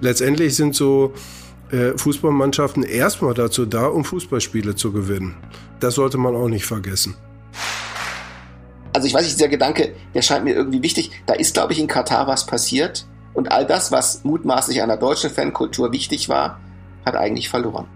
Letztendlich 0.00 0.54
sind 0.54 0.74
so 0.74 1.12
äh, 1.70 1.96
Fußballmannschaften 1.96 2.82
erstmal 2.82 3.34
dazu 3.34 3.66
da, 3.66 3.86
um 3.86 4.04
Fußballspiele 4.04 4.74
zu 4.74 4.92
gewinnen. 4.92 5.36
Das 5.80 5.94
sollte 5.94 6.18
man 6.18 6.34
auch 6.34 6.48
nicht 6.48 6.64
vergessen. 6.64 7.16
Also 8.92 9.06
ich 9.06 9.14
weiß 9.14 9.22
nicht, 9.22 9.36
dieser 9.36 9.48
Gedanke, 9.48 9.94
der 10.14 10.22
scheint 10.22 10.44
mir 10.44 10.54
irgendwie 10.54 10.82
wichtig. 10.82 11.10
Da 11.26 11.34
ist, 11.34 11.54
glaube 11.54 11.72
ich, 11.72 11.78
in 11.78 11.86
Katar 11.86 12.26
was 12.26 12.46
passiert. 12.46 13.06
Und 13.34 13.52
all 13.52 13.66
das, 13.66 13.92
was 13.92 14.24
mutmaßlich 14.24 14.82
einer 14.82 14.96
deutschen 14.96 15.30
Fankultur 15.30 15.92
wichtig 15.92 16.28
war, 16.28 16.60
hat 17.04 17.14
eigentlich 17.14 17.48
verloren. 17.48 17.86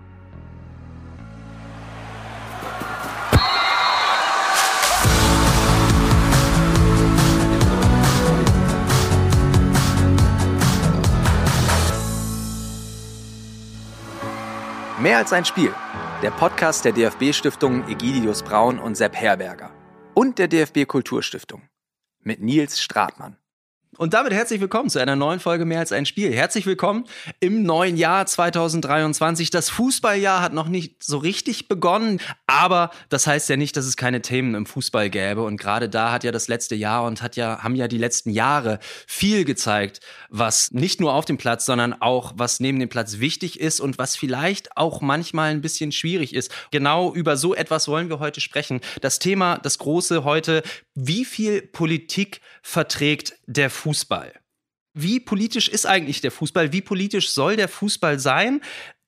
Mehr 15.02 15.18
als 15.18 15.32
ein 15.32 15.44
Spiel. 15.44 15.74
Der 16.22 16.30
Podcast 16.30 16.84
der 16.84 16.92
DFB-Stiftungen 16.92 17.88
Egidius 17.88 18.44
Braun 18.44 18.78
und 18.78 18.96
Sepp 18.96 19.16
Herberger. 19.16 19.72
Und 20.14 20.38
der 20.38 20.46
DFB 20.46 20.86
Kulturstiftung. 20.86 21.62
Mit 22.20 22.40
Nils 22.40 22.80
Stratmann. 22.80 23.36
Und 24.02 24.14
damit 24.14 24.32
herzlich 24.32 24.60
willkommen 24.60 24.90
zu 24.90 24.98
einer 24.98 25.14
neuen 25.14 25.38
Folge 25.38 25.64
Mehr 25.64 25.78
als 25.78 25.92
ein 25.92 26.06
Spiel. 26.06 26.34
Herzlich 26.34 26.66
willkommen 26.66 27.04
im 27.38 27.62
neuen 27.62 27.96
Jahr 27.96 28.26
2023. 28.26 29.50
Das 29.50 29.70
Fußballjahr 29.70 30.42
hat 30.42 30.52
noch 30.52 30.66
nicht 30.66 31.04
so 31.04 31.18
richtig 31.18 31.68
begonnen, 31.68 32.18
aber 32.48 32.90
das 33.10 33.28
heißt 33.28 33.48
ja 33.48 33.56
nicht, 33.56 33.76
dass 33.76 33.86
es 33.86 33.96
keine 33.96 34.20
Themen 34.20 34.56
im 34.56 34.66
Fußball 34.66 35.08
gäbe. 35.08 35.44
Und 35.44 35.56
gerade 35.56 35.88
da 35.88 36.10
hat 36.10 36.24
ja 36.24 36.32
das 36.32 36.48
letzte 36.48 36.74
Jahr 36.74 37.04
und 37.04 37.22
hat 37.22 37.36
ja, 37.36 37.62
haben 37.62 37.76
ja 37.76 37.86
die 37.86 37.96
letzten 37.96 38.30
Jahre 38.30 38.80
viel 39.06 39.44
gezeigt, 39.44 40.00
was 40.30 40.72
nicht 40.72 41.00
nur 41.00 41.14
auf 41.14 41.24
dem 41.24 41.38
Platz, 41.38 41.64
sondern 41.64 41.92
auch 41.92 42.32
was 42.34 42.58
neben 42.58 42.80
dem 42.80 42.88
Platz 42.88 43.20
wichtig 43.20 43.60
ist 43.60 43.78
und 43.78 43.98
was 43.98 44.16
vielleicht 44.16 44.76
auch 44.76 45.00
manchmal 45.00 45.52
ein 45.52 45.60
bisschen 45.60 45.92
schwierig 45.92 46.34
ist. 46.34 46.50
Genau 46.72 47.14
über 47.14 47.36
so 47.36 47.54
etwas 47.54 47.86
wollen 47.86 48.08
wir 48.08 48.18
heute 48.18 48.40
sprechen. 48.40 48.80
Das 49.00 49.20
Thema, 49.20 49.58
das 49.58 49.78
große 49.78 50.24
heute, 50.24 50.64
wie 50.96 51.24
viel 51.24 51.62
Politik 51.62 52.40
verträgt 52.62 53.34
der 53.52 53.70
Fußball? 53.70 54.32
Wie 54.94 55.20
politisch 55.20 55.68
ist 55.68 55.86
eigentlich 55.86 56.20
der 56.20 56.30
Fußball? 56.30 56.72
Wie 56.72 56.82
politisch 56.82 57.30
soll 57.30 57.56
der 57.56 57.68
Fußball 57.68 58.18
sein? 58.18 58.60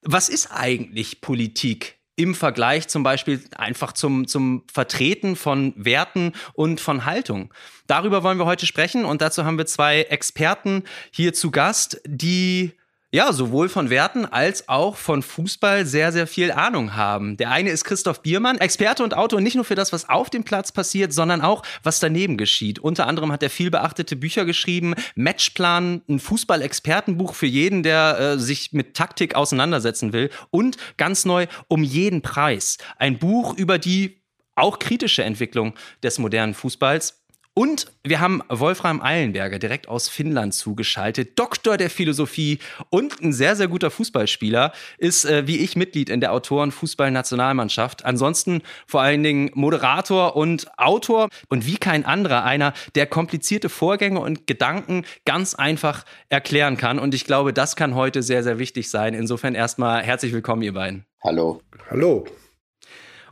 Was 0.02 0.28
ist 0.28 0.50
eigentlich 0.50 1.20
Politik? 1.20 1.98
im 2.16 2.34
Vergleich 2.34 2.88
zum 2.88 3.02
Beispiel 3.02 3.42
einfach 3.56 3.92
zum, 3.92 4.28
zum 4.28 4.62
Vertreten 4.72 5.34
von 5.36 5.74
Werten 5.76 6.32
und 6.52 6.80
von 6.80 7.04
Haltung. 7.04 7.52
Darüber 7.86 8.22
wollen 8.22 8.38
wir 8.38 8.46
heute 8.46 8.66
sprechen 8.66 9.04
und 9.04 9.20
dazu 9.20 9.44
haben 9.44 9.58
wir 9.58 9.66
zwei 9.66 10.02
Experten 10.02 10.84
hier 11.10 11.34
zu 11.34 11.50
Gast, 11.50 12.00
die 12.06 12.72
ja, 13.14 13.32
sowohl 13.32 13.68
von 13.68 13.90
Werten 13.90 14.26
als 14.26 14.68
auch 14.68 14.96
von 14.96 15.22
Fußball 15.22 15.86
sehr, 15.86 16.10
sehr 16.10 16.26
viel 16.26 16.50
Ahnung 16.50 16.96
haben. 16.96 17.36
Der 17.36 17.52
eine 17.52 17.70
ist 17.70 17.84
Christoph 17.84 18.22
Biermann, 18.22 18.58
Experte 18.58 19.04
und 19.04 19.14
Autor 19.16 19.40
nicht 19.40 19.54
nur 19.54 19.64
für 19.64 19.76
das, 19.76 19.92
was 19.92 20.08
auf 20.08 20.30
dem 20.30 20.42
Platz 20.42 20.72
passiert, 20.72 21.12
sondern 21.12 21.40
auch, 21.40 21.62
was 21.84 22.00
daneben 22.00 22.36
geschieht. 22.36 22.80
Unter 22.80 23.06
anderem 23.06 23.30
hat 23.30 23.44
er 23.44 23.50
viel 23.50 23.70
beachtete 23.70 24.16
Bücher 24.16 24.44
geschrieben, 24.44 24.96
Matchplan, 25.14 26.02
ein 26.08 26.18
Fußball-Expertenbuch 26.18 27.34
für 27.34 27.46
jeden, 27.46 27.84
der 27.84 28.18
äh, 28.18 28.38
sich 28.40 28.72
mit 28.72 28.94
Taktik 28.94 29.36
auseinandersetzen 29.36 30.12
will 30.12 30.28
und 30.50 30.76
ganz 30.96 31.24
neu 31.24 31.46
um 31.68 31.84
jeden 31.84 32.20
Preis. 32.20 32.78
Ein 32.98 33.20
Buch 33.20 33.56
über 33.56 33.78
die 33.78 34.24
auch 34.56 34.80
kritische 34.80 35.22
Entwicklung 35.22 35.74
des 36.02 36.18
modernen 36.18 36.54
Fußballs. 36.54 37.23
Und 37.56 37.86
wir 38.02 38.18
haben 38.18 38.42
Wolfram 38.48 39.00
Eilenberger 39.00 39.60
direkt 39.60 39.88
aus 39.88 40.08
Finnland 40.08 40.54
zugeschaltet, 40.54 41.38
Doktor 41.38 41.76
der 41.76 41.88
Philosophie 41.88 42.58
und 42.90 43.20
ein 43.22 43.32
sehr, 43.32 43.54
sehr 43.54 43.68
guter 43.68 43.92
Fußballspieler, 43.92 44.72
ist 44.98 45.24
äh, 45.24 45.46
wie 45.46 45.58
ich 45.58 45.76
Mitglied 45.76 46.08
in 46.08 46.20
der 46.20 46.32
Autoren-Fußball-Nationalmannschaft. 46.32 48.04
Ansonsten 48.04 48.62
vor 48.88 49.02
allen 49.02 49.22
Dingen 49.22 49.52
Moderator 49.54 50.34
und 50.34 50.66
Autor 50.80 51.28
und 51.48 51.64
wie 51.64 51.76
kein 51.76 52.04
anderer 52.04 52.42
einer, 52.42 52.72
der 52.96 53.06
komplizierte 53.06 53.68
Vorgänge 53.68 54.18
und 54.18 54.48
Gedanken 54.48 55.04
ganz 55.24 55.54
einfach 55.54 56.04
erklären 56.30 56.76
kann. 56.76 56.98
Und 56.98 57.14
ich 57.14 57.24
glaube, 57.24 57.52
das 57.52 57.76
kann 57.76 57.94
heute 57.94 58.24
sehr, 58.24 58.42
sehr 58.42 58.58
wichtig 58.58 58.90
sein. 58.90 59.14
Insofern 59.14 59.54
erstmal 59.54 60.02
herzlich 60.02 60.32
willkommen, 60.32 60.62
ihr 60.62 60.74
beiden. 60.74 61.06
Hallo. 61.22 61.62
Hallo. 61.88 62.24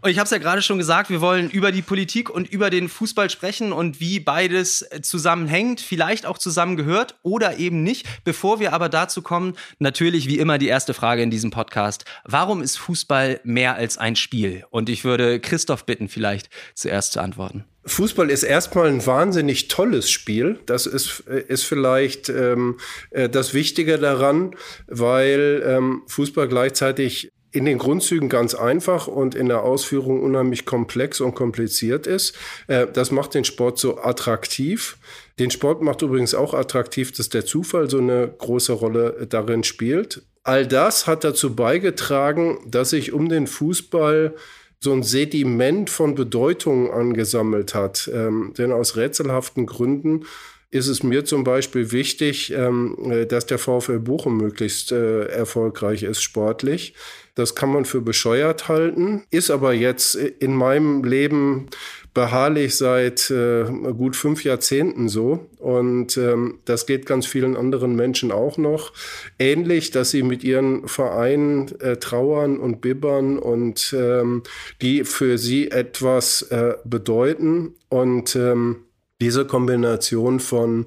Und 0.02 0.10
ich 0.10 0.18
habe 0.18 0.24
es 0.24 0.32
ja 0.32 0.38
gerade 0.38 0.62
schon 0.62 0.78
gesagt, 0.78 1.10
wir 1.10 1.20
wollen 1.20 1.48
über 1.48 1.70
die 1.70 1.80
Politik 1.80 2.28
und 2.28 2.50
über 2.50 2.70
den 2.70 2.88
Fußball 2.88 3.30
sprechen 3.30 3.72
und 3.72 4.00
wie 4.00 4.18
beides 4.18 4.82
äh, 4.82 5.00
zusammenhängt, 5.00 5.80
vielleicht 5.80 6.26
auch 6.26 6.38
zusammengehört 6.38 7.14
oder 7.22 7.58
eben 7.58 7.84
nicht. 7.84 8.08
Bevor 8.24 8.58
wir 8.58 8.72
aber 8.72 8.88
dazu 8.88 9.22
kommen, 9.22 9.54
natürlich 9.78 10.26
wie 10.26 10.40
immer 10.40 10.58
die 10.58 10.66
erste 10.66 10.92
Frage 10.92 11.22
in 11.22 11.30
diesem 11.30 11.52
Podcast. 11.52 12.04
Warum 12.24 12.62
ist 12.62 12.78
Fußball 12.78 13.40
mehr 13.44 13.76
als 13.76 13.96
ein 13.96 14.16
Spiel? 14.16 14.64
Und 14.70 14.88
ich 14.88 15.04
würde 15.04 15.38
Christoph 15.38 15.86
bitten, 15.86 16.08
vielleicht 16.08 16.50
zuerst 16.74 17.12
zu 17.12 17.20
antworten. 17.20 17.64
Fußball 17.84 18.28
ist 18.28 18.42
erstmal 18.42 18.88
ein 18.88 19.06
wahnsinnig 19.06 19.68
tolles 19.68 20.10
Spiel. 20.10 20.58
Das 20.66 20.86
ist, 20.86 21.22
äh, 21.28 21.44
ist 21.46 21.62
vielleicht 21.62 22.28
ähm, 22.28 22.78
äh, 23.10 23.28
das 23.28 23.54
Wichtige 23.54 23.98
daran, 23.98 24.56
weil 24.88 25.62
ähm, 25.64 26.02
Fußball 26.08 26.48
gleichzeitig 26.48 27.30
in 27.52 27.66
den 27.66 27.78
Grundzügen 27.78 28.28
ganz 28.28 28.54
einfach 28.54 29.06
und 29.06 29.34
in 29.34 29.46
der 29.46 29.62
Ausführung 29.62 30.22
unheimlich 30.22 30.64
komplex 30.64 31.20
und 31.20 31.34
kompliziert 31.34 32.06
ist. 32.06 32.34
Äh, 32.66 32.86
das 32.92 33.10
macht 33.10 33.34
den 33.34 33.44
Sport 33.44 33.78
so 33.78 33.98
attraktiv. 33.98 34.96
Den 35.38 35.50
Sport 35.50 35.82
macht 35.82 36.02
übrigens 36.02 36.34
auch 36.34 36.54
attraktiv, 36.54 37.12
dass 37.12 37.28
der 37.28 37.44
Zufall 37.44 37.88
so 37.88 37.98
eine 37.98 38.32
große 38.38 38.72
Rolle 38.72 39.26
darin 39.28 39.64
spielt. 39.64 40.22
All 40.44 40.66
das 40.66 41.06
hat 41.06 41.24
dazu 41.24 41.54
beigetragen, 41.54 42.58
dass 42.66 42.90
sich 42.90 43.12
um 43.12 43.28
den 43.28 43.46
Fußball 43.46 44.34
so 44.80 44.92
ein 44.92 45.04
Sediment 45.04 45.90
von 45.90 46.16
Bedeutungen 46.16 46.90
angesammelt 46.90 47.74
hat. 47.74 48.10
Ähm, 48.12 48.52
denn 48.58 48.72
aus 48.72 48.96
rätselhaften 48.96 49.66
Gründen 49.66 50.24
ist 50.72 50.88
es 50.88 51.02
mir 51.02 51.24
zum 51.24 51.44
Beispiel 51.44 51.92
wichtig, 51.92 52.52
ähm, 52.52 52.96
äh, 53.10 53.26
dass 53.26 53.46
der 53.46 53.58
VfL 53.58 54.00
Bochum 54.00 54.38
möglichst 54.38 54.90
äh, 54.90 55.26
erfolgreich 55.26 56.02
ist 56.02 56.22
sportlich. 56.22 56.94
Das 57.34 57.54
kann 57.54 57.72
man 57.72 57.86
für 57.86 58.02
bescheuert 58.02 58.68
halten, 58.68 59.24
ist 59.30 59.50
aber 59.50 59.72
jetzt 59.72 60.16
in 60.16 60.54
meinem 60.54 61.02
Leben 61.02 61.68
beharrlich 62.14 62.76
seit 62.76 63.30
äh, 63.30 63.64
gut 63.64 64.16
fünf 64.16 64.44
Jahrzehnten 64.44 65.08
so. 65.08 65.48
Und 65.58 66.16
ähm, 66.18 66.58
das 66.66 66.86
geht 66.86 67.06
ganz 67.06 67.26
vielen 67.26 67.56
anderen 67.56 67.96
Menschen 67.96 68.32
auch 68.32 68.58
noch. 68.58 68.92
Ähnlich, 69.38 69.90
dass 69.92 70.10
sie 70.10 70.22
mit 70.22 70.44
ihren 70.44 70.86
Vereinen 70.88 71.68
äh, 71.80 71.96
trauern 71.96 72.58
und 72.58 72.80
bibbern 72.82 73.38
und 73.38 73.94
ähm, 73.98 74.42
die 74.82 75.04
für 75.04 75.38
sie 75.38 75.70
etwas 75.70 76.42
äh, 76.42 76.74
bedeuten. 76.84 77.74
Und 77.88 78.36
ähm, 78.36 78.84
diese 79.20 79.46
Kombination 79.46 80.40
von 80.40 80.86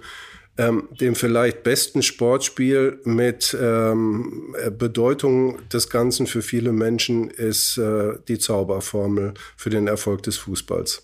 ähm, 0.58 0.88
dem 0.92 1.16
vielleicht 1.16 1.64
besten 1.64 2.02
Sportspiel 2.02 3.02
mit 3.04 3.56
ähm, 3.60 4.56
äh, 4.58 4.72
Bedeutung 4.72 5.68
des 5.70 5.90
Ganzen 5.90 6.28
für 6.28 6.42
viele 6.42 6.72
Menschen 6.72 7.30
ist 7.30 7.78
äh, 7.78 8.14
die 8.28 8.40
Zauberformel 8.40 9.34
für 9.58 9.70
den 9.70 9.88
Erfolg 9.88 10.24
des 10.24 10.38
Fußballs. 10.38 11.04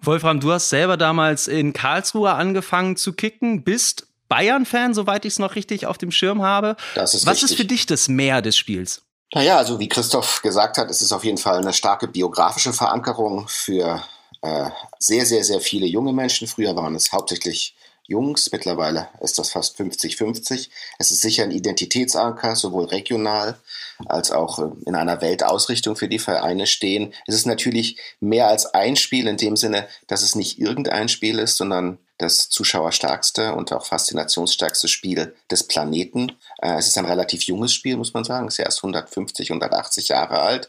Wolfram, 0.00 0.40
du 0.40 0.52
hast 0.52 0.70
selber 0.70 0.96
damals 0.96 1.48
in 1.48 1.72
Karlsruhe 1.72 2.32
angefangen 2.32 2.96
zu 2.96 3.12
kicken, 3.12 3.64
bist 3.64 4.06
Bayern-Fan, 4.28 4.94
soweit 4.94 5.24
ich 5.24 5.34
es 5.34 5.38
noch 5.38 5.54
richtig 5.54 5.86
auf 5.86 5.98
dem 5.98 6.10
Schirm 6.10 6.42
habe. 6.42 6.76
Das 6.94 7.14
ist 7.14 7.26
Was 7.26 7.34
richtig. 7.34 7.50
ist 7.50 7.56
für 7.56 7.64
dich 7.64 7.86
das 7.86 8.08
Mehr 8.08 8.42
des 8.42 8.56
Spiels? 8.56 9.02
Naja, 9.34 9.56
also 9.56 9.78
wie 9.78 9.88
Christoph 9.88 10.42
gesagt 10.42 10.78
hat, 10.78 10.90
es 10.90 11.02
ist 11.02 11.12
auf 11.12 11.24
jeden 11.24 11.38
Fall 11.38 11.58
eine 11.58 11.72
starke 11.72 12.08
biografische 12.08 12.72
Verankerung 12.72 13.46
für 13.48 14.02
äh, 14.42 14.70
sehr, 14.98 15.26
sehr, 15.26 15.44
sehr 15.44 15.60
viele 15.60 15.86
junge 15.86 16.12
Menschen. 16.12 16.46
Früher 16.46 16.76
waren 16.76 16.94
es 16.94 17.12
hauptsächlich 17.12 17.76
Jungs, 18.08 18.50
mittlerweile 18.52 19.08
ist 19.20 19.38
das 19.38 19.50
fast 19.50 19.78
50-50. 19.78 20.68
Es 20.98 21.10
ist 21.10 21.20
sicher 21.20 21.42
ein 21.42 21.50
Identitätsanker, 21.50 22.54
sowohl 22.54 22.84
regional 22.84 23.58
als 24.06 24.30
auch 24.30 24.58
äh, 24.58 24.68
in 24.86 24.94
einer 24.94 25.20
Weltausrichtung 25.20 25.96
für 25.96 26.08
die 26.08 26.18
Vereine 26.18 26.66
stehen. 26.66 27.14
Es 27.26 27.34
ist 27.34 27.46
natürlich 27.46 27.98
mehr 28.20 28.48
als 28.48 28.66
ein 28.66 28.96
Spiel 28.96 29.26
in 29.26 29.36
dem 29.36 29.56
Sinne, 29.56 29.88
dass 30.06 30.22
es 30.22 30.34
nicht 30.34 30.58
irgendein 30.58 31.08
Spiel 31.08 31.38
ist, 31.38 31.56
sondern 31.56 31.98
das 32.18 32.48
zuschauerstärkste 32.48 33.54
und 33.54 33.72
auch 33.72 33.84
faszinationsstärkste 33.84 34.88
Spiel 34.88 35.34
des 35.50 35.64
Planeten. 35.64 36.32
Äh, 36.62 36.76
es 36.78 36.86
ist 36.86 36.98
ein 36.98 37.04
relativ 37.04 37.42
junges 37.42 37.72
Spiel, 37.72 37.96
muss 37.96 38.14
man 38.14 38.24
sagen. 38.24 38.48
Es 38.48 38.54
ist 38.54 38.64
erst 38.64 38.78
150, 38.78 39.50
180 39.50 40.08
Jahre 40.08 40.40
alt 40.40 40.68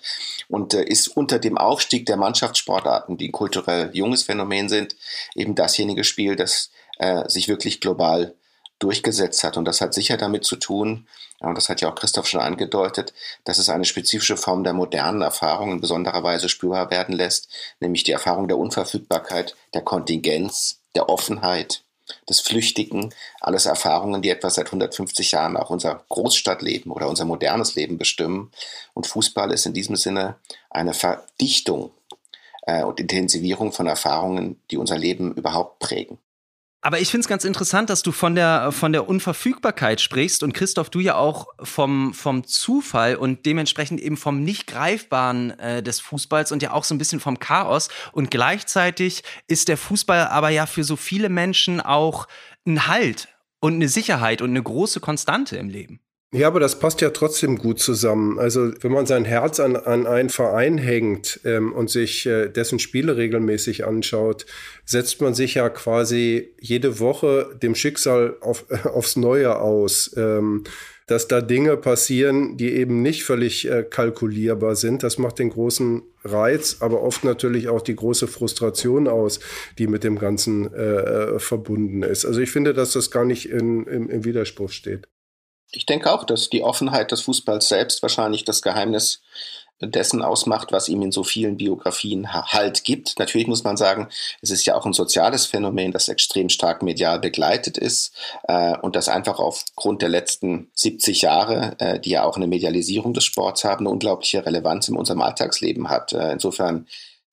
und 0.50 0.73
äh, 0.73 0.83
ist 0.83 1.07
unter 1.07 1.39
dem 1.39 1.57
Aufstieg 1.57 2.06
der 2.06 2.17
Mannschaftssportarten, 2.17 3.17
die 3.17 3.31
kulturell 3.31 3.91
junges 3.94 4.23
Phänomen 4.23 4.69
sind, 4.69 4.95
eben 5.35 5.56
dasjenige 5.56 6.03
Spiel, 6.03 6.35
das 6.35 6.71
äh, 6.99 7.27
sich 7.29 7.47
wirklich 7.47 7.81
global 7.81 8.35
durchgesetzt 8.79 9.44
hat. 9.44 9.57
Und 9.57 9.65
das 9.65 9.81
hat 9.81 9.94
sicher 9.94 10.17
damit 10.17 10.45
zu 10.45 10.55
tun, 10.55 11.07
und 11.39 11.55
das 11.55 11.69
hat 11.69 11.81
ja 11.81 11.89
auch 11.89 11.95
Christoph 11.95 12.27
schon 12.27 12.41
angedeutet, 12.41 13.13
dass 13.44 13.59
es 13.59 13.69
eine 13.69 13.85
spezifische 13.85 14.38
Form 14.38 14.63
der 14.63 14.73
modernen 14.73 15.21
Erfahrung 15.21 15.71
in 15.71 15.81
besonderer 15.81 16.23
Weise 16.23 16.49
spürbar 16.49 16.89
werden 16.89 17.15
lässt, 17.15 17.49
nämlich 17.79 18.03
die 18.03 18.11
Erfahrung 18.11 18.47
der 18.47 18.57
Unverfügbarkeit, 18.57 19.55
der 19.73 19.81
Kontingenz, 19.81 20.79
der 20.95 21.09
Offenheit, 21.09 21.83
des 22.29 22.39
Flüchtigen, 22.39 23.13
alles 23.41 23.65
Erfahrungen, 23.65 24.21
die 24.21 24.29
etwa 24.29 24.49
seit 24.49 24.67
150 24.67 25.33
Jahren 25.33 25.57
auch 25.57 25.69
unser 25.69 26.05
Großstadtleben 26.07 26.91
oder 26.91 27.09
unser 27.09 27.25
modernes 27.25 27.75
Leben 27.75 27.97
bestimmen. 27.97 28.51
Und 28.94 29.07
Fußball 29.07 29.51
ist 29.51 29.65
in 29.65 29.73
diesem 29.73 29.97
Sinne 29.97 30.35
eine 30.69 30.94
Verdichtung 30.94 31.91
äh, 32.61 32.83
und 32.83 33.01
Intensivierung 33.01 33.73
von 33.73 33.88
Erfahrungen, 33.88 34.61
die 34.71 34.77
unser 34.77 34.97
Leben 34.97 35.33
überhaupt 35.33 35.79
prägen. 35.79 36.17
Aber 36.81 37.00
ich 37.00 37.09
finde 37.09 37.21
es 37.21 37.27
ganz 37.27 37.44
interessant, 37.44 37.89
dass 37.89 38.03
du 38.03 38.12
von 38.12 38.35
der, 38.35 38.71
von 38.71 38.91
der 38.91 39.09
Unverfügbarkeit 39.09 40.00
sprichst 40.00 40.44
und 40.44 40.53
Christoph, 40.53 40.89
du 40.89 41.00
ja 41.00 41.15
auch 41.15 41.47
vom, 41.62 42.13
vom 42.13 42.45
Zufall 42.45 43.15
und 43.15 43.45
dementsprechend 43.45 44.00
eben 44.00 44.15
vom 44.15 44.44
Nicht-Greifbaren 44.44 45.59
äh, 45.59 45.83
des 45.83 46.00
Fußballs 46.00 46.51
und 46.51 46.62
ja 46.62 46.71
auch 46.71 46.83
so 46.83 46.94
ein 46.94 47.00
bisschen 47.00 47.19
vom 47.19 47.39
Chaos. 47.39 47.89
Und 48.12 48.29
gleichzeitig 48.29 49.24
ist 49.47 49.69
der 49.69 49.77
Fußball 49.77 50.27
aber 50.27 50.50
ja 50.50 50.65
für 50.68 50.83
so 50.83 50.95
viele 50.95 51.29
Menschen 51.29 51.81
auch 51.81 52.27
ein 52.65 52.88
Halt 52.88 53.27
und 53.59 53.73
eine 53.73 53.89
Sicherheit 53.89 54.41
und 54.41 54.51
eine 54.51 54.62
große 54.62 55.00
Konstante 55.00 55.57
im 55.57 55.69
Leben. 55.69 56.00
Ja, 56.33 56.47
aber 56.47 56.59
das 56.59 56.77
passt 56.77 57.00
ja 57.00 57.12
trotzdem 57.12 57.57
gut 57.57 57.79
zusammen. 57.79 58.38
Also 58.38 58.74
wenn 58.81 58.91
man 58.91 59.06
sein 59.06 59.24
Herz 59.24 59.62
an, 59.62 59.77
an 59.77 60.06
einen 60.06 60.27
Verein 60.27 60.77
hängt 60.77 61.39
ähm, 61.45 61.71
und 61.71 61.89
sich 61.89 62.25
äh, 62.25 62.50
dessen 62.50 62.79
Spiele 62.79 63.15
regelmäßig 63.15 63.85
anschaut, 63.85 64.45
setzt 64.83 65.21
man 65.21 65.33
sich 65.33 65.53
ja 65.53 65.69
quasi 65.69 66.53
jede 66.59 67.00
Woche 67.00 67.57
dem 67.63 67.75
Schicksal 67.75 68.35
auf, 68.41 68.65
aufs 68.85 69.15
Neue 69.15 69.57
aus. 69.59 70.13
Ähm, 70.18 70.65
dass 71.07 71.29
da 71.29 71.39
Dinge 71.39 71.77
passieren, 71.77 72.57
die 72.57 72.73
eben 72.73 73.01
nicht 73.01 73.23
völlig 73.23 73.69
äh, 73.69 73.83
kalkulierbar 73.89 74.75
sind. 74.75 75.03
Das 75.03 75.18
macht 75.18 75.39
den 75.39 75.51
großen 75.51 76.03
Reiz, 76.25 76.77
aber 76.81 77.01
oft 77.01 77.23
natürlich 77.23 77.69
auch 77.69 77.81
die 77.81 77.95
große 77.95 78.27
Frustration 78.27 79.07
aus, 79.07 79.39
die 79.77 79.88
mit 79.88 80.03
dem 80.03 80.19
Ganzen 80.19 80.73
äh, 80.73 81.39
verbunden 81.39 82.03
ist. 82.03 82.25
Also 82.25 82.41
ich 82.41 82.51
finde, 82.51 82.73
dass 82.73 82.91
das 82.91 83.09
gar 83.09 83.23
nicht 83.23 83.50
in, 83.50 83.88
im, 83.88 84.09
im 84.09 84.25
Widerspruch 84.25 84.69
steht. 84.69 85.07
Ich 85.71 85.85
denke 85.85 86.11
auch, 86.11 86.23
dass 86.23 86.49
die 86.49 86.63
Offenheit 86.63 87.11
des 87.11 87.21
Fußballs 87.21 87.67
selbst 87.67 88.01
wahrscheinlich 88.01 88.45
das 88.45 88.61
Geheimnis 88.61 89.21
dessen 89.79 90.23
ausmacht, 90.23 90.71
was 90.71 90.89
ihm 90.89 91.01
in 91.03 91.11
so 91.11 91.23
vielen 91.23 91.57
Biografien 91.57 92.33
Halt 92.33 92.83
gibt. 92.83 93.19
Natürlich 93.19 93.47
muss 93.47 93.63
man 93.63 93.77
sagen, 93.77 94.09
es 94.41 94.49
ist 94.49 94.65
ja 94.65 94.75
auch 94.75 94.85
ein 94.85 94.93
soziales 94.93 95.45
Phänomen, 95.45 95.91
das 95.91 96.09
extrem 96.09 96.49
stark 96.49 96.81
medial 96.81 97.19
begleitet 97.19 97.77
ist 97.77 98.13
äh, 98.47 98.75
und 98.77 98.95
das 98.95 99.07
einfach 99.07 99.39
aufgrund 99.39 100.01
der 100.01 100.09
letzten 100.09 100.71
70 100.73 101.21
Jahre, 101.21 101.75
äh, 101.79 101.99
die 101.99 102.11
ja 102.11 102.23
auch 102.23 102.37
eine 102.37 102.47
Medialisierung 102.47 103.13
des 103.13 103.25
Sports 103.25 103.63
haben, 103.63 103.85
eine 103.85 103.91
unglaubliche 103.91 104.45
Relevanz 104.45 104.87
in 104.87 104.95
unserem 104.95 105.21
Alltagsleben 105.21 105.89
hat. 105.89 106.11
Äh, 106.13 106.31
insofern 106.31 106.87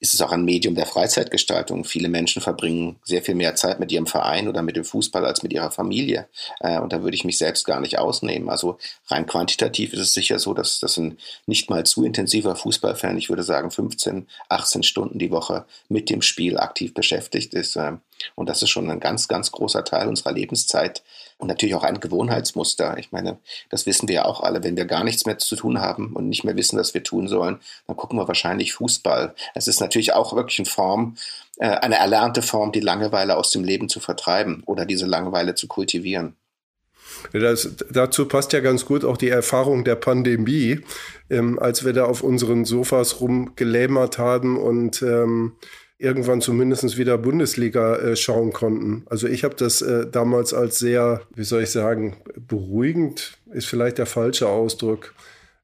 ist 0.04 0.12
es 0.12 0.20
auch 0.20 0.32
ein 0.32 0.44
Medium 0.44 0.74
der 0.74 0.84
Freizeitgestaltung. 0.84 1.84
Viele 1.84 2.10
Menschen 2.10 2.42
verbringen 2.42 2.96
sehr 3.04 3.22
viel 3.22 3.34
mehr 3.34 3.54
Zeit 3.54 3.80
mit 3.80 3.90
ihrem 3.90 4.06
Verein 4.06 4.48
oder 4.48 4.60
mit 4.60 4.76
dem 4.76 4.84
Fußball 4.84 5.24
als 5.24 5.42
mit 5.42 5.50
ihrer 5.54 5.70
Familie. 5.70 6.28
Äh, 6.60 6.78
und 6.78 6.92
da 6.92 7.02
würde 7.02 7.14
ich 7.14 7.24
mich 7.24 7.38
selbst 7.38 7.64
gar 7.64 7.80
nicht 7.80 7.98
ausnehmen. 7.98 8.50
Also 8.50 8.76
rein 9.06 9.24
quantitativ 9.24 9.94
ist 9.94 10.00
es 10.00 10.12
sicher 10.12 10.38
so, 10.38 10.52
dass 10.52 10.78
das 10.78 10.98
ein 10.98 11.16
nicht 11.46 11.70
mal 11.70 11.86
zu 11.86 12.04
intensiver 12.04 12.54
Fußballfan, 12.54 13.16
ich 13.16 13.30
würde 13.30 13.42
sagen 13.42 13.70
15, 13.70 14.28
18 14.50 14.82
Stunden 14.82 15.18
die 15.18 15.30
Woche 15.30 15.64
mit 15.88 16.10
dem 16.10 16.20
Spiel 16.20 16.58
aktiv 16.58 16.92
beschäftigt 16.92 17.54
ist. 17.54 17.76
Äh, 17.76 17.92
und 18.34 18.50
das 18.50 18.60
ist 18.60 18.68
schon 18.68 18.90
ein 18.90 19.00
ganz, 19.00 19.26
ganz 19.26 19.52
großer 19.52 19.84
Teil 19.84 20.08
unserer 20.08 20.32
Lebenszeit 20.32 21.02
und 21.38 21.48
natürlich 21.48 21.75
auch 21.75 21.82
ein 21.82 22.00
Gewohnheitsmuster. 22.00 22.96
Ich 22.98 23.12
meine, 23.12 23.38
das 23.70 23.86
wissen 23.86 24.08
wir 24.08 24.14
ja 24.14 24.25
auch 24.25 24.40
alle. 24.40 24.62
Wenn 24.62 24.76
wir 24.76 24.84
gar 24.84 25.04
nichts 25.04 25.26
mehr 25.26 25.38
zu 25.38 25.56
tun 25.56 25.81
haben 25.81 26.12
und 26.12 26.28
nicht 26.28 26.44
mehr 26.44 26.56
wissen, 26.56 26.78
was 26.78 26.94
wir 26.94 27.02
tun 27.02 27.28
sollen, 27.28 27.58
dann 27.86 27.96
gucken 27.96 28.19
wir 28.19 28.28
wahrscheinlich 28.28 28.72
Fußball. 28.75 29.34
Es 29.54 29.69
ist 29.69 29.81
natürlich 29.81 30.12
auch 30.12 30.34
wirklich 30.36 30.58
eine 30.58 30.66
Form, 30.66 31.16
äh, 31.58 31.66
eine 31.66 31.96
erlernte 31.96 32.42
Form, 32.42 32.72
die 32.72 32.81
Langeweile 32.81 33.36
aus 33.36 33.50
dem 33.50 33.64
Leben 33.64 33.88
zu 33.88 34.00
vertreiben 34.00 34.62
oder 34.66 34.86
diese 34.86 35.06
Langeweile 35.06 35.54
zu 35.54 35.66
kultivieren. 35.66 36.36
Das, 37.32 37.69
dazu 37.90 38.26
passt 38.26 38.52
ja 38.52 38.60
ganz 38.60 38.84
gut 38.84 39.04
auch 39.04 39.16
die 39.16 39.28
Erfahrung 39.28 39.84
der 39.84 39.96
Pandemie, 39.96 40.80
ähm, 41.30 41.58
als 41.58 41.84
wir 41.84 41.92
da 41.92 42.04
auf 42.04 42.22
unseren 42.22 42.64
Sofas 42.64 43.20
rumgelämert 43.20 44.19
haben 44.19 44.58
und 44.58 45.02
ähm, 45.02 45.52
irgendwann 46.04 46.40
zumindest 46.40 46.96
wieder 46.96 47.18
Bundesliga 47.18 47.96
äh, 47.96 48.16
schauen 48.16 48.52
konnten. 48.52 49.04
Also 49.06 49.26
ich 49.26 49.42
habe 49.42 49.54
das 49.56 49.82
äh, 49.82 50.06
damals 50.06 50.54
als 50.54 50.78
sehr, 50.78 51.22
wie 51.34 51.44
soll 51.44 51.62
ich 51.62 51.70
sagen, 51.70 52.18
beruhigend 52.36 53.38
ist 53.52 53.66
vielleicht 53.66 53.98
der 53.98 54.06
falsche 54.06 54.48
Ausdruck. 54.48 55.14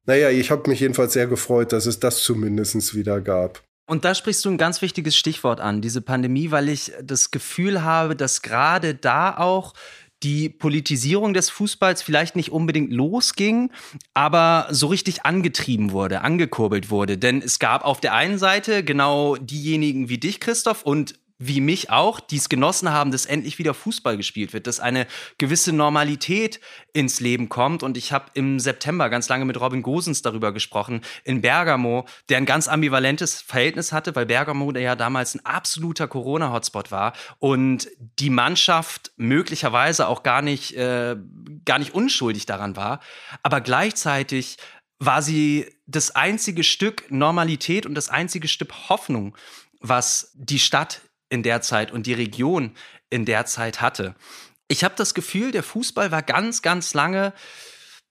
Naja, 0.06 0.30
ich 0.30 0.50
habe 0.50 0.68
mich 0.68 0.80
jedenfalls 0.80 1.12
sehr 1.12 1.26
gefreut, 1.26 1.72
dass 1.72 1.86
es 1.86 2.00
das 2.00 2.22
zumindest 2.22 2.94
wieder 2.94 3.20
gab. 3.20 3.62
Und 3.86 4.04
da 4.04 4.14
sprichst 4.14 4.44
du 4.44 4.50
ein 4.50 4.58
ganz 4.58 4.82
wichtiges 4.82 5.16
Stichwort 5.16 5.60
an, 5.60 5.82
diese 5.82 6.00
Pandemie, 6.00 6.50
weil 6.52 6.68
ich 6.68 6.92
das 7.02 7.30
Gefühl 7.30 7.82
habe, 7.82 8.14
dass 8.14 8.40
gerade 8.40 8.94
da 8.94 9.36
auch 9.36 9.74
die 10.22 10.48
Politisierung 10.48 11.32
des 11.32 11.48
Fußballs 11.50 12.02
vielleicht 12.02 12.36
nicht 12.36 12.52
unbedingt 12.52 12.92
losging, 12.92 13.70
aber 14.14 14.68
so 14.70 14.88
richtig 14.88 15.24
angetrieben 15.24 15.92
wurde, 15.92 16.20
angekurbelt 16.20 16.90
wurde. 16.90 17.16
Denn 17.16 17.42
es 17.42 17.58
gab 17.58 17.84
auf 17.84 18.00
der 18.00 18.14
einen 18.14 18.38
Seite 18.38 18.84
genau 18.84 19.36
diejenigen 19.36 20.08
wie 20.08 20.18
dich, 20.18 20.40
Christoph, 20.40 20.82
und 20.82 21.14
wie 21.42 21.62
mich 21.62 21.90
auch, 21.90 22.20
die 22.20 22.36
es 22.36 22.50
genossen 22.50 22.90
haben, 22.90 23.10
dass 23.10 23.24
endlich 23.24 23.58
wieder 23.58 23.72
Fußball 23.72 24.18
gespielt 24.18 24.52
wird, 24.52 24.66
dass 24.66 24.78
eine 24.78 25.06
gewisse 25.38 25.72
Normalität 25.72 26.60
ins 26.92 27.18
Leben 27.18 27.48
kommt. 27.48 27.82
Und 27.82 27.96
ich 27.96 28.12
habe 28.12 28.26
im 28.34 28.60
September 28.60 29.08
ganz 29.08 29.30
lange 29.30 29.46
mit 29.46 29.58
Robin 29.58 29.80
Gosens 29.80 30.20
darüber 30.20 30.52
gesprochen, 30.52 31.00
in 31.24 31.40
Bergamo, 31.40 32.04
der 32.28 32.36
ein 32.36 32.44
ganz 32.44 32.68
ambivalentes 32.68 33.40
Verhältnis 33.40 33.90
hatte, 33.90 34.14
weil 34.14 34.26
Bergamo 34.26 34.70
der 34.70 34.82
ja 34.82 34.96
damals 34.96 35.34
ein 35.34 35.44
absoluter 35.46 36.08
Corona-Hotspot 36.08 36.90
war 36.92 37.14
und 37.38 37.88
die 38.18 38.30
Mannschaft 38.30 39.12
möglicherweise 39.16 40.08
auch 40.08 40.22
gar 40.22 40.42
nicht, 40.42 40.76
äh, 40.76 41.16
gar 41.64 41.78
nicht 41.78 41.94
unschuldig 41.94 42.44
daran 42.44 42.76
war. 42.76 43.00
Aber 43.42 43.62
gleichzeitig 43.62 44.58
war 44.98 45.22
sie 45.22 45.74
das 45.86 46.14
einzige 46.14 46.64
Stück 46.64 47.10
Normalität 47.10 47.86
und 47.86 47.94
das 47.94 48.10
einzige 48.10 48.46
Stück 48.46 48.90
Hoffnung, 48.90 49.34
was 49.80 50.32
die 50.34 50.58
Stadt 50.58 51.00
in 51.30 51.42
der 51.42 51.62
Zeit 51.62 51.90
und 51.90 52.06
die 52.06 52.12
Region 52.12 52.72
in 53.08 53.24
der 53.24 53.46
Zeit 53.46 53.80
hatte. 53.80 54.14
Ich 54.68 54.84
habe 54.84 54.94
das 54.96 55.14
Gefühl, 55.14 55.50
der 55.50 55.62
Fußball 55.62 56.12
war 56.12 56.22
ganz, 56.22 56.62
ganz 56.62 56.94
lange 56.94 57.32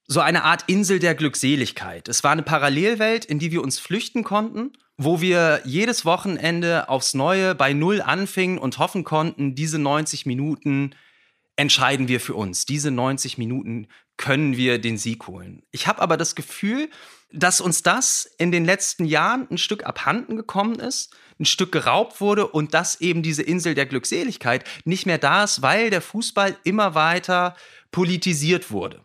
so 0.06 0.20
eine 0.20 0.42
Art 0.42 0.64
Insel 0.66 0.98
der 0.98 1.14
Glückseligkeit. 1.14 2.08
Es 2.08 2.24
war 2.24 2.32
eine 2.32 2.42
Parallelwelt, 2.42 3.24
in 3.24 3.38
die 3.38 3.52
wir 3.52 3.62
uns 3.62 3.78
flüchten 3.78 4.24
konnten, 4.24 4.72
wo 4.96 5.20
wir 5.20 5.62
jedes 5.64 6.04
Wochenende 6.04 6.88
aufs 6.88 7.14
Neue 7.14 7.54
bei 7.54 7.72
Null 7.72 8.02
anfingen 8.02 8.58
und 8.58 8.78
hoffen 8.78 9.04
konnten, 9.04 9.54
diese 9.54 9.78
90 9.78 10.26
Minuten 10.26 10.96
entscheiden 11.56 12.08
wir 12.08 12.20
für 12.20 12.34
uns. 12.34 12.66
Diese 12.66 12.90
90 12.90 13.38
Minuten 13.38 13.86
können 14.16 14.56
wir 14.56 14.78
den 14.78 14.98
Sieg 14.98 15.26
holen. 15.26 15.62
Ich 15.70 15.86
habe 15.86 16.02
aber 16.02 16.16
das 16.16 16.34
Gefühl, 16.34 16.90
dass 17.32 17.60
uns 17.60 17.82
das 17.82 18.28
in 18.36 18.50
den 18.50 18.64
letzten 18.64 19.04
Jahren 19.04 19.46
ein 19.50 19.58
Stück 19.58 19.86
abhanden 19.86 20.36
gekommen 20.36 20.80
ist, 20.80 21.14
ein 21.40 21.46
Stück 21.46 21.72
geraubt 21.72 22.20
wurde 22.20 22.46
und 22.46 22.74
dass 22.74 23.00
eben 23.00 23.22
diese 23.22 23.42
Insel 23.42 23.74
der 23.74 23.86
Glückseligkeit 23.86 24.64
nicht 24.84 25.06
mehr 25.06 25.18
da 25.18 25.44
ist, 25.44 25.62
weil 25.62 25.90
der 25.90 26.02
Fußball 26.02 26.56
immer 26.64 26.94
weiter 26.94 27.56
politisiert 27.90 28.70
wurde. 28.70 29.04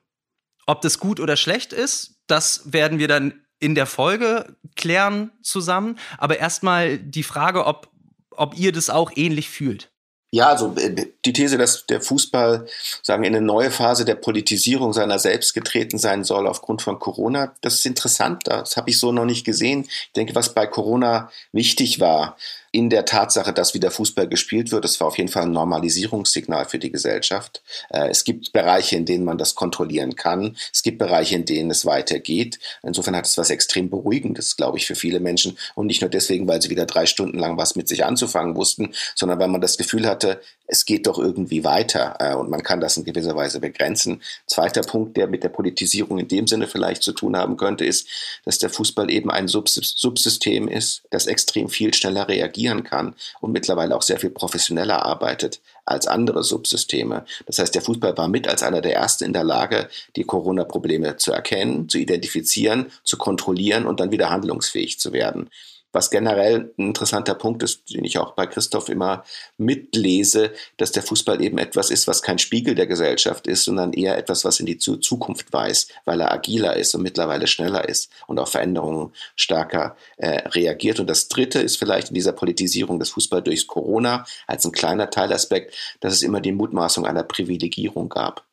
Ob 0.68 0.82
das 0.82 1.00
gut 1.00 1.20
oder 1.20 1.38
schlecht 1.38 1.74
ist, 1.74 2.22
das 2.28 2.74
werden 2.74 3.00
wir 3.00 3.08
dann 3.08 3.46
in 3.60 3.76
der 3.76 3.86
Folge 3.86 4.58
klären 4.76 5.32
zusammen. 5.42 5.98
Aber 6.18 6.38
erstmal 6.38 6.98
die 6.98 7.24
Frage, 7.24 7.66
ob, 7.66 7.90
ob 8.32 8.58
ihr 8.58 8.72
das 8.72 8.90
auch 8.90 9.12
ähnlich 9.16 9.50
fühlt. 9.50 9.95
Ja, 10.36 10.50
also 10.50 10.76
äh, 10.76 11.14
die 11.24 11.32
These, 11.32 11.58
dass 11.58 11.86
der 11.86 12.02
Fußball 12.02 12.68
sagen 13.02 13.24
in 13.24 13.38
eine 13.38 13.46
neue 13.46 13.72
Phase 13.72 14.04
der 14.04 14.16
Politisierung 14.16 14.92
seiner 14.92 15.18
selbst 15.18 15.54
getreten 15.54 15.98
sein 15.98 16.26
soll 16.26 16.46
aufgrund 16.46 16.82
von 16.82 17.00
Corona, 17.00 17.54
das 17.62 17.76
ist 17.76 17.86
interessant. 17.86 18.42
Das 18.44 18.76
habe 18.76 18.90
ich 18.90 19.00
so 19.00 19.14
noch 19.14 19.24
nicht 19.24 19.46
gesehen. 19.46 19.86
Ich 19.88 20.12
denke, 20.14 20.36
was 20.36 20.54
bei 20.54 20.68
Corona 20.68 21.32
wichtig 21.54 22.02
war, 22.02 22.36
in 22.76 22.90
der 22.90 23.06
Tatsache, 23.06 23.54
dass 23.54 23.74
wieder 23.74 23.90
Fußball 23.90 24.28
gespielt 24.28 24.72
wird. 24.72 24.84
Das 24.84 25.00
war 25.00 25.08
auf 25.08 25.18
jeden 25.18 25.30
Fall 25.30 25.44
ein 25.44 25.52
Normalisierungssignal 25.52 26.66
für 26.66 26.78
die 26.78 26.92
Gesellschaft. 26.92 27.64
Äh, 27.90 28.10
es 28.10 28.26
gibt 28.26 28.52
Bereiche, 28.52 28.98
in 28.98 29.06
denen 29.06 29.24
man 29.24 29.38
das 29.38 29.56
kontrollieren 29.56 30.16
kann. 30.16 30.58
Es 30.74 30.84
gibt 30.84 30.98
Bereiche, 30.98 31.36
in 31.36 31.46
denen 31.46 31.72
es 31.72 31.86
weitergeht. 31.86 32.60
Insofern 32.84 33.16
hat 33.16 33.28
es 33.28 33.38
was 33.38 33.50
extrem 33.50 33.90
Beruhigendes, 33.90 34.58
glaube 34.58 34.78
ich, 34.78 34.86
für 34.86 34.96
viele 34.96 35.22
Menschen. 35.22 35.58
Und 35.76 35.88
nicht 35.88 36.02
nur 36.02 36.10
deswegen, 36.10 36.48
weil 36.50 36.62
sie 36.62 36.70
wieder 36.70 36.86
drei 36.86 37.06
Stunden 37.06 37.40
lang 37.40 37.58
was 37.58 37.78
mit 37.78 37.88
sich 37.88 38.04
anzufangen 38.04 38.58
wussten, 38.58 38.94
sondern 39.16 39.40
weil 39.40 39.48
man 39.48 39.62
das 39.62 39.78
Gefühl 39.78 40.06
hatte, 40.06 40.42
es 40.68 40.86
geht 40.86 41.08
doch 41.08 41.20
irgendwie 41.20 41.64
weiter 41.64 42.16
äh, 42.20 42.36
und 42.36 42.50
man 42.50 42.64
kann 42.64 42.82
das 42.82 42.98
in 42.98 43.04
gewisser 43.04 43.36
Weise 43.36 43.60
begrenzen. 43.60 44.22
Zweiter 44.48 44.82
Punkt, 44.82 45.18
der 45.18 45.28
mit 45.28 45.44
der 45.44 45.50
Politisierung 45.50 46.18
in 46.18 46.28
dem 46.28 46.48
Sinne 46.48 46.68
vielleicht 46.68 47.04
zu 47.04 47.12
tun 47.12 47.38
haben 47.38 47.58
könnte, 47.58 47.86
ist, 47.86 48.08
dass 48.46 48.60
der 48.60 48.70
Fußball 48.70 49.10
eben 49.12 49.32
ein 49.32 49.48
Subsystem 49.48 50.68
ist, 50.68 51.04
das 51.12 51.28
extrem 51.28 51.70
viel 51.70 51.94
schneller 51.94 52.28
reagieren 52.28 52.84
kann 52.84 53.16
und 53.42 53.52
mittlerweile 53.52 53.96
auch 53.96 54.02
sehr 54.02 54.20
viel 54.20 54.32
professioneller 54.32 55.06
arbeitet 55.06 55.60
als 55.86 56.08
andere 56.08 56.44
Subsysteme. 56.44 57.26
Das 57.46 57.60
heißt, 57.60 57.76
der 57.76 57.82
Fußball 57.82 58.18
war 58.18 58.28
mit 58.28 58.48
als 58.48 58.64
einer 58.64 58.82
der 58.82 58.96
ersten 58.96 59.26
in 59.26 59.34
der 59.34 59.44
Lage, 59.44 59.88
die 60.16 60.24
Corona-Probleme 60.24 61.18
zu 61.18 61.32
erkennen, 61.32 61.88
zu 61.90 62.00
identifizieren, 62.00 62.92
zu 63.04 63.18
kontrollieren 63.18 63.86
und 63.86 64.00
dann 64.00 64.12
wieder 64.12 64.32
handlungsfähig 64.32 65.00
zu 65.00 65.14
werden. 65.14 65.50
Was 65.96 66.10
generell 66.10 66.74
ein 66.78 66.88
interessanter 66.88 67.36
Punkt 67.36 67.64
ist, 67.64 67.90
den 67.90 68.04
ich 68.04 68.18
auch 68.18 68.34
bei 68.34 68.48
Christoph 68.48 68.90
immer 68.90 69.24
mitlese, 69.58 70.52
dass 70.76 70.92
der 70.92 71.04
Fußball 71.04 71.42
eben 71.42 71.58
etwas 71.58 71.90
ist, 71.90 72.06
was 72.06 72.22
kein 72.22 72.38
Spiegel 72.38 72.76
der 72.76 72.86
Gesellschaft 72.86 73.48
ist, 73.48 73.64
sondern 73.64 73.94
eher 73.94 74.18
etwas, 74.18 74.44
was 74.44 74.60
in 74.60 74.66
die 74.66 74.78
Zukunft 74.78 75.54
weist, 75.54 75.94
weil 76.04 76.20
er 76.20 76.34
agiler 76.34 76.76
ist 76.76 76.94
und 76.96 77.02
mittlerweile 77.02 77.48
schneller 77.48 77.88
ist 77.88 78.12
und 78.28 78.40
auf 78.40 78.50
Veränderungen 78.50 79.14
stärker 79.38 79.96
äh, 80.18 80.50
reagiert. 80.50 81.00
Und 81.00 81.10
das 81.10 81.30
Dritte 81.30 81.60
ist 81.62 81.78
vielleicht 81.78 82.10
in 82.10 82.16
dieser 82.16 82.34
Politisierung 82.34 83.00
des 83.00 83.12
Fußballs 83.12 83.46
durch 83.46 83.66
Corona 83.66 84.26
als 84.48 84.66
ein 84.66 84.74
kleiner 84.74 85.10
Teilaspekt, 85.10 85.74
dass 86.02 86.12
es 86.12 86.24
immer 86.24 86.42
die 86.42 86.52
Mutmaßung 86.52 87.06
einer 87.06 87.24
Privilegierung 87.24 88.10
gab. 88.10 88.44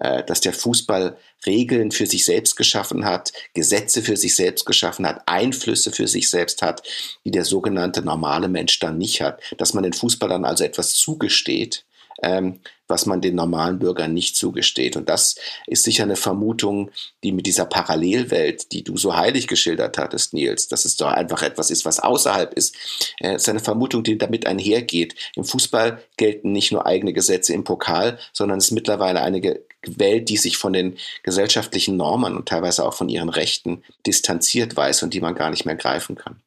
Äh, 0.00 0.24
dass 0.24 0.40
der 0.40 0.52
Fußball 0.52 1.16
Regeln 1.46 1.90
für 1.90 2.06
sich 2.06 2.24
selbst 2.24 2.56
geschaffen 2.56 3.04
hat, 3.04 3.32
Gesetze 3.54 4.02
für 4.02 4.16
sich 4.16 4.34
selbst 4.34 4.66
geschaffen 4.66 5.06
hat, 5.06 5.22
Einflüsse 5.26 5.92
für 5.92 6.08
sich 6.08 6.28
selbst 6.28 6.62
hat, 6.62 6.82
die 7.24 7.30
der 7.30 7.44
sogenannte 7.44 8.02
normale 8.02 8.48
Mensch 8.48 8.78
dann 8.78 8.98
nicht 8.98 9.22
hat. 9.22 9.40
Dass 9.56 9.74
man 9.74 9.84
den 9.84 9.92
Fußballern 9.92 10.44
also 10.44 10.64
etwas 10.64 10.94
zugesteht, 10.94 11.85
ähm, 12.22 12.60
was 12.88 13.06
man 13.06 13.20
den 13.20 13.34
normalen 13.34 13.78
Bürgern 13.78 14.14
nicht 14.14 14.36
zugesteht. 14.36 14.96
Und 14.96 15.08
das 15.08 15.36
ist 15.66 15.82
sicher 15.82 16.04
eine 16.04 16.16
Vermutung, 16.16 16.90
die 17.22 17.32
mit 17.32 17.46
dieser 17.46 17.64
Parallelwelt, 17.64 18.72
die 18.72 18.84
du 18.84 18.96
so 18.96 19.16
heilig 19.16 19.48
geschildert 19.48 19.98
hattest, 19.98 20.32
Nils, 20.34 20.68
dass 20.68 20.84
es 20.84 20.96
doch 20.96 21.08
einfach 21.08 21.42
etwas 21.42 21.70
ist, 21.70 21.84
was 21.84 22.00
außerhalb 22.00 22.54
ist, 22.54 22.76
äh, 23.20 23.36
ist 23.36 23.48
eine 23.48 23.60
Vermutung, 23.60 24.02
die 24.02 24.18
damit 24.18 24.46
einhergeht. 24.46 25.14
Im 25.34 25.44
Fußball 25.44 26.02
gelten 26.16 26.52
nicht 26.52 26.72
nur 26.72 26.86
eigene 26.86 27.12
Gesetze 27.12 27.52
im 27.54 27.64
Pokal, 27.64 28.18
sondern 28.32 28.58
es 28.58 28.66
ist 28.66 28.72
mittlerweile 28.72 29.22
eine 29.22 29.60
Welt, 29.86 30.28
die 30.28 30.36
sich 30.36 30.56
von 30.56 30.72
den 30.72 30.96
gesellschaftlichen 31.22 31.96
Normen 31.96 32.36
und 32.36 32.48
teilweise 32.48 32.84
auch 32.84 32.94
von 32.94 33.08
ihren 33.08 33.28
Rechten 33.28 33.82
distanziert 34.06 34.76
weiß 34.76 35.02
und 35.02 35.14
die 35.14 35.20
man 35.20 35.34
gar 35.34 35.50
nicht 35.50 35.66
mehr 35.66 35.76
greifen 35.76 36.16
kann. 36.16 36.40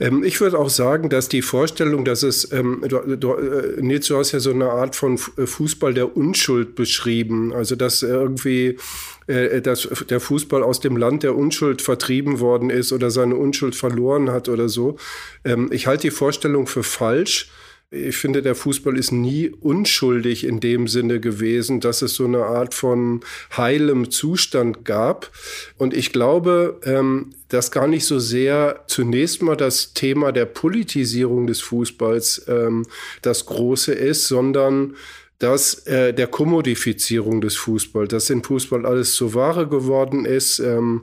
Ähm, 0.00 0.24
ich 0.24 0.40
würde 0.40 0.58
auch 0.58 0.68
sagen, 0.68 1.08
dass 1.08 1.28
die 1.28 1.42
Vorstellung, 1.42 2.04
dass 2.04 2.22
es, 2.22 2.50
ähm, 2.52 2.84
du, 2.86 3.16
du, 3.16 3.34
äh, 3.34 3.80
Nils, 3.80 4.10
hast 4.10 4.32
ja 4.32 4.40
so 4.40 4.50
eine 4.50 4.70
Art 4.70 4.96
von 4.96 5.18
äh, 5.36 5.46
Fußball 5.46 5.94
der 5.94 6.16
Unschuld 6.16 6.74
beschrieben. 6.74 7.52
Also, 7.52 7.76
dass 7.76 8.02
irgendwie 8.02 8.78
äh, 9.26 9.60
dass 9.60 9.88
der 10.08 10.20
Fußball 10.20 10.62
aus 10.62 10.80
dem 10.80 10.96
Land 10.96 11.22
der 11.22 11.34
Unschuld 11.34 11.82
vertrieben 11.82 12.40
worden 12.40 12.70
ist 12.70 12.92
oder 12.92 13.10
seine 13.10 13.36
Unschuld 13.36 13.74
verloren 13.74 14.30
hat 14.30 14.48
oder 14.48 14.68
so. 14.68 14.96
Ähm, 15.44 15.68
ich 15.72 15.86
halte 15.86 16.02
die 16.02 16.10
Vorstellung 16.10 16.66
für 16.66 16.82
falsch. 16.82 17.50
Ich 17.90 18.16
finde, 18.16 18.42
der 18.42 18.56
Fußball 18.56 18.98
ist 18.98 19.12
nie 19.12 19.48
unschuldig 19.48 20.42
in 20.42 20.58
dem 20.58 20.88
Sinne 20.88 21.20
gewesen, 21.20 21.78
dass 21.78 22.02
es 22.02 22.14
so 22.14 22.24
eine 22.24 22.44
Art 22.44 22.74
von 22.74 23.20
heilem 23.56 24.10
Zustand 24.10 24.84
gab. 24.84 25.30
Und 25.78 25.94
ich 25.94 26.12
glaube, 26.12 26.80
ähm, 26.82 27.30
dass 27.48 27.70
gar 27.70 27.86
nicht 27.86 28.04
so 28.04 28.18
sehr 28.18 28.82
zunächst 28.88 29.40
mal 29.40 29.56
das 29.56 29.94
Thema 29.94 30.32
der 30.32 30.46
Politisierung 30.46 31.46
des 31.46 31.60
Fußballs 31.60 32.46
ähm, 32.48 32.86
das 33.22 33.46
Große 33.46 33.92
ist, 33.92 34.26
sondern 34.26 34.96
dass 35.38 35.86
äh, 35.86 36.12
der 36.12 36.26
Kommodifizierung 36.26 37.40
des 37.40 37.54
Fußballs, 37.54 38.08
dass 38.08 38.30
in 38.30 38.42
Fußball 38.42 38.84
alles 38.84 39.14
zur 39.14 39.34
Ware 39.34 39.68
geworden 39.68 40.24
ist. 40.24 40.58
Ähm, 40.58 41.02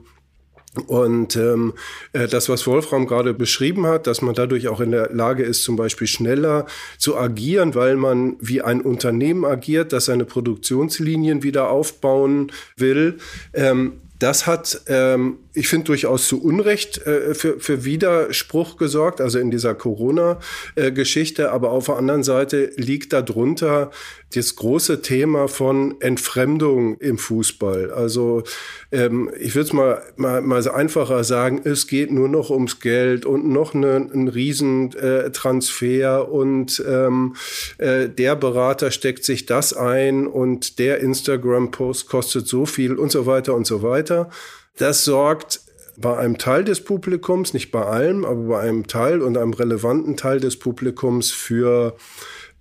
und 0.87 1.35
ähm, 1.35 1.73
äh, 2.13 2.27
das, 2.27 2.49
was 2.49 2.65
Wolfram 2.65 3.05
gerade 3.05 3.33
beschrieben 3.33 3.85
hat, 3.85 4.07
dass 4.07 4.21
man 4.21 4.33
dadurch 4.33 4.67
auch 4.67 4.79
in 4.79 4.91
der 4.91 5.11
Lage 5.13 5.43
ist, 5.43 5.63
zum 5.63 5.75
Beispiel 5.75 6.07
schneller 6.07 6.65
zu 6.97 7.15
agieren, 7.15 7.75
weil 7.75 7.95
man 7.95 8.37
wie 8.39 8.61
ein 8.61 8.81
Unternehmen 8.81 9.45
agiert, 9.45 9.93
das 9.93 10.05
seine 10.05 10.25
Produktionslinien 10.25 11.43
wieder 11.43 11.69
aufbauen 11.69 12.51
will, 12.75 13.17
ähm, 13.53 13.93
das 14.23 14.47
hat, 14.47 14.83
ähm, 14.87 15.39
ich 15.53 15.67
finde, 15.67 15.87
durchaus 15.87 16.29
zu 16.29 16.41
Unrecht 16.41 17.05
äh, 17.05 17.35
für, 17.35 17.59
für 17.59 17.83
Widerspruch 17.83 18.77
gesorgt, 18.77 19.19
also 19.19 19.37
in 19.37 19.51
dieser 19.51 19.75
Corona-Geschichte. 19.75 21.51
Aber 21.51 21.71
auf 21.71 21.87
der 21.87 21.97
anderen 21.97 22.23
Seite 22.23 22.71
liegt 22.77 23.11
darunter 23.11 23.91
das 24.35 24.55
große 24.55 25.01
Thema 25.01 25.47
von 25.47 25.99
Entfremdung 26.01 26.97
im 26.97 27.17
Fußball. 27.17 27.91
Also 27.91 28.43
ähm, 28.91 29.31
ich 29.39 29.55
würde 29.55 29.67
es 29.67 29.73
mal, 29.73 30.01
mal, 30.15 30.41
mal 30.41 30.61
so 30.61 30.71
einfacher 30.71 31.23
sagen, 31.23 31.61
es 31.63 31.87
geht 31.87 32.11
nur 32.11 32.27
noch 32.27 32.49
ums 32.49 32.79
Geld 32.79 33.25
und 33.25 33.47
noch 33.47 33.73
eine, 33.73 33.95
ein 33.95 34.27
Riesentransfer 34.27 36.19
äh, 36.19 36.21
und 36.21 36.83
ähm, 36.87 37.35
äh, 37.77 38.09
der 38.09 38.35
Berater 38.35 38.91
steckt 38.91 39.23
sich 39.23 39.45
das 39.45 39.73
ein 39.73 40.27
und 40.27 40.79
der 40.79 40.99
Instagram-Post 40.99 42.07
kostet 42.07 42.47
so 42.47 42.65
viel 42.65 42.95
und 42.95 43.11
so 43.11 43.25
weiter 43.25 43.55
und 43.55 43.67
so 43.67 43.81
weiter. 43.81 44.29
Das 44.77 45.05
sorgt 45.05 45.61
bei 45.97 46.17
einem 46.17 46.37
Teil 46.37 46.63
des 46.63 46.81
Publikums, 46.83 47.53
nicht 47.53 47.71
bei 47.71 47.83
allem, 47.83 48.25
aber 48.25 48.41
bei 48.41 48.59
einem 48.61 48.87
Teil 48.87 49.21
und 49.21 49.37
einem 49.37 49.53
relevanten 49.53 50.17
Teil 50.17 50.39
des 50.39 50.57
Publikums 50.57 51.31
für 51.31 51.95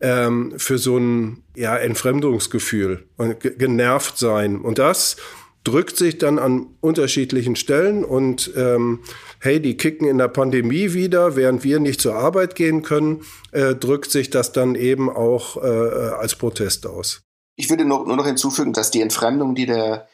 ähm, 0.03 0.53
für 0.59 0.79
so 0.79 0.99
ein 0.99 1.43
ja, 1.57 1.77
Entfremdungsgefühl 1.77 3.07
und 3.17 3.41
genervt 3.41 4.19
sein. 4.19 4.61
Und 4.61 4.79
das 4.79 5.17
drückt 5.65 5.97
sich 5.97 6.19
dann 6.19 6.39
an 6.39 6.67
unterschiedlichen 6.81 7.55
Stellen 7.55 8.05
und 8.05 8.51
ähm, 8.57 9.01
hey, 9.41 9.61
die 9.61 9.77
kicken 9.77 10.09
in 10.09 10.19
der 10.19 10.29
Pandemie 10.29 10.93
wieder, 10.93 11.37
während 11.37 11.63
wir 11.63 11.79
nicht 11.79 12.01
zur 12.01 12.17
Arbeit 12.17 12.57
gehen 12.57 12.83
können, 12.83 13.25
äh, 13.53 13.75
drückt 13.75 14.11
sich 14.11 14.29
das 14.29 14.53
dann 14.53 14.75
eben 14.75 15.09
auch 15.09 15.57
äh, 15.57 15.61
als 15.61 16.35
Protest 16.35 16.87
aus. 16.87 17.23
Ich 17.55 17.71
würde 17.71 17.85
nur, 17.85 18.07
nur 18.07 18.17
noch 18.17 18.27
hinzufügen, 18.27 18.73
dass 18.73 18.91
die 18.91 19.03
Entfremdung, 19.03 19.55
die 19.55 19.67
der 19.67 20.09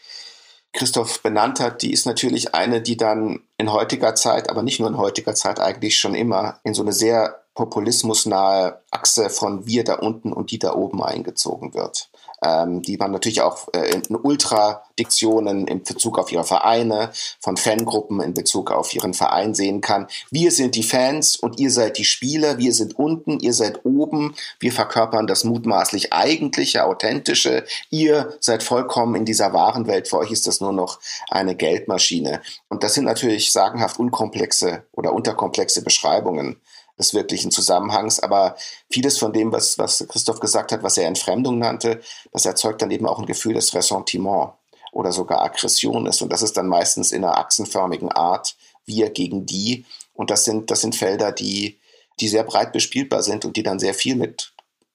Christoph 0.75 1.23
benannt 1.23 1.61
hat, 1.61 1.81
die 1.81 1.93
ist 1.93 2.05
natürlich 2.05 2.55
eine, 2.55 2.83
die 2.83 2.99
dann 2.99 3.41
in 3.57 3.73
heutiger 3.73 4.15
Zeit, 4.15 4.51
aber 4.51 4.63
nicht 4.63 4.81
nur 4.81 4.89
in 4.89 4.99
heutiger 4.99 5.35
Zeit, 5.35 5.61
eigentlich 5.61 5.97
schon 5.97 6.15
immer 6.15 6.61
in 6.63 6.75
so 6.75 6.83
eine 6.83 6.93
sehr 6.93 7.43
populismusnahe 7.59 8.83
Achse 8.93 9.31
von 9.31 9.67
wir 9.67 9.83
da 9.83 9.95
unten 9.95 10.33
und 10.33 10.53
die 10.53 10.61
da 10.61 10.75
oben 10.75 11.03
eingezogen 11.03 11.75
wird. 11.75 12.09
Ähm, 12.41 12.83
die 12.83 12.97
man 12.97 13.11
natürlich 13.11 13.41
auch 13.41 13.67
äh, 13.75 13.91
in 13.91 14.15
Ultradiktionen 14.15 15.67
in 15.67 15.83
Bezug 15.83 16.21
auf 16.21 16.31
ihre 16.31 16.45
Vereine, 16.45 17.11
von 17.41 17.57
Fangruppen 17.57 18.21
in 18.21 18.33
Bezug 18.33 18.71
auf 18.71 18.95
ihren 18.95 19.13
Verein 19.13 19.55
sehen 19.55 19.81
kann. 19.81 20.07
Wir 20.31 20.53
sind 20.53 20.77
die 20.77 20.85
Fans 20.85 21.35
und 21.35 21.59
ihr 21.59 21.73
seid 21.73 21.99
die 21.99 22.05
Spieler, 22.05 22.59
wir 22.59 22.73
sind 22.73 22.97
unten, 22.97 23.41
ihr 23.41 23.53
seid 23.53 23.85
oben, 23.85 24.37
wir 24.61 24.71
verkörpern 24.71 25.27
das 25.27 25.43
mutmaßlich 25.43 26.13
eigentliche, 26.13 26.85
authentische, 26.85 27.65
ihr 27.91 28.37
seid 28.39 28.63
vollkommen 28.63 29.17
in 29.17 29.25
dieser 29.25 29.53
wahren 29.53 29.89
Welt, 29.89 30.07
für 30.07 30.19
euch 30.19 30.31
ist 30.31 30.47
das 30.47 30.61
nur 30.61 30.73
noch 30.73 31.01
eine 31.29 31.57
Geldmaschine. 31.57 32.41
Und 32.69 32.85
das 32.85 32.95
sind 32.95 33.05
natürlich 33.05 33.51
sagenhaft 33.51 33.99
unkomplexe 33.99 34.85
oder 34.93 35.13
unterkomplexe 35.13 35.83
Beschreibungen 35.83 36.61
des 36.99 37.15
wirklichen 37.15 37.51
Zusammenhangs. 37.51 38.21
Aber 38.21 38.57
vieles 38.91 39.19
von 39.19 39.33
dem, 39.33 39.53
was, 39.53 39.79
was 39.79 40.05
Christoph 40.09 40.41
gesagt 40.41 40.73
hat, 40.73 40.83
was 40.83 40.97
er 40.97 41.07
Entfremdung 41.07 41.59
nannte, 41.59 42.01
das 42.33 42.47
erzeugt 42.47 42.83
dann 42.83 42.91
eben 42.91 43.07
auch 43.07 43.19
ein 43.19 43.27
Gefühl 43.27 43.55
des 43.55 43.75
Ressentiment 43.75 44.53
oder 44.93 45.13
sogar 45.13 45.43
Aggression 45.43 46.07
ist. 46.07 46.23
Und 46.23 46.33
das 46.33 46.43
ist 46.43 46.57
dann 46.57 46.67
meistens 46.67 47.13
in 47.13 47.25
einer 47.25 47.39
achsenförmigen 47.39 48.11
Art, 48.11 48.57
wir 48.85 49.11
gegen 49.11 49.47
die. 49.47 49.85
Und 50.15 50.31
das 50.31 50.45
sind, 50.45 50.71
das 50.71 50.81
sind 50.81 50.97
Felder, 50.97 51.33
die, 51.33 51.79
die 52.21 52.29
sehr 52.29 52.45
breit 52.45 52.73
bespielbar 52.73 53.23
sind 53.23 53.45
und 53.45 53.57
die 53.57 53.63
dann 53.63 53.79
sehr 53.79 53.95
viel 53.95 54.17
mit, 54.17 54.53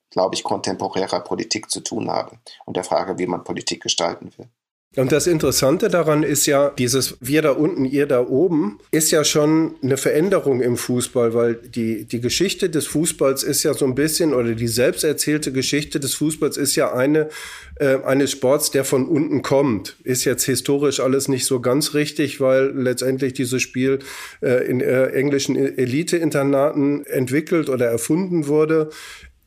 glaube 0.09 0.35
ich, 0.35 0.43
kontemporärer 0.43 1.21
Politik 1.21 1.69
zu 1.69 1.79
tun 1.79 2.09
haben 2.09 2.39
und 2.65 2.75
der 2.75 2.83
Frage, 2.83 3.17
wie 3.17 3.27
man 3.27 3.43
Politik 3.43 3.81
gestalten 3.81 4.31
will. 4.37 4.49
Und 4.95 5.11
das 5.11 5.25
Interessante 5.25 5.87
daran 5.89 6.21
ist 6.21 6.45
ja, 6.45 6.69
dieses 6.69 7.17
Wir 7.19 7.41
da 7.41 7.51
unten, 7.51 7.83
ihr 7.83 8.05
da 8.05 8.27
oben, 8.27 8.79
ist 8.91 9.09
ja 9.09 9.23
schon 9.23 9.73
eine 9.81 9.97
Veränderung 9.97 10.61
im 10.61 10.77
Fußball, 10.77 11.33
weil 11.33 11.55
die, 11.55 12.05
die 12.05 12.21
Geschichte 12.21 12.69
des 12.69 12.85
Fußballs 12.85 13.41
ist 13.41 13.63
ja 13.63 13.73
so 13.73 13.85
ein 13.85 13.95
bisschen, 13.95 14.35
oder 14.35 14.53
die 14.53 14.67
selbst 14.67 15.03
erzählte 15.03 15.51
Geschichte 15.51 15.99
des 15.99 16.13
Fußballs 16.13 16.57
ist 16.57 16.75
ja 16.75 16.93
eine 16.93 17.29
äh, 17.77 17.97
eines 18.03 18.31
Sports, 18.31 18.69
der 18.69 18.85
von 18.85 19.07
unten 19.07 19.41
kommt. 19.41 19.97
Ist 20.03 20.25
jetzt 20.25 20.43
historisch 20.43 20.99
alles 20.99 21.27
nicht 21.27 21.45
so 21.45 21.59
ganz 21.59 21.95
richtig, 21.95 22.39
weil 22.39 22.71
letztendlich 22.75 23.33
dieses 23.33 23.63
Spiel 23.63 23.97
äh, 24.41 24.67
in 24.67 24.79
äh, 24.79 25.07
englischen 25.07 25.55
Elite-Internaten 25.55 27.03
entwickelt 27.05 27.69
oder 27.69 27.87
erfunden 27.87 28.47
wurde 28.47 28.89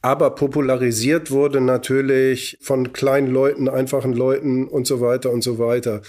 aber 0.06 0.30
popularisiert 0.30 1.32
wurde 1.32 1.60
natürlich 1.60 2.58
von 2.60 2.92
kleinen 2.92 3.26
Leuten, 3.26 3.68
einfachen 3.68 4.12
Leuten 4.12 4.68
und 4.68 4.86
so 4.86 5.00
weiter 5.00 5.32
und 5.32 5.42
so 5.42 5.58
weiter. 5.58 6.00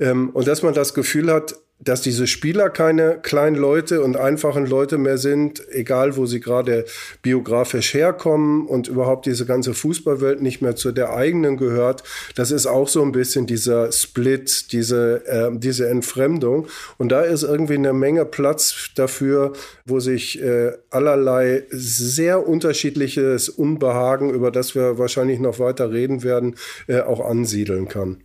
Ähm, 0.00 0.30
und 0.30 0.48
dass 0.48 0.62
man 0.62 0.72
das 0.72 0.94
Gefühl 0.94 1.30
hat, 1.30 1.56
dass 1.84 2.00
diese 2.00 2.26
Spieler 2.26 2.70
keine 2.70 3.18
kleinen 3.22 3.56
Leute 3.56 4.02
und 4.02 4.16
einfachen 4.16 4.66
Leute 4.66 4.98
mehr 4.98 5.18
sind, 5.18 5.62
egal 5.70 6.16
wo 6.16 6.26
sie 6.26 6.40
gerade 6.40 6.84
biografisch 7.22 7.94
herkommen 7.94 8.66
und 8.66 8.88
überhaupt 8.88 9.26
diese 9.26 9.46
ganze 9.46 9.74
Fußballwelt 9.74 10.40
nicht 10.42 10.62
mehr 10.62 10.76
zu 10.76 10.92
der 10.92 11.14
eigenen 11.14 11.56
gehört. 11.56 12.04
Das 12.36 12.50
ist 12.50 12.66
auch 12.66 12.88
so 12.88 13.02
ein 13.02 13.12
bisschen 13.12 13.46
dieser 13.46 13.90
Split, 13.90 14.72
diese, 14.72 15.26
äh, 15.26 15.50
diese 15.52 15.88
Entfremdung. 15.88 16.68
Und 16.98 17.10
da 17.10 17.22
ist 17.22 17.42
irgendwie 17.42 17.74
eine 17.74 17.92
Menge 17.92 18.24
Platz 18.24 18.90
dafür, 18.94 19.52
wo 19.84 19.98
sich 19.98 20.40
äh, 20.40 20.72
allerlei 20.90 21.64
sehr 21.70 22.46
unterschiedliches 22.46 23.48
Unbehagen, 23.48 24.30
über 24.30 24.50
das 24.50 24.74
wir 24.74 24.98
wahrscheinlich 24.98 25.40
noch 25.40 25.58
weiter 25.58 25.90
reden 25.90 26.22
werden, 26.22 26.54
äh, 26.86 27.00
auch 27.00 27.20
ansiedeln 27.20 27.88
kann. 27.88 28.22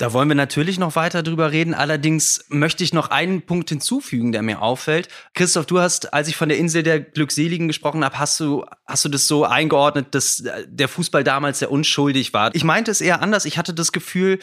Da 0.00 0.14
wollen 0.14 0.28
wir 0.28 0.34
natürlich 0.34 0.78
noch 0.78 0.96
weiter 0.96 1.22
drüber 1.22 1.52
reden. 1.52 1.74
Allerdings 1.74 2.46
möchte 2.48 2.82
ich 2.82 2.94
noch 2.94 3.10
einen 3.10 3.42
Punkt 3.42 3.68
hinzufügen, 3.68 4.32
der 4.32 4.40
mir 4.40 4.62
auffällt. 4.62 5.08
Christoph, 5.34 5.66
du 5.66 5.78
hast, 5.78 6.14
als 6.14 6.26
ich 6.28 6.36
von 6.36 6.48
der 6.48 6.56
Insel 6.56 6.82
der 6.82 7.00
Glückseligen 7.00 7.68
gesprochen 7.68 8.02
habe, 8.02 8.18
hast 8.18 8.40
du, 8.40 8.64
hast 8.86 9.04
du 9.04 9.10
das 9.10 9.28
so 9.28 9.44
eingeordnet, 9.44 10.14
dass 10.14 10.42
der 10.66 10.88
Fußball 10.88 11.22
damals 11.22 11.58
sehr 11.58 11.70
unschuldig 11.70 12.32
war. 12.32 12.54
Ich 12.54 12.64
meinte 12.64 12.90
es 12.90 13.02
eher 13.02 13.20
anders. 13.20 13.44
Ich 13.44 13.58
hatte 13.58 13.74
das 13.74 13.92
Gefühl, 13.92 14.38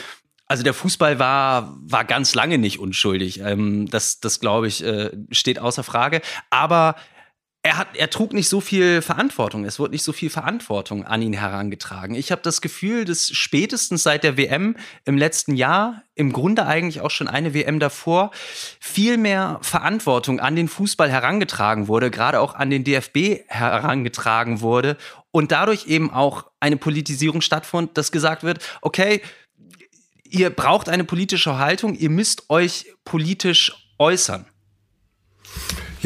also 0.46 0.62
der 0.62 0.76
Fußball 0.76 1.18
war, 1.18 1.76
war 1.82 2.06
ganz 2.06 2.36
lange 2.36 2.60
nicht 2.60 2.78
unschuldig. 2.78 3.40
Ähm, 3.40 3.88
das, 3.90 4.20
das 4.20 4.40
glaube 4.40 4.68
ich, 4.68 4.84
äh, 4.84 5.10
steht 5.32 5.58
außer 5.58 5.84
Frage. 5.84 6.22
Aber 6.52 6.98
er, 7.68 7.78
hat, 7.78 7.90
er 7.96 8.10
trug 8.10 8.32
nicht 8.32 8.48
so 8.48 8.62
viel 8.62 9.02
Verantwortung. 9.02 9.66
Es 9.66 9.78
wurde 9.78 9.92
nicht 9.92 10.04
so 10.04 10.14
viel 10.14 10.30
Verantwortung 10.30 11.04
an 11.06 11.22
ihn 11.22 11.34
herangetragen. 11.34 12.16
Ich 12.16 12.32
habe 12.32 12.42
das 12.42 12.62
Gefühl, 12.62 13.04
dass 13.04 13.28
spätestens 13.28 14.04
seit 14.04 14.24
der 14.24 14.38
WM 14.38 14.78
im 15.04 15.18
letzten 15.18 15.54
Jahr, 15.54 16.04
im 16.16 16.32
Grunde 16.32 16.66
eigentlich 16.66 17.02
auch 17.02 17.12
schon 17.12 17.28
eine 17.28 17.54
WM 17.54 17.82
davor, 17.82 18.32
viel 18.80 19.18
mehr 19.18 19.60
Verantwortung 19.62 20.40
an 20.40 20.56
den 20.56 20.70
Fußball 20.70 21.12
herangetragen 21.12 21.90
wurde, 21.90 22.10
gerade 22.10 22.40
auch 22.40 22.56
an 22.56 22.70
den 22.70 22.86
DFB 22.86 23.42
herangetragen 23.48 24.62
wurde 24.62 24.96
und 25.32 25.52
dadurch 25.52 25.88
eben 25.88 26.10
auch 26.10 26.50
eine 26.62 26.78
Politisierung 26.78 27.42
stattfand, 27.42 27.98
dass 27.98 28.14
gesagt 28.14 28.44
wird, 28.44 28.64
okay, 28.82 29.22
ihr 30.24 30.52
braucht 30.52 30.88
eine 30.88 31.04
politische 31.04 31.58
Haltung, 31.58 31.96
ihr 31.96 32.10
müsst 32.10 32.50
euch 32.50 32.86
politisch 33.04 33.90
äußern. 34.00 34.46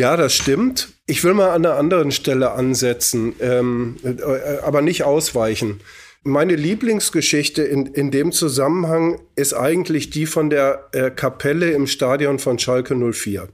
Ja, 0.01 0.17
das 0.17 0.33
stimmt. 0.33 0.93
Ich 1.05 1.23
will 1.23 1.35
mal 1.35 1.51
an 1.51 1.63
einer 1.63 1.75
anderen 1.75 2.11
Stelle 2.11 2.53
ansetzen, 2.53 3.35
ähm, 3.39 3.97
äh, 4.03 4.57
aber 4.63 4.81
nicht 4.81 5.03
ausweichen. 5.03 5.79
Meine 6.23 6.55
Lieblingsgeschichte 6.55 7.61
in, 7.61 7.85
in 7.85 8.09
dem 8.09 8.31
Zusammenhang 8.31 9.21
ist 9.35 9.53
eigentlich 9.53 10.09
die 10.09 10.25
von 10.25 10.49
der 10.49 10.89
äh, 10.93 11.11
Kapelle 11.11 11.69
im 11.69 11.85
Stadion 11.85 12.39
von 12.39 12.57
Schalke 12.57 12.95
04. 12.95 13.49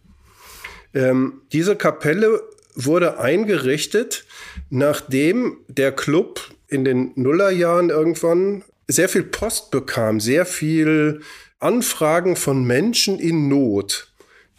Ähm, 0.94 1.42
diese 1.51 1.75
Kapelle 1.75 2.42
wurde 2.75 3.20
eingerichtet, 3.20 4.24
nachdem 4.70 5.58
der 5.68 5.92
Club 5.92 6.39
in 6.70 6.86
den 6.86 7.12
Nullerjahren 7.16 7.89
irgendwann 7.89 8.63
sehr 8.88 9.10
viel 9.10 9.24
Post 9.24 9.70
bekam, 9.70 10.22
sehr 10.22 10.46
viel 10.46 11.20
Anfragen 11.60 12.38
von 12.38 12.63
Menschen 12.63 13.20
in 13.20 13.50
Not 13.50 14.08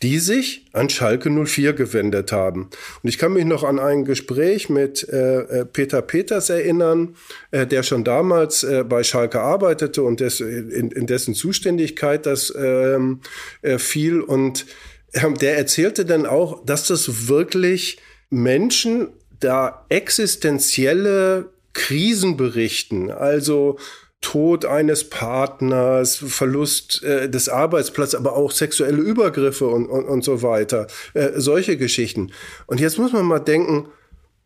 die 0.03 0.19
sich 0.19 0.67
an 0.73 0.89
Schalke 0.89 1.31
04 1.31 1.73
gewendet 1.73 2.31
haben. 2.31 2.71
Und 3.03 3.09
ich 3.09 3.19
kann 3.19 3.33
mich 3.33 3.45
noch 3.45 3.65
an 3.65 3.79
ein 3.79 4.05
Gespräch 4.05 4.69
mit 4.69 5.09
äh, 5.09 5.41
äh, 5.41 5.65
Peter 5.65 6.03
Peters 6.03 6.51
erinnern, 6.51 7.17
äh, 7.51 7.67
der 7.67 7.83
schon 7.83 8.05
damals 8.05 8.63
äh, 8.63 8.85
bei 8.85 9.03
Schalke 9.03 9.41
arbeitete 9.41 10.03
und 10.03 10.21
des, 10.21 10.41
in, 10.41 10.91
in 10.91 11.07
dessen 11.07 11.35
Zuständigkeit 11.35 12.27
das 12.27 12.53
ähm, 12.57 13.21
äh, 13.63 13.79
fiel. 13.79 14.21
Und 14.21 14.67
äh, 15.13 15.33
der 15.33 15.59
erzählte 15.59 16.05
dann 16.05 16.27
auch, 16.27 16.65
dass 16.65 16.87
das 16.87 17.29
wirklich 17.29 17.99
Menschen 18.31 19.09
da 19.41 19.85
existenzielle 19.89 21.51
Krisen 21.73 22.37
berichten. 22.37 23.11
Also 23.11 23.79
Tod 24.21 24.65
eines 24.65 25.09
Partners, 25.09 26.17
Verlust 26.17 27.03
äh, 27.03 27.31
des 27.31 27.49
Arbeitsplatzes, 27.49 28.17
aber 28.17 28.35
auch 28.35 28.51
sexuelle 28.51 29.01
Übergriffe 29.01 29.67
und, 29.67 29.87
und, 29.87 30.05
und 30.07 30.25
so 30.25 30.43
weiter. 30.43 30.89
Äh, 31.15 31.31
solche 31.37 31.77
Geschichten. 31.77 32.33
Und 32.67 32.81
jetzt 32.81 32.99
muss 32.99 33.13
man 33.13 33.25
mal 33.25 33.39
denken, 33.39 33.89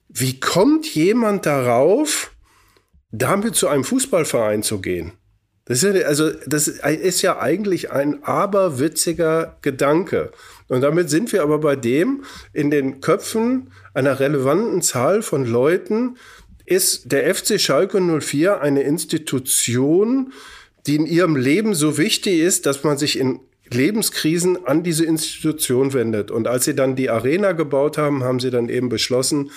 wie 0.09 0.39
kommt 0.39 0.95
jemand 0.95 1.47
darauf, 1.47 2.33
damit 3.11 3.55
zu 3.55 3.69
einem 3.69 3.85
Fußballverein 3.85 4.63
zu 4.63 4.81
gehen? 4.81 5.13
Das 5.65 5.83
ist 5.83 5.95
ja, 5.95 6.07
also, 6.07 6.31
das 6.47 6.67
ist 6.67 7.23
ja 7.23 7.39
eigentlich 7.39 7.93
ein 7.93 8.25
aberwitziger 8.25 9.59
Gedanke. 9.63 10.33
Und 10.69 10.81
damit 10.81 11.09
sind 11.09 11.33
wir 11.33 11.43
aber 11.43 11.59
bei 11.59 11.77
dem 11.77 12.25
in 12.53 12.71
den 12.71 13.01
Köpfen 13.01 13.71
einer 13.95 14.19
relevanten 14.19 14.83
Zahl 14.83 15.23
von 15.23 15.47
Leuten, 15.47 16.17
ist 16.67 17.13
der 17.13 17.35
FC 17.35 17.61
Schalke 17.61 18.01
04 18.01 18.61
eine 18.61 18.83
Institution, 18.83 20.33
die 20.87 20.97
in 20.97 21.07
ihrem 21.07 21.37
Leben 21.37 21.75
so 21.75 21.99
wichtig 21.99 22.41
ist, 22.41 22.67
dass 22.67 22.83
man 22.85 22.99
sich 22.99 23.19
in 23.19 23.41
Lebenskrisen 23.73 24.67
an 24.67 24.83
diese 24.83 25.05
Institution 25.05 25.93
wendet. 25.93 26.31
Und 26.31 26.47
als 26.47 26.65
sie 26.65 26.75
dann 26.75 26.97
die 26.97 27.11
Arena 27.11 27.53
gebaut 27.53 27.99
haben, 27.99 28.23
haben 28.23 28.41
sie 28.41 28.51
dann 28.51 28.69
eben 28.69 28.89
beschlossen, 28.89 29.51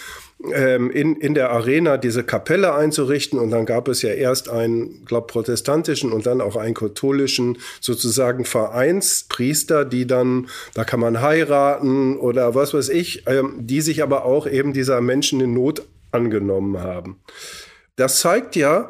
ähm, 0.53 0.91
in, 0.91 1.15
in 1.15 1.33
der 1.33 1.51
Arena 1.51 1.97
diese 1.97 2.23
Kapelle 2.23 2.73
einzurichten. 2.73 3.39
Und 3.39 3.51
dann 3.51 3.65
gab 3.65 3.87
es 3.87 4.01
ja 4.01 4.11
erst 4.11 4.49
einen, 4.49 5.05
glaube 5.05 5.27
protestantischen 5.27 6.11
und 6.11 6.25
dann 6.25 6.41
auch 6.41 6.55
einen 6.55 6.73
katholischen 6.73 7.57
sozusagen 7.81 8.45
Vereinspriester, 8.45 9.85
die 9.85 10.07
dann, 10.07 10.47
da 10.73 10.83
kann 10.83 10.99
man 10.99 11.21
heiraten 11.21 12.17
oder 12.17 12.55
was 12.55 12.73
weiß 12.73 12.89
ich, 12.89 13.23
ähm, 13.27 13.55
die 13.59 13.81
sich 13.81 14.03
aber 14.03 14.25
auch 14.25 14.47
eben 14.47 14.73
dieser 14.73 15.01
Menschen 15.01 15.41
in 15.41 15.53
Not 15.53 15.83
angenommen 16.15 16.79
haben. 16.79 17.21
Das 17.95 18.19
zeigt 18.19 18.55
ja, 18.55 18.89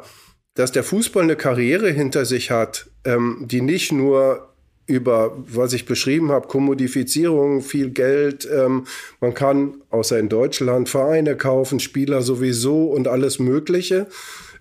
dass 0.54 0.72
der 0.72 0.84
Fußball 0.84 1.22
eine 1.22 1.36
Karriere 1.36 1.90
hinter 1.90 2.24
sich 2.24 2.50
hat, 2.50 2.90
ähm, 3.04 3.44
die 3.46 3.60
nicht 3.60 3.92
nur 3.92 4.48
über, 4.86 5.36
was 5.36 5.72
ich 5.72 5.84
beschrieben 5.84 6.30
habe, 6.30 6.46
Kommodifizierung, 6.48 7.60
viel 7.60 7.90
Geld. 7.90 8.48
Ähm, 8.50 8.86
man 9.20 9.34
kann, 9.34 9.82
außer 9.90 10.18
in 10.18 10.28
Deutschland, 10.28 10.88
Vereine 10.88 11.36
kaufen, 11.36 11.80
Spieler 11.80 12.22
sowieso 12.22 12.86
und 12.86 13.08
alles 13.08 13.38
Mögliche, 13.38 14.06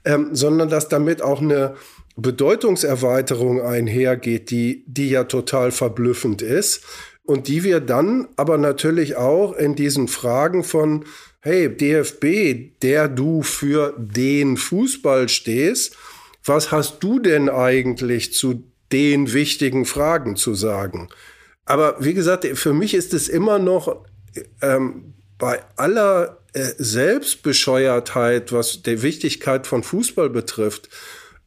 ähm, 0.04 0.30
sondern 0.34 0.70
dass 0.70 0.90
damit 0.90 1.22
auch 1.22 1.42
eine 1.42 1.76
Bedeutungserweiterung 2.18 3.62
einhergeht, 3.62 4.50
die, 4.50 4.84
die 4.88 5.10
ja 5.10 5.26
total 5.26 5.72
verblüffend 5.72 6.42
ist 6.42 6.84
und 7.24 7.48
die 7.48 7.64
wir 7.64 7.80
dann 7.80 8.28
aber 8.36 8.58
natürlich 8.58 9.18
auch 9.18 9.54
in 9.54 9.76
diesen 9.76 10.08
Fragen 10.08 10.64
von 10.64 11.06
hey, 11.46 11.70
DFB, 11.70 12.82
der 12.82 13.08
du 13.08 13.44
für 13.44 13.94
den 13.98 14.58
Fußball 14.58 15.30
stehst, 15.30 15.96
was 16.44 16.72
hast 16.72 17.04
du 17.04 17.20
denn 17.20 17.50
eigentlich 17.50 18.34
zu 18.34 18.64
den 18.92 19.32
wichtigen 19.32 19.86
Fragen 19.86 20.36
zu 20.38 20.56
sagen? 20.56 21.10
Aber 21.66 21.98
wie 22.00 22.16
gesagt, 22.16 22.46
für 22.46 22.74
mich 22.74 22.96
ist 22.96 23.14
es 23.14 23.30
immer 23.30 23.60
noch 23.60 24.06
ähm, 24.64 25.14
bei 25.38 25.62
aller 25.76 26.40
äh, 26.54 26.72
Selbstbescheuertheit, 26.80 28.52
was 28.52 28.82
die 28.82 29.04
Wichtigkeit 29.04 29.68
von 29.68 29.84
Fußball 29.84 30.32
betrifft, 30.32 30.90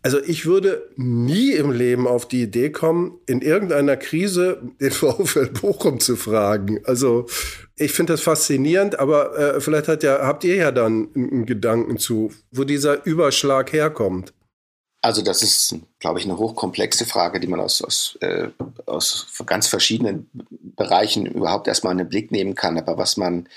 also 0.00 0.20
ich 0.22 0.46
würde 0.46 0.88
nie 0.94 1.50
im 1.50 1.72
Leben 1.72 2.06
auf 2.06 2.28
die 2.28 2.42
Idee 2.42 2.70
kommen, 2.70 3.18
in 3.26 3.42
irgendeiner 3.42 3.96
Krise 3.96 4.62
den 4.80 4.90
VfL 4.92 5.48
Bochum 5.48 5.98
zu 5.98 6.14
fragen. 6.14 6.80
Also 6.84 7.26
ich 7.78 7.92
finde 7.92 8.12
das 8.12 8.20
faszinierend, 8.20 8.98
aber 8.98 9.38
äh, 9.38 9.60
vielleicht 9.60 9.88
hat 9.88 10.02
ja, 10.02 10.20
habt 10.22 10.44
ihr 10.44 10.56
ja 10.56 10.72
dann 10.72 11.08
einen 11.14 11.46
Gedanken 11.46 11.98
zu, 11.98 12.32
wo 12.50 12.64
dieser 12.64 13.04
Überschlag 13.06 13.72
herkommt. 13.72 14.32
Also 15.00 15.22
das 15.22 15.42
ist, 15.42 15.76
glaube 16.00 16.18
ich, 16.18 16.24
eine 16.24 16.38
hochkomplexe 16.38 17.06
Frage, 17.06 17.38
die 17.38 17.46
man 17.46 17.60
aus, 17.60 17.82
aus, 17.82 18.18
äh, 18.20 18.48
aus 18.86 19.28
ganz 19.46 19.68
verschiedenen 19.68 20.28
Bereichen 20.76 21.26
überhaupt 21.26 21.68
erstmal 21.68 21.92
in 21.92 21.98
den 21.98 22.08
Blick 22.08 22.32
nehmen 22.32 22.56
kann. 22.56 22.76
Aber 22.78 22.98
was 22.98 23.16
man 23.16 23.48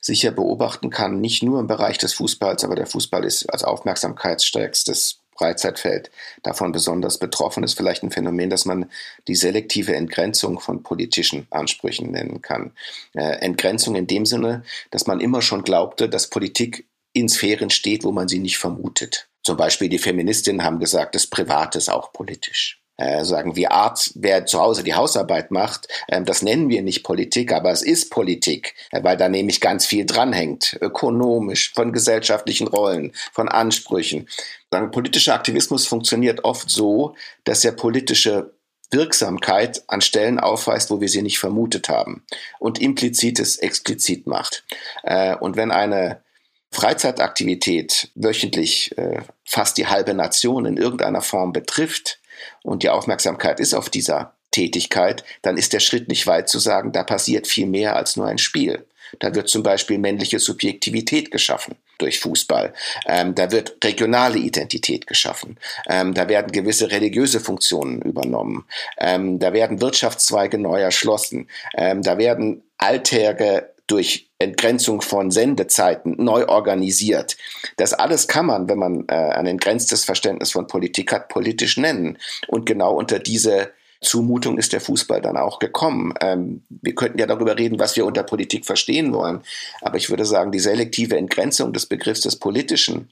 sicher 0.00 0.30
beobachten 0.30 0.88
kann, 0.88 1.20
nicht 1.20 1.42
nur 1.42 1.60
im 1.60 1.66
Bereich 1.66 1.98
des 1.98 2.14
Fußballs, 2.14 2.64
aber 2.64 2.76
der 2.76 2.86
Fußball 2.86 3.24
ist 3.24 3.46
als 3.52 3.62
aufmerksamkeitsstärkstes 3.62 5.20
Freizeitfeld 5.36 6.10
davon 6.42 6.72
besonders 6.72 7.18
betroffen 7.18 7.62
ist. 7.62 7.76
Vielleicht 7.76 8.02
ein 8.02 8.10
Phänomen, 8.10 8.50
das 8.50 8.64
man 8.64 8.90
die 9.28 9.34
selektive 9.34 9.94
Entgrenzung 9.94 10.60
von 10.60 10.82
politischen 10.82 11.46
Ansprüchen 11.50 12.10
nennen 12.10 12.42
kann. 12.42 12.72
Äh, 13.14 13.40
Entgrenzung 13.40 13.96
in 13.96 14.06
dem 14.06 14.26
Sinne, 14.26 14.62
dass 14.90 15.06
man 15.06 15.20
immer 15.20 15.42
schon 15.42 15.62
glaubte, 15.62 16.08
dass 16.08 16.30
Politik 16.30 16.86
in 17.12 17.28
Sphären 17.28 17.70
steht, 17.70 18.04
wo 18.04 18.12
man 18.12 18.28
sie 18.28 18.38
nicht 18.38 18.58
vermutet. 18.58 19.28
Zum 19.42 19.56
Beispiel 19.56 19.88
die 19.88 19.98
Feministinnen 19.98 20.64
haben 20.64 20.80
gesagt, 20.80 21.14
das 21.14 21.26
Private 21.26 21.78
ist 21.78 21.88
auch 21.88 22.12
politisch 22.12 22.80
äh, 22.96 23.24
sagen 23.24 23.56
wir 23.56 23.72
Art, 23.72 24.10
wer 24.14 24.46
zu 24.46 24.60
Hause 24.60 24.82
die 24.82 24.94
Hausarbeit 24.94 25.50
macht, 25.50 25.88
äh, 26.08 26.22
das 26.22 26.42
nennen 26.42 26.68
wir 26.68 26.82
nicht 26.82 27.02
Politik, 27.02 27.52
aber 27.52 27.70
es 27.70 27.82
ist 27.82 28.10
Politik, 28.10 28.74
äh, 28.90 29.02
weil 29.02 29.16
da 29.16 29.28
nämlich 29.28 29.60
ganz 29.60 29.86
viel 29.86 30.06
dranhängt, 30.06 30.78
ökonomisch, 30.80 31.72
von 31.74 31.92
gesellschaftlichen 31.92 32.68
Rollen, 32.68 33.12
von 33.32 33.48
Ansprüchen. 33.48 34.28
Sagen, 34.70 34.90
politischer 34.90 35.34
Aktivismus 35.34 35.86
funktioniert 35.86 36.44
oft 36.44 36.70
so, 36.70 37.14
dass 37.44 37.64
er 37.64 37.72
politische 37.72 38.54
Wirksamkeit 38.90 39.82
an 39.88 40.00
Stellen 40.00 40.38
aufweist, 40.38 40.90
wo 40.90 41.00
wir 41.00 41.08
sie 41.08 41.22
nicht 41.22 41.38
vermutet 41.38 41.88
haben 41.88 42.24
und 42.58 42.80
implizites 42.80 43.56
explizit 43.56 44.26
macht. 44.26 44.64
Äh, 45.02 45.36
und 45.36 45.56
wenn 45.56 45.70
eine 45.70 46.22
Freizeitaktivität 46.70 48.10
wöchentlich 48.14 48.96
äh, 48.98 49.22
fast 49.44 49.78
die 49.78 49.86
halbe 49.86 50.14
Nation 50.14 50.66
in 50.66 50.76
irgendeiner 50.76 51.22
Form 51.22 51.52
betrifft, 51.52 52.20
und 52.62 52.82
die 52.82 52.90
Aufmerksamkeit 52.90 53.60
ist 53.60 53.74
auf 53.74 53.90
dieser 53.90 54.32
Tätigkeit, 54.50 55.24
dann 55.42 55.56
ist 55.56 55.72
der 55.72 55.80
Schritt 55.80 56.08
nicht 56.08 56.26
weit 56.26 56.48
zu 56.48 56.58
sagen, 56.58 56.92
da 56.92 57.02
passiert 57.02 57.46
viel 57.46 57.66
mehr 57.66 57.96
als 57.96 58.16
nur 58.16 58.26
ein 58.26 58.38
Spiel. 58.38 58.86
Da 59.18 59.34
wird 59.34 59.48
zum 59.48 59.62
Beispiel 59.62 59.98
männliche 59.98 60.38
Subjektivität 60.38 61.30
geschaffen. 61.30 61.76
durch 61.98 62.20
Fußball. 62.20 62.74
Ähm, 63.06 63.34
da 63.34 63.50
wird 63.50 63.82
regionale 63.82 64.38
Identität 64.38 65.06
geschaffen. 65.06 65.56
Ähm, 65.88 66.12
da 66.12 66.28
werden 66.28 66.52
gewisse 66.52 66.90
religiöse 66.90 67.40
Funktionen 67.40 68.02
übernommen. 68.02 68.66
Ähm, 68.98 69.38
da 69.38 69.54
werden 69.54 69.80
Wirtschaftszweige 69.80 70.58
neu 70.58 70.80
erschlossen. 70.80 71.48
Ähm, 71.74 72.02
da 72.02 72.18
werden 72.18 72.62
Alltäge 72.76 73.72
durch 73.86 74.28
Entgrenzung 74.38 75.00
von 75.00 75.30
Sendezeiten 75.30 76.16
neu 76.18 76.46
organisiert. 76.46 77.36
Das 77.76 77.92
alles 77.92 78.28
kann 78.28 78.46
man, 78.46 78.68
wenn 78.68 78.78
man 78.78 79.04
äh, 79.08 79.14
ein 79.14 79.46
entgrenztes 79.46 80.04
Verständnis 80.04 80.52
von 80.52 80.66
Politik 80.66 81.12
hat, 81.12 81.28
politisch 81.28 81.76
nennen. 81.76 82.18
Und 82.48 82.66
genau 82.66 82.92
unter 82.94 83.18
diese 83.18 83.70
Zumutung 84.00 84.58
ist 84.58 84.72
der 84.72 84.80
Fußball 84.80 85.20
dann 85.20 85.36
auch 85.36 85.58
gekommen. 85.58 86.14
Ähm, 86.20 86.62
wir 86.68 86.94
könnten 86.94 87.18
ja 87.18 87.26
darüber 87.26 87.58
reden, 87.58 87.78
was 87.78 87.96
wir 87.96 88.04
unter 88.04 88.22
Politik 88.22 88.66
verstehen 88.66 89.12
wollen. 89.12 89.42
Aber 89.80 89.96
ich 89.96 90.10
würde 90.10 90.24
sagen, 90.24 90.52
die 90.52 90.60
selektive 90.60 91.16
Entgrenzung 91.16 91.72
des 91.72 91.86
Begriffs 91.86 92.20
des 92.20 92.36
Politischen 92.36 93.10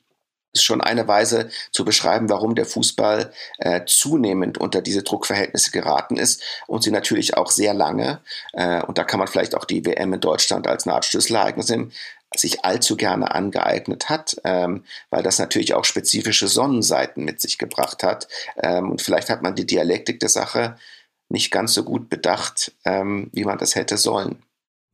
ist 0.54 0.64
schon 0.64 0.80
eine 0.80 1.06
Weise 1.06 1.50
zu 1.72 1.84
beschreiben, 1.84 2.30
warum 2.30 2.54
der 2.54 2.64
Fußball 2.64 3.32
äh, 3.58 3.82
zunehmend 3.86 4.58
unter 4.58 4.80
diese 4.80 5.02
Druckverhältnisse 5.02 5.70
geraten 5.70 6.16
ist 6.16 6.42
und 6.66 6.82
sie 6.82 6.90
natürlich 6.90 7.36
auch 7.36 7.50
sehr 7.50 7.74
lange, 7.74 8.20
äh, 8.52 8.82
und 8.82 8.96
da 8.96 9.04
kann 9.04 9.18
man 9.18 9.28
vielleicht 9.28 9.54
auch 9.54 9.64
die 9.64 9.84
WM 9.84 10.14
in 10.14 10.20
Deutschland 10.20 10.66
als 10.66 10.86
eine 10.86 10.94
Art 10.94 11.04
Schlüsselereignis 11.04 11.68
nehmen, 11.68 11.92
sich 12.36 12.64
allzu 12.64 12.96
gerne 12.96 13.32
angeeignet 13.32 14.08
hat, 14.08 14.36
ähm, 14.44 14.84
weil 15.10 15.22
das 15.22 15.38
natürlich 15.38 15.74
auch 15.74 15.84
spezifische 15.84 16.48
Sonnenseiten 16.48 17.24
mit 17.24 17.40
sich 17.40 17.58
gebracht 17.58 18.02
hat. 18.02 18.28
Ähm, 18.56 18.90
und 18.90 19.02
vielleicht 19.02 19.30
hat 19.30 19.42
man 19.42 19.54
die 19.54 19.66
Dialektik 19.66 20.20
der 20.20 20.28
Sache 20.28 20.76
nicht 21.28 21.50
ganz 21.50 21.74
so 21.74 21.84
gut 21.84 22.08
bedacht, 22.08 22.72
ähm, 22.84 23.30
wie 23.32 23.44
man 23.44 23.58
das 23.58 23.74
hätte 23.74 23.96
sollen. 23.96 24.42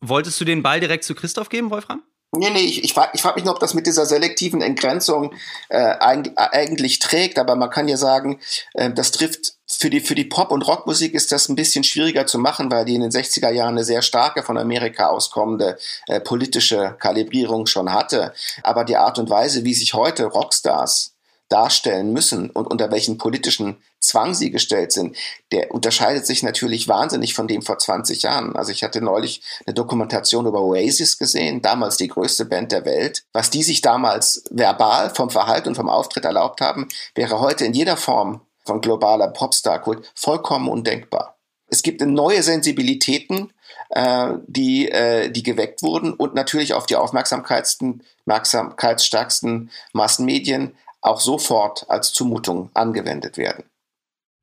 Wolltest 0.02 0.40
du 0.40 0.44
den 0.44 0.62
Ball 0.62 0.80
direkt 0.80 1.04
zu 1.04 1.14
Christoph 1.14 1.48
geben, 1.48 1.70
Wolfram? 1.70 2.02
Nee, 2.32 2.50
nee, 2.50 2.60
ich, 2.60 2.84
ich 2.84 2.94
frage 2.94 3.10
ich 3.14 3.22
frag 3.22 3.34
mich 3.34 3.44
nur, 3.44 3.54
ob 3.54 3.60
das 3.60 3.74
mit 3.74 3.88
dieser 3.88 4.06
selektiven 4.06 4.62
Entgrenzung 4.62 5.34
äh, 5.68 5.96
eigentlich, 5.98 6.38
eigentlich 6.38 7.00
trägt, 7.00 7.40
aber 7.40 7.56
man 7.56 7.70
kann 7.70 7.88
ja 7.88 7.96
sagen, 7.96 8.38
äh, 8.74 8.92
das 8.92 9.10
trifft 9.10 9.54
für 9.66 9.90
die, 9.90 10.00
für 10.00 10.14
die 10.14 10.24
Pop- 10.24 10.52
und 10.52 10.62
Rockmusik 10.62 11.14
ist 11.14 11.32
das 11.32 11.48
ein 11.48 11.56
bisschen 11.56 11.82
schwieriger 11.82 12.26
zu 12.26 12.38
machen, 12.38 12.70
weil 12.70 12.84
die 12.84 12.94
in 12.94 13.00
den 13.00 13.10
60er 13.10 13.50
Jahren 13.50 13.74
eine 13.74 13.84
sehr 13.84 14.02
starke 14.02 14.44
von 14.44 14.58
Amerika 14.58 15.08
auskommende 15.08 15.76
äh, 16.06 16.20
politische 16.20 16.96
Kalibrierung 17.00 17.66
schon 17.66 17.92
hatte. 17.92 18.32
Aber 18.62 18.84
die 18.84 18.96
Art 18.96 19.18
und 19.18 19.28
Weise, 19.28 19.64
wie 19.64 19.74
sich 19.74 19.94
heute 19.94 20.26
Rockstars 20.26 21.14
darstellen 21.50 22.12
müssen 22.12 22.48
und 22.48 22.66
unter 22.66 22.90
welchen 22.90 23.18
politischen 23.18 23.76
Zwang 24.00 24.34
sie 24.34 24.50
gestellt 24.50 24.92
sind, 24.92 25.16
der 25.52 25.74
unterscheidet 25.74 26.24
sich 26.24 26.42
natürlich 26.42 26.88
wahnsinnig 26.88 27.34
von 27.34 27.48
dem 27.48 27.60
vor 27.60 27.78
20 27.78 28.22
Jahren. 28.22 28.56
Also 28.56 28.72
ich 28.72 28.82
hatte 28.82 29.02
neulich 29.02 29.42
eine 29.66 29.74
Dokumentation 29.74 30.46
über 30.46 30.62
Oasis 30.62 31.18
gesehen, 31.18 31.60
damals 31.60 31.98
die 31.98 32.08
größte 32.08 32.46
Band 32.46 32.72
der 32.72 32.86
Welt. 32.86 33.24
Was 33.32 33.50
die 33.50 33.62
sich 33.62 33.82
damals 33.82 34.44
verbal 34.50 35.10
vom 35.10 35.28
Verhalten 35.28 35.68
und 35.68 35.74
vom 35.74 35.90
Auftritt 35.90 36.24
erlaubt 36.24 36.60
haben, 36.60 36.88
wäre 37.14 37.40
heute 37.40 37.66
in 37.66 37.74
jeder 37.74 37.96
Form 37.96 38.40
von 38.64 38.80
globaler 38.80 39.28
Popstar-Kult 39.28 40.10
vollkommen 40.14 40.68
undenkbar. 40.68 41.36
Es 41.66 41.82
gibt 41.82 42.00
neue 42.00 42.42
Sensibilitäten, 42.42 43.52
äh, 43.90 44.30
die, 44.46 44.88
äh, 44.88 45.30
die 45.30 45.42
geweckt 45.42 45.82
wurden 45.82 46.14
und 46.14 46.34
natürlich 46.34 46.72
auf 46.74 46.86
die 46.86 46.96
aufmerksamkeitsstärksten 46.96 49.70
Massenmedien 49.92 50.74
auch 51.00 51.20
sofort 51.20 51.88
als 51.88 52.12
Zumutung 52.12 52.70
angewendet 52.74 53.36
werden. 53.36 53.64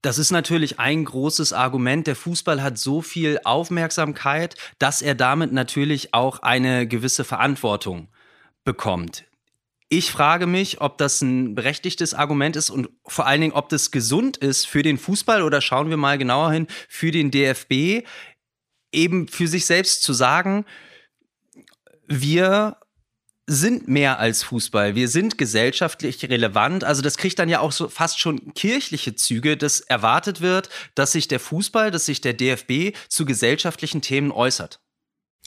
Das 0.01 0.17
ist 0.17 0.31
natürlich 0.31 0.79
ein 0.79 1.05
großes 1.05 1.53
Argument. 1.53 2.07
Der 2.07 2.15
Fußball 2.15 2.61
hat 2.61 2.77
so 2.77 3.01
viel 3.01 3.39
Aufmerksamkeit, 3.43 4.55
dass 4.79 5.01
er 5.01 5.15
damit 5.15 5.51
natürlich 5.51 6.13
auch 6.13 6.39
eine 6.39 6.87
gewisse 6.87 7.23
Verantwortung 7.23 8.07
bekommt. 8.63 9.25
Ich 9.89 10.11
frage 10.11 10.47
mich, 10.47 10.81
ob 10.81 10.97
das 10.97 11.21
ein 11.21 11.55
berechtigtes 11.55 12.13
Argument 12.13 12.55
ist 12.57 12.69
und 12.69 12.89
vor 13.05 13.25
allen 13.25 13.41
Dingen, 13.41 13.53
ob 13.53 13.69
das 13.69 13.89
gesund 13.91 14.37
ist 14.37 14.67
für 14.67 14.83
den 14.83 14.97
Fußball 14.97 15.41
oder 15.41 15.61
schauen 15.61 15.89
wir 15.89 15.97
mal 15.97 16.17
genauer 16.17 16.51
hin, 16.51 16.67
für 16.89 17.11
den 17.11 17.31
DFB, 17.31 18.05
eben 18.91 19.27
für 19.29 19.47
sich 19.47 19.65
selbst 19.65 20.03
zu 20.03 20.13
sagen, 20.13 20.65
wir 22.05 22.77
sind 23.47 23.87
mehr 23.87 24.19
als 24.19 24.43
Fußball. 24.43 24.95
Wir 24.95 25.07
sind 25.07 25.37
gesellschaftlich 25.37 26.23
relevant. 26.29 26.83
Also 26.83 27.01
das 27.01 27.15
kriegt 27.15 27.39
dann 27.39 27.47
ja 27.47 27.61
auch 27.61 27.71
so 27.71 27.87
fast 27.87 28.19
schon 28.19 28.53
kirchliche 28.53 29.15
Züge, 29.15 29.55
dass 29.55 29.79
erwartet 29.79 30.41
wird, 30.41 30.69
dass 30.95 31.13
sich 31.13 31.29
der 31.29 31.39
Fußball, 31.39 31.89
dass 31.89 32.05
sich 32.05 32.19
der 32.19 32.33
DFB 32.33 32.95
zu 33.07 33.25
gesellschaftlichen 33.25 34.01
Themen 34.01 34.31
äußert. 34.31 34.81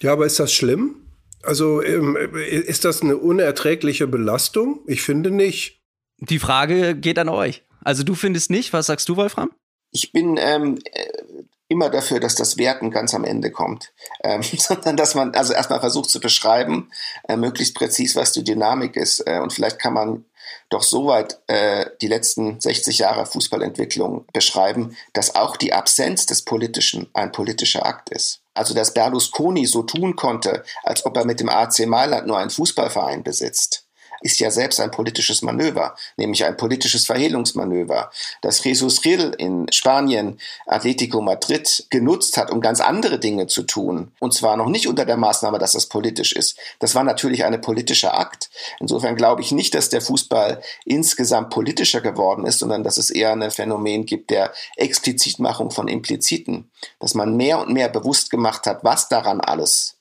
Ja, 0.00 0.14
aber 0.14 0.24
ist 0.24 0.40
das 0.40 0.52
schlimm? 0.52 1.06
Also 1.42 1.82
ähm, 1.82 2.16
ist 2.16 2.86
das 2.86 3.02
eine 3.02 3.18
unerträgliche 3.18 4.06
Belastung? 4.06 4.80
Ich 4.86 5.02
finde 5.02 5.30
nicht. 5.30 5.82
Die 6.18 6.38
Frage 6.38 6.94
geht 6.94 7.18
an 7.18 7.28
euch. 7.28 7.64
Also 7.82 8.02
du 8.02 8.14
findest 8.14 8.50
nicht. 8.50 8.72
Was 8.72 8.86
sagst 8.86 9.08
du, 9.08 9.16
Wolfram? 9.16 9.50
Ich 9.92 10.12
bin 10.12 10.38
ähm, 10.38 10.78
immer 11.70 11.88
dafür, 11.88 12.20
dass 12.20 12.34
das 12.34 12.58
Werten 12.58 12.90
ganz 12.90 13.14
am 13.14 13.24
Ende 13.24 13.50
kommt, 13.50 13.92
ähm, 14.22 14.42
sondern 14.58 14.96
dass 14.96 15.14
man 15.14 15.34
also 15.34 15.52
erstmal 15.52 15.80
versucht 15.80 16.10
zu 16.10 16.20
beschreiben, 16.20 16.90
äh, 17.28 17.36
möglichst 17.36 17.74
präzis, 17.74 18.16
was 18.16 18.32
die 18.32 18.44
Dynamik 18.44 18.96
ist. 18.96 19.20
Äh, 19.26 19.38
und 19.40 19.52
vielleicht 19.52 19.78
kann 19.78 19.94
man 19.94 20.24
doch 20.68 20.82
soweit 20.82 21.38
äh, 21.46 21.86
die 22.00 22.08
letzten 22.08 22.60
60 22.60 22.98
Jahre 22.98 23.24
Fußballentwicklung 23.24 24.26
beschreiben, 24.32 24.96
dass 25.12 25.36
auch 25.36 25.56
die 25.56 25.72
Absenz 25.72 26.26
des 26.26 26.42
Politischen 26.42 27.08
ein 27.12 27.32
politischer 27.32 27.86
Akt 27.86 28.10
ist. 28.10 28.40
Also 28.52 28.74
dass 28.74 28.92
Berlusconi 28.92 29.66
so 29.66 29.84
tun 29.84 30.16
konnte, 30.16 30.64
als 30.82 31.06
ob 31.06 31.16
er 31.16 31.24
mit 31.24 31.38
dem 31.38 31.48
AC 31.48 31.86
Mailand 31.86 32.26
nur 32.26 32.38
einen 32.38 32.50
Fußballverein 32.50 33.22
besitzt 33.22 33.86
ist 34.20 34.40
ja 34.40 34.50
selbst 34.50 34.80
ein 34.80 34.90
politisches 34.90 35.42
Manöver, 35.42 35.94
nämlich 36.16 36.44
ein 36.44 36.56
politisches 36.56 37.06
Verhehlungsmanöver, 37.06 38.10
das 38.42 38.62
Jesus 38.62 39.04
Rill 39.04 39.34
in 39.38 39.66
Spanien 39.72 40.38
Atletico 40.66 41.20
Madrid 41.20 41.86
genutzt 41.90 42.36
hat, 42.36 42.50
um 42.50 42.60
ganz 42.60 42.80
andere 42.80 43.18
Dinge 43.18 43.46
zu 43.46 43.62
tun. 43.62 44.12
Und 44.18 44.34
zwar 44.34 44.56
noch 44.56 44.68
nicht 44.68 44.88
unter 44.88 45.04
der 45.04 45.16
Maßnahme, 45.16 45.58
dass 45.58 45.72
das 45.72 45.86
politisch 45.86 46.32
ist. 46.32 46.58
Das 46.78 46.94
war 46.94 47.04
natürlich 47.04 47.44
eine 47.44 47.58
politische 47.58 48.14
Akt. 48.14 48.50
Insofern 48.78 49.16
glaube 49.16 49.42
ich 49.42 49.52
nicht, 49.52 49.74
dass 49.74 49.88
der 49.88 50.00
Fußball 50.00 50.62
insgesamt 50.84 51.50
politischer 51.50 52.00
geworden 52.00 52.46
ist, 52.46 52.58
sondern 52.58 52.84
dass 52.84 52.96
es 52.96 53.10
eher 53.10 53.32
ein 53.32 53.50
Phänomen 53.50 54.06
gibt 54.06 54.30
der 54.30 54.52
Explizitmachung 54.76 55.70
von 55.70 55.88
Impliziten. 55.88 56.70
Dass 56.98 57.14
man 57.14 57.36
mehr 57.36 57.58
und 57.58 57.72
mehr 57.72 57.88
bewusst 57.88 58.30
gemacht 58.30 58.66
hat, 58.66 58.84
was 58.84 59.08
daran 59.08 59.40
alles 59.40 59.99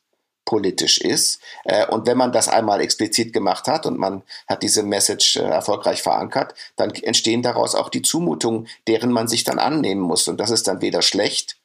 politisch 0.50 1.00
ist. 1.00 1.40
Äh, 1.64 1.86
und 1.86 2.08
wenn 2.08 2.18
man 2.18 2.32
das 2.32 2.50
einmal 2.50 2.82
explizit 2.82 3.34
gemacht 3.34 3.68
hat 3.68 3.86
und 3.86 4.00
man 4.00 4.24
hat 4.48 4.64
diese 4.64 4.82
Message 4.82 5.36
äh, 5.36 5.42
erfolgreich 5.44 6.02
verankert, 6.02 6.56
dann 6.76 6.90
entstehen 6.90 7.44
daraus 7.44 7.76
auch 7.76 7.90
die 7.90 8.02
Zumutungen, 8.02 8.68
deren 8.88 9.12
man 9.12 9.28
sich 9.28 9.44
dann 9.44 9.60
annehmen 9.60 10.02
muss. 10.02 10.28
Und 10.28 10.40
das 10.40 10.50
ist 10.50 10.68
dann 10.68 10.82
weder 10.82 11.04
schlecht 11.04 11.58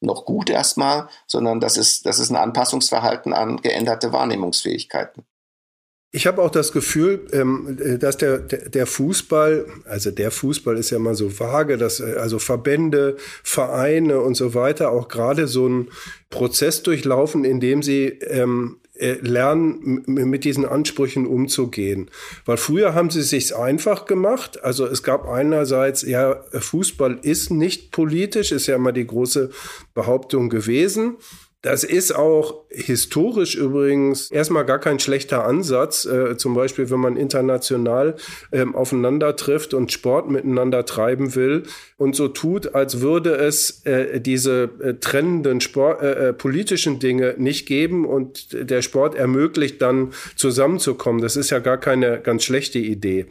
noch 0.00 0.24
gut 0.24 0.48
erstmal, 0.48 1.10
sondern 1.26 1.60
das 1.60 1.76
ist, 1.76 2.06
das 2.06 2.18
ist 2.18 2.30
ein 2.30 2.36
Anpassungsverhalten 2.36 3.34
an 3.34 3.58
geänderte 3.58 4.14
Wahrnehmungsfähigkeiten. 4.14 5.26
Ich 6.12 6.26
habe 6.26 6.42
auch 6.42 6.50
das 6.50 6.72
Gefühl, 6.72 7.26
ähm, 7.32 7.78
dass 8.00 8.16
der, 8.16 8.38
der 8.38 8.86
Fußball, 8.86 9.66
also 9.84 10.10
der 10.10 10.32
Fußball 10.32 10.76
ist 10.76 10.90
ja 10.90 10.98
mal 10.98 11.14
so 11.14 11.38
vage, 11.38 11.76
dass 11.76 12.00
äh, 12.00 12.16
also 12.18 12.40
Verbände, 12.40 13.16
Vereine 13.44 14.20
und 14.20 14.34
so 14.34 14.54
weiter 14.54 14.90
auch 14.90 15.06
gerade 15.06 15.46
so 15.46 15.66
einen 15.66 15.88
Prozess 16.28 16.82
durchlaufen, 16.82 17.44
in 17.44 17.60
dem 17.60 17.84
sie 17.84 18.06
ähm, 18.06 18.80
äh, 19.00 19.18
lernen, 19.20 20.02
mit 20.06 20.42
diesen 20.42 20.66
Ansprüchen 20.66 21.26
umzugehen. 21.26 22.10
Weil 22.44 22.56
früher 22.56 22.92
haben 22.92 23.10
sie 23.10 23.20
es 23.20 23.30
sich 23.30 23.54
einfach 23.54 24.04
gemacht. 24.04 24.64
Also 24.64 24.86
es 24.86 25.04
gab 25.04 25.28
einerseits, 25.28 26.02
ja, 26.02 26.42
Fußball 26.52 27.20
ist 27.22 27.50
nicht 27.50 27.92
politisch, 27.92 28.50
ist 28.50 28.66
ja 28.66 28.74
immer 28.74 28.92
die 28.92 29.06
große 29.06 29.50
Behauptung 29.94 30.50
gewesen. 30.50 31.18
Das 31.62 31.84
ist 31.84 32.16
auch 32.16 32.64
historisch 32.70 33.54
übrigens 33.54 34.30
erstmal 34.30 34.64
gar 34.64 34.78
kein 34.78 34.98
schlechter 34.98 35.44
Ansatz. 35.44 36.06
Äh, 36.06 36.38
zum 36.38 36.54
Beispiel, 36.54 36.88
wenn 36.88 37.00
man 37.00 37.16
international 37.18 38.16
ähm, 38.50 38.74
aufeinander 38.74 39.36
trifft 39.36 39.74
und 39.74 39.92
Sport 39.92 40.30
miteinander 40.30 40.86
treiben 40.86 41.34
will 41.34 41.64
und 41.98 42.16
so 42.16 42.28
tut, 42.28 42.74
als 42.74 43.02
würde 43.02 43.34
es 43.34 43.84
äh, 43.84 44.20
diese 44.20 44.70
äh, 44.82 44.94
trennenden 44.94 45.60
Sport, 45.60 46.02
äh, 46.02 46.28
äh, 46.28 46.32
politischen 46.32 46.98
Dinge 46.98 47.34
nicht 47.36 47.66
geben 47.66 48.06
und 48.06 48.48
der 48.52 48.80
Sport 48.80 49.14
ermöglicht 49.14 49.82
dann 49.82 50.14
zusammenzukommen. 50.36 51.20
Das 51.20 51.36
ist 51.36 51.50
ja 51.50 51.58
gar 51.58 51.76
keine 51.76 52.20
ganz 52.20 52.44
schlechte 52.44 52.78
Idee. 52.78 53.26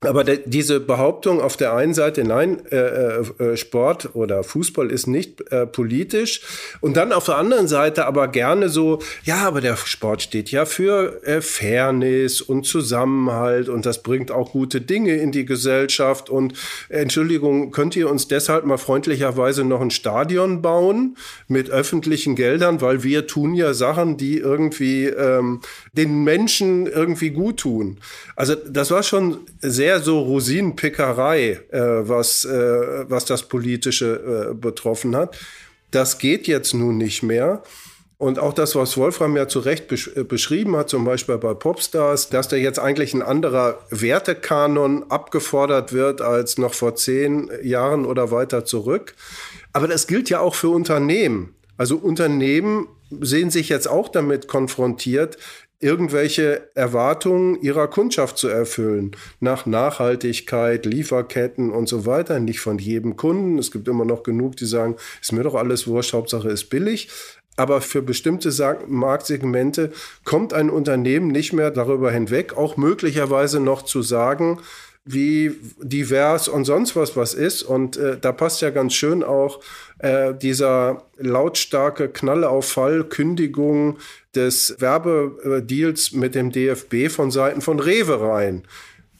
Aber 0.00 0.24
de, 0.24 0.40
diese 0.44 0.78
Behauptung 0.78 1.40
auf 1.40 1.56
der 1.56 1.72
einen 1.72 1.94
Seite, 1.94 2.22
nein, 2.22 2.60
äh, 2.70 2.76
äh, 2.76 3.42
äh, 3.42 3.56
Sport 3.56 4.10
oder 4.14 4.44
Fußball 4.44 4.90
ist 4.90 5.06
nicht 5.06 5.50
äh, 5.50 5.66
politisch. 5.66 6.42
Und 6.82 6.98
dann 6.98 7.12
auf 7.12 7.24
der 7.24 7.38
anderen 7.38 7.66
Seite 7.66 8.04
aber 8.04 8.28
gerne 8.28 8.68
so, 8.68 9.00
ja, 9.24 9.46
aber 9.46 9.62
der 9.62 9.76
Sport 9.76 10.20
steht 10.20 10.50
ja 10.50 10.66
für 10.66 11.22
äh, 11.24 11.40
Fairness 11.40 12.42
und 12.42 12.66
Zusammenhalt 12.66 13.70
und 13.70 13.86
das 13.86 14.02
bringt 14.02 14.30
auch 14.30 14.52
gute 14.52 14.82
Dinge 14.82 15.16
in 15.16 15.32
die 15.32 15.46
Gesellschaft. 15.46 16.28
Und 16.28 16.52
äh, 16.90 16.98
Entschuldigung, 16.98 17.70
könnt 17.70 17.96
ihr 17.96 18.10
uns 18.10 18.28
deshalb 18.28 18.66
mal 18.66 18.76
freundlicherweise 18.76 19.64
noch 19.64 19.80
ein 19.80 19.90
Stadion 19.90 20.60
bauen 20.60 21.16
mit 21.48 21.70
öffentlichen 21.70 22.36
Geldern, 22.36 22.82
weil 22.82 23.02
wir 23.02 23.26
tun 23.26 23.54
ja 23.54 23.72
Sachen, 23.72 24.18
die 24.18 24.36
irgendwie 24.36 25.06
ähm, 25.06 25.62
den 25.94 26.22
Menschen 26.22 26.86
irgendwie 26.86 27.30
gut 27.30 27.60
tun. 27.60 27.96
Also 28.36 28.54
das 28.54 28.90
war 28.90 29.02
schon 29.02 29.38
sehr 29.60 30.00
so 30.00 30.20
Rosinenpickerei, 30.20 31.60
äh, 31.70 31.80
was, 31.80 32.44
äh, 32.44 33.10
was 33.10 33.24
das 33.24 33.44
Politische 33.44 34.50
äh, 34.50 34.54
betroffen 34.54 35.16
hat. 35.16 35.36
Das 35.90 36.18
geht 36.18 36.46
jetzt 36.46 36.74
nun 36.74 36.98
nicht 36.98 37.22
mehr. 37.22 37.62
Und 38.18 38.38
auch 38.38 38.54
das, 38.54 38.74
was 38.74 38.96
Wolfram 38.96 39.36
ja 39.36 39.46
zu 39.48 39.60
Recht 39.60 39.88
besch 39.88 40.10
äh, 40.16 40.22
beschrieben 40.22 40.76
hat, 40.76 40.90
zum 40.90 41.04
Beispiel 41.04 41.38
bei 41.38 41.54
Popstars, 41.54 42.28
dass 42.28 42.48
da 42.48 42.56
jetzt 42.56 42.78
eigentlich 42.78 43.14
ein 43.14 43.22
anderer 43.22 43.78
Wertekanon 43.90 45.10
abgefordert 45.10 45.94
wird 45.94 46.20
als 46.20 46.58
noch 46.58 46.74
vor 46.74 46.94
zehn 46.94 47.50
Jahren 47.62 48.04
oder 48.04 48.30
weiter 48.30 48.66
zurück. 48.66 49.14
Aber 49.72 49.88
das 49.88 50.06
gilt 50.06 50.28
ja 50.28 50.40
auch 50.40 50.54
für 50.54 50.68
Unternehmen. 50.68 51.54
Also 51.78 51.96
Unternehmen 51.96 52.88
sehen 53.20 53.50
sich 53.50 53.68
jetzt 53.68 53.88
auch 53.88 54.08
damit 54.08 54.48
konfrontiert, 54.48 55.36
irgendwelche 55.78 56.70
Erwartungen 56.74 57.60
ihrer 57.60 57.88
Kundschaft 57.88 58.38
zu 58.38 58.48
erfüllen. 58.48 59.12
Nach 59.40 59.66
Nachhaltigkeit, 59.66 60.86
Lieferketten 60.86 61.70
und 61.70 61.88
so 61.88 62.06
weiter. 62.06 62.40
Nicht 62.40 62.60
von 62.60 62.78
jedem 62.78 63.16
Kunden. 63.16 63.58
Es 63.58 63.70
gibt 63.70 63.86
immer 63.88 64.04
noch 64.04 64.22
genug, 64.22 64.56
die 64.56 64.66
sagen, 64.66 64.96
ist 65.20 65.32
mir 65.32 65.42
doch 65.42 65.54
alles 65.54 65.86
wurscht, 65.86 66.14
Hauptsache 66.14 66.48
ist 66.48 66.70
billig. 66.70 67.08
Aber 67.56 67.80
für 67.80 68.02
bestimmte 68.02 68.50
Marktsegmente 68.86 69.92
kommt 70.24 70.52
ein 70.52 70.68
Unternehmen 70.70 71.28
nicht 71.28 71.52
mehr 71.52 71.70
darüber 71.70 72.10
hinweg, 72.10 72.56
auch 72.56 72.76
möglicherweise 72.76 73.60
noch 73.60 73.82
zu 73.82 74.02
sagen, 74.02 74.60
wie 75.06 75.52
divers 75.80 76.48
und 76.48 76.64
sonst 76.64 76.96
was 76.96 77.16
was 77.16 77.32
ist. 77.32 77.62
Und 77.62 77.96
äh, 77.96 78.18
da 78.20 78.32
passt 78.32 78.60
ja 78.60 78.70
ganz 78.70 78.92
schön 78.92 79.22
auch 79.22 79.60
äh, 80.00 80.34
dieser 80.34 81.04
lautstarke 81.16 82.08
Knallauffall, 82.08 83.04
Kündigung 83.04 83.98
des 84.36 84.76
Werbedeals 84.78 86.12
mit 86.12 86.34
dem 86.34 86.52
DFB 86.52 87.08
von 87.08 87.30
Seiten 87.30 87.60
von 87.60 87.80
Rewe 87.80 88.20
rein. 88.20 88.62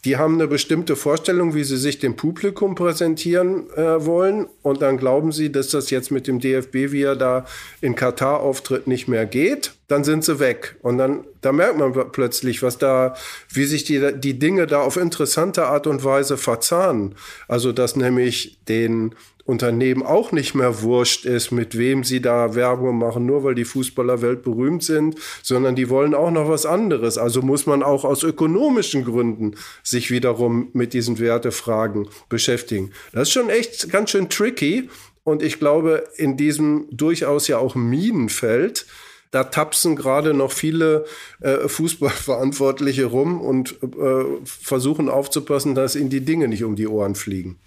Die 0.07 0.19
haben 0.19 0.35
eine 0.35 0.47
bestimmte 0.47 0.95
Vorstellung, 0.95 1.57
wie 1.57 1.65
sie 1.65 1.77
sich 1.77 1.99
dem 1.99 2.15
Publikum 2.15 2.77
präsentieren 2.77 3.69
äh, 3.71 4.07
wollen. 4.07 4.47
Und 4.63 4.81
dann 4.81 4.99
glauben 4.99 5.33
sie, 5.33 5.51
dass 5.51 5.71
das 5.71 5.91
jetzt 5.91 6.13
mit 6.13 6.29
dem 6.29 6.39
DFB, 6.39 6.93
wie 6.93 7.03
er 7.03 7.17
da 7.17 7.45
in 7.81 7.97
Katar 7.97 8.39
auftritt, 8.39 8.87
nicht 8.87 9.09
mehr 9.09 9.27
geht. 9.27 9.73
Dann 9.89 10.05
sind 10.05 10.25
sie 10.25 10.39
weg. 10.39 10.77
Und 10.81 10.99
dann, 10.99 11.25
da 11.41 11.51
merkt 11.51 11.79
man 11.79 11.93
plötzlich, 12.13 12.63
was 12.63 12.79
da, 12.79 13.17
wie 13.53 13.65
sich 13.65 13.83
die, 13.83 14.13
die 14.15 14.39
Dinge 14.39 14.69
da 14.69 14.83
auf 14.83 14.97
interessante 14.97 15.67
Art 15.67 15.89
und 15.89 16.05
Weise 16.05 16.37
verzahnen. 16.37 17.17
Also, 17.49 17.73
dass 17.73 17.97
nämlich 17.97 18.61
den 18.69 19.13
Unternehmen 19.47 20.03
auch 20.03 20.33
nicht 20.33 20.55
mehr 20.55 20.83
wurscht 20.83 21.25
ist, 21.25 21.53
mit 21.53 21.79
wem 21.79 22.03
sie 22.03 22.21
da 22.21 22.55
Werbung 22.55 22.99
machen, 22.99 23.27
nur 23.27 23.45
weil 23.45 23.55
die 23.55 23.65
Fußballer 23.65 24.21
weltberühmt 24.21 24.83
sind, 24.83 25.17
sondern 25.43 25.77
die 25.77 25.89
wollen 25.89 26.15
auch 26.15 26.33
noch 26.33 26.49
was 26.49 26.67
anderes. 26.67 27.17
Also 27.17 27.43
muss 27.43 27.65
man 27.65 27.83
auch 27.83 28.05
aus 28.05 28.25
ökonomischen 28.25 29.05
Gründen 29.05 29.55
sich 29.85 30.11
wiederum 30.11 30.69
mit 30.73 30.93
diesen 30.93 31.21
Wertefragen 31.21 32.09
beschäftigen. 32.29 32.91
Das 33.13 33.29
ist 33.29 33.33
schon 33.33 33.49
echt 33.49 33.89
ganz 33.91 34.11
schön 34.11 34.29
tricky. 34.29 34.91
Und 35.23 35.43
ich 35.43 35.59
glaube, 35.59 36.05
in 36.17 36.37
diesem 36.37 36.87
durchaus 36.91 37.49
ja 37.49 37.59
auch 37.59 37.75
Minenfeld, 37.75 38.87
da 39.31 39.45
tapsen 39.45 39.97
gerade 39.97 40.35
noch 40.35 40.53
viele 40.53 41.05
äh, 41.41 41.69
Fußballverantwortliche 41.69 43.07
rum 43.07 43.41
und 43.41 43.77
äh, 43.83 44.25
versuchen 44.45 45.09
aufzupassen, 45.09 45.75
dass 45.75 45.97
ihnen 45.97 46.11
die 46.11 46.25
Dinge 46.25 46.49
nicht 46.49 46.65
um 46.65 46.77
die 46.77 46.87
Ohren 46.87 47.15
fliegen. 47.15 47.59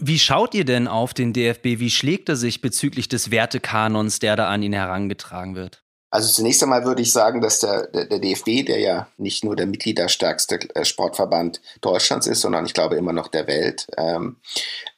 Wie 0.00 0.18
schaut 0.18 0.54
ihr 0.54 0.64
denn 0.64 0.88
auf 0.88 1.14
den 1.14 1.32
DFB? 1.32 1.78
Wie 1.78 1.90
schlägt 1.90 2.28
er 2.28 2.36
sich 2.36 2.60
bezüglich 2.60 3.08
des 3.08 3.30
Wertekanons, 3.30 4.18
der 4.18 4.36
da 4.36 4.48
an 4.48 4.62
ihn 4.62 4.72
herangetragen 4.72 5.54
wird? 5.54 5.82
Also 6.14 6.30
zunächst 6.30 6.62
einmal 6.62 6.84
würde 6.84 7.02
ich 7.02 7.10
sagen, 7.10 7.40
dass 7.40 7.58
der, 7.58 7.88
der, 7.88 8.04
der 8.04 8.20
DFB, 8.20 8.64
der 8.64 8.78
ja 8.78 9.08
nicht 9.16 9.42
nur 9.42 9.56
der 9.56 9.66
mitgliederstärkste 9.66 10.60
äh, 10.76 10.84
Sportverband 10.84 11.60
Deutschlands 11.80 12.28
ist, 12.28 12.40
sondern 12.40 12.66
ich 12.66 12.72
glaube 12.72 12.94
immer 12.94 13.12
noch 13.12 13.26
der 13.26 13.48
Welt, 13.48 13.88
ähm, 13.96 14.36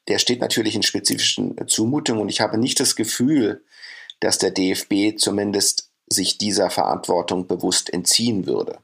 der 0.08 0.18
steht 0.18 0.40
natürlich 0.42 0.74
in 0.74 0.82
spezifischen 0.82 1.56
Zumutungen 1.68 2.20
und 2.20 2.28
ich 2.28 2.42
habe 2.42 2.58
nicht 2.58 2.80
das 2.80 2.96
Gefühl, 2.96 3.64
dass 4.20 4.36
der 4.36 4.50
DFB 4.50 5.18
zumindest 5.18 5.88
sich 6.06 6.36
dieser 6.36 6.68
Verantwortung 6.68 7.46
bewusst 7.46 7.90
entziehen 7.90 8.46
würde. 8.46 8.78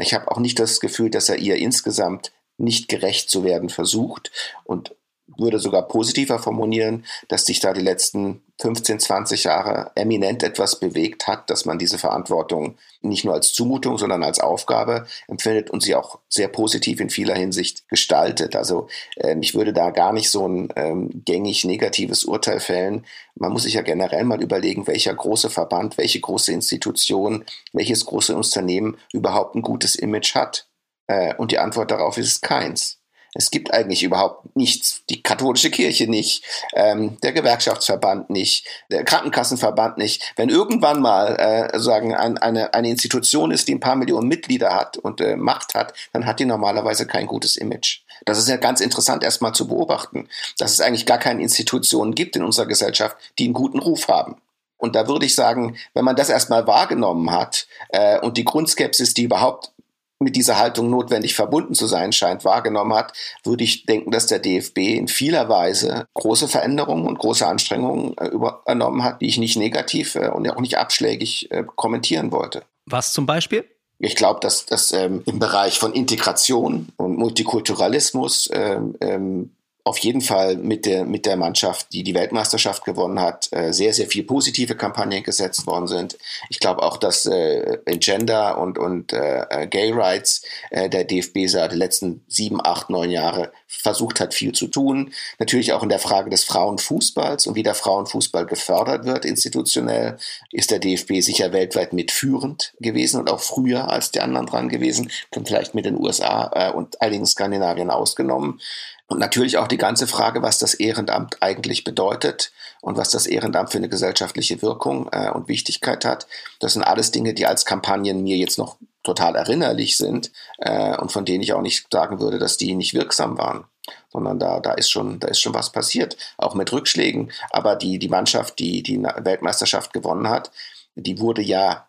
Ich 0.00 0.14
habe 0.14 0.30
auch 0.30 0.38
nicht 0.38 0.58
das 0.58 0.80
Gefühl, 0.80 1.10
dass 1.10 1.28
er 1.28 1.36
ihr 1.36 1.56
insgesamt 1.56 2.32
nicht 2.58 2.88
gerecht 2.88 3.28
zu 3.28 3.44
werden 3.44 3.68
versucht 3.68 4.30
und 4.64 4.95
würde 5.38 5.58
sogar 5.58 5.88
positiver 5.88 6.38
formulieren, 6.38 7.04
dass 7.28 7.46
sich 7.46 7.60
da 7.60 7.72
die 7.72 7.80
letzten 7.80 8.42
15, 8.60 9.00
20 9.00 9.44
Jahre 9.44 9.90
eminent 9.94 10.42
etwas 10.42 10.80
bewegt 10.80 11.26
hat, 11.26 11.50
dass 11.50 11.64
man 11.64 11.78
diese 11.78 11.98
Verantwortung 11.98 12.76
nicht 13.02 13.24
nur 13.24 13.34
als 13.34 13.52
Zumutung, 13.52 13.98
sondern 13.98 14.22
als 14.22 14.40
Aufgabe 14.40 15.06
empfindet 15.28 15.70
und 15.70 15.82
sie 15.82 15.94
auch 15.94 16.20
sehr 16.28 16.48
positiv 16.48 17.00
in 17.00 17.10
vieler 17.10 17.34
Hinsicht 17.34 17.88
gestaltet. 17.88 18.56
Also 18.56 18.88
ähm, 19.18 19.42
ich 19.42 19.54
würde 19.54 19.72
da 19.72 19.90
gar 19.90 20.12
nicht 20.12 20.30
so 20.30 20.48
ein 20.48 20.72
ähm, 20.76 21.22
gängig 21.24 21.64
negatives 21.64 22.24
Urteil 22.24 22.60
fällen. 22.60 23.04
Man 23.34 23.52
muss 23.52 23.64
sich 23.64 23.74
ja 23.74 23.82
generell 23.82 24.24
mal 24.24 24.42
überlegen, 24.42 24.86
welcher 24.86 25.14
große 25.14 25.50
Verband, 25.50 25.98
welche 25.98 26.20
große 26.20 26.52
Institution, 26.52 27.44
welches 27.72 28.06
große 28.06 28.34
Unternehmen 28.34 28.96
überhaupt 29.12 29.54
ein 29.54 29.62
gutes 29.62 29.96
Image 29.96 30.34
hat. 30.34 30.68
Äh, 31.08 31.34
und 31.34 31.52
die 31.52 31.58
Antwort 31.58 31.90
darauf 31.90 32.16
ist 32.16 32.42
keins. 32.42 32.95
Es 33.36 33.50
gibt 33.50 33.72
eigentlich 33.72 34.02
überhaupt 34.02 34.56
nichts. 34.56 35.02
Die 35.10 35.22
katholische 35.22 35.70
Kirche 35.70 36.08
nicht, 36.08 36.44
ähm, 36.74 37.18
der 37.22 37.32
Gewerkschaftsverband 37.32 38.30
nicht, 38.30 38.66
der 38.90 39.04
Krankenkassenverband 39.04 39.98
nicht. 39.98 40.32
Wenn 40.36 40.48
irgendwann 40.48 41.00
mal 41.00 41.36
äh, 41.36 41.78
sagen 41.78 42.14
ein, 42.14 42.38
eine, 42.38 42.72
eine 42.74 42.90
Institution 42.90 43.50
ist, 43.50 43.68
die 43.68 43.74
ein 43.74 43.80
paar 43.80 43.96
Millionen 43.96 44.28
Mitglieder 44.28 44.74
hat 44.74 44.96
und 44.96 45.20
äh, 45.20 45.36
Macht 45.36 45.74
hat, 45.74 45.92
dann 46.12 46.26
hat 46.26 46.40
die 46.40 46.46
normalerweise 46.46 47.06
kein 47.06 47.26
gutes 47.26 47.56
Image. 47.56 48.00
Das 48.24 48.38
ist 48.38 48.48
ja 48.48 48.56
ganz 48.56 48.80
interessant 48.80 49.22
erstmal 49.22 49.52
zu 49.52 49.68
beobachten, 49.68 50.28
dass 50.58 50.72
es 50.72 50.80
eigentlich 50.80 51.06
gar 51.06 51.18
keine 51.18 51.42
Institutionen 51.42 52.14
gibt 52.14 52.36
in 52.36 52.42
unserer 52.42 52.66
Gesellschaft, 52.66 53.16
die 53.38 53.44
einen 53.44 53.54
guten 53.54 53.78
Ruf 53.78 54.08
haben. 54.08 54.40
Und 54.78 54.94
da 54.94 55.08
würde 55.08 55.26
ich 55.26 55.34
sagen, 55.34 55.76
wenn 55.94 56.04
man 56.04 56.16
das 56.16 56.28
erstmal 56.28 56.66
wahrgenommen 56.66 57.30
hat 57.30 57.66
äh, 57.90 58.18
und 58.20 58.36
die 58.36 58.44
Grundskepsis, 58.44 59.14
die 59.14 59.24
überhaupt 59.24 59.72
mit 60.18 60.36
dieser 60.36 60.58
Haltung 60.58 60.90
notwendig 60.90 61.34
verbunden 61.34 61.74
zu 61.74 61.86
sein 61.86 62.12
scheint, 62.12 62.44
wahrgenommen 62.44 62.94
hat, 62.94 63.12
würde 63.44 63.64
ich 63.64 63.86
denken, 63.86 64.10
dass 64.10 64.26
der 64.26 64.38
DFB 64.38 64.78
in 64.78 65.08
vieler 65.08 65.48
Weise 65.48 66.06
große 66.14 66.48
Veränderungen 66.48 67.06
und 67.06 67.18
große 67.18 67.46
Anstrengungen 67.46 68.16
äh, 68.18 68.28
übernommen 68.28 69.04
hat, 69.04 69.20
die 69.20 69.26
ich 69.26 69.38
nicht 69.38 69.56
negativ 69.56 70.14
äh, 70.14 70.28
und 70.28 70.48
auch 70.48 70.60
nicht 70.60 70.78
abschlägig 70.78 71.50
äh, 71.50 71.64
kommentieren 71.76 72.32
wollte. 72.32 72.62
Was 72.86 73.12
zum 73.12 73.26
Beispiel? 73.26 73.64
Ich 73.98 74.14
glaube, 74.14 74.40
dass 74.40 74.66
das 74.66 74.92
ähm, 74.92 75.22
im 75.24 75.38
Bereich 75.38 75.78
von 75.78 75.92
Integration 75.92 76.88
und 76.96 77.16
Multikulturalismus 77.18 78.50
ähm, 78.52 78.94
ähm, 79.00 79.55
auf 79.86 79.98
jeden 79.98 80.20
Fall 80.20 80.56
mit 80.56 80.84
der, 80.84 81.04
mit 81.04 81.26
der 81.26 81.36
Mannschaft, 81.36 81.92
die 81.92 82.02
die 82.02 82.14
Weltmeisterschaft 82.14 82.84
gewonnen 82.84 83.20
hat, 83.20 83.48
äh, 83.52 83.72
sehr, 83.72 83.92
sehr 83.92 84.08
viel 84.08 84.24
positive 84.24 84.74
Kampagnen 84.74 85.22
gesetzt 85.22 85.64
worden 85.68 85.86
sind. 85.86 86.18
Ich 86.50 86.58
glaube 86.58 86.82
auch, 86.82 86.96
dass 86.96 87.24
äh, 87.24 87.78
in 87.86 88.00
Gender 88.00 88.58
und, 88.58 88.78
und 88.78 89.12
äh, 89.12 89.68
Gay 89.70 89.92
Rights 89.92 90.42
äh, 90.70 90.88
der 90.88 91.04
DFB 91.04 91.46
seit 91.46 91.70
den 91.70 91.78
letzten 91.78 92.24
sieben, 92.26 92.58
acht, 92.60 92.90
neun 92.90 93.12
Jahre 93.12 93.52
versucht 93.80 94.20
hat, 94.20 94.34
viel 94.34 94.52
zu 94.52 94.66
tun. 94.68 95.12
Natürlich 95.38 95.72
auch 95.72 95.82
in 95.82 95.88
der 95.88 95.98
Frage 95.98 96.30
des 96.30 96.44
Frauenfußballs 96.44 97.46
und 97.46 97.54
wie 97.54 97.62
der 97.62 97.74
Frauenfußball 97.74 98.46
gefördert 98.46 99.04
wird 99.04 99.24
institutionell, 99.24 100.18
ist 100.50 100.70
der 100.70 100.78
DFB 100.78 101.20
sicher 101.20 101.52
weltweit 101.52 101.92
mitführend 101.92 102.74
gewesen 102.80 103.20
und 103.20 103.30
auch 103.30 103.40
früher 103.40 103.88
als 103.88 104.10
die 104.10 104.20
anderen 104.20 104.46
dran 104.46 104.68
gewesen, 104.68 105.10
vielleicht 105.44 105.74
mit 105.74 105.84
den 105.84 105.98
USA 105.98 106.50
äh, 106.54 106.72
und 106.72 107.00
einigen 107.00 107.26
Skandinavien 107.26 107.90
ausgenommen. 107.90 108.60
Und 109.08 109.20
natürlich 109.20 109.56
auch 109.58 109.68
die 109.68 109.76
ganze 109.76 110.08
Frage, 110.08 110.42
was 110.42 110.58
das 110.58 110.74
Ehrenamt 110.74 111.40
eigentlich 111.40 111.84
bedeutet 111.84 112.50
und 112.80 112.96
was 112.96 113.10
das 113.10 113.26
Ehrenamt 113.26 113.70
für 113.70 113.78
eine 113.78 113.88
gesellschaftliche 113.88 114.62
Wirkung 114.62 115.08
äh, 115.12 115.30
und 115.30 115.48
Wichtigkeit 115.48 116.04
hat. 116.04 116.26
Das 116.58 116.72
sind 116.72 116.82
alles 116.82 117.12
Dinge, 117.12 117.32
die 117.32 117.46
als 117.46 117.64
Kampagnen 117.64 118.24
mir 118.24 118.36
jetzt 118.36 118.58
noch 118.58 118.78
total 119.06 119.36
erinnerlich 119.36 119.96
sind 119.96 120.32
äh, 120.58 120.96
und 120.98 121.12
von 121.12 121.24
denen 121.24 121.42
ich 121.42 121.54
auch 121.54 121.62
nicht 121.62 121.86
sagen 121.90 122.20
würde, 122.20 122.38
dass 122.38 122.58
die 122.58 122.74
nicht 122.74 122.92
wirksam 122.92 123.38
waren 123.38 123.64
sondern 124.08 124.38
da, 124.38 124.60
da 124.60 124.72
ist 124.72 124.90
schon, 124.90 125.20
da 125.20 125.28
ist 125.28 125.40
schon 125.40 125.54
was 125.54 125.70
passiert, 125.70 126.16
auch 126.38 126.54
mit 126.54 126.72
Rückschlägen. 126.72 127.30
Aber 127.50 127.76
die, 127.76 127.98
die 127.98 128.08
Mannschaft, 128.08 128.58
die 128.58 128.82
die 128.82 129.02
Weltmeisterschaft 129.02 129.92
gewonnen 129.92 130.28
hat, 130.28 130.50
die 130.94 131.20
wurde 131.20 131.42
ja 131.42 131.86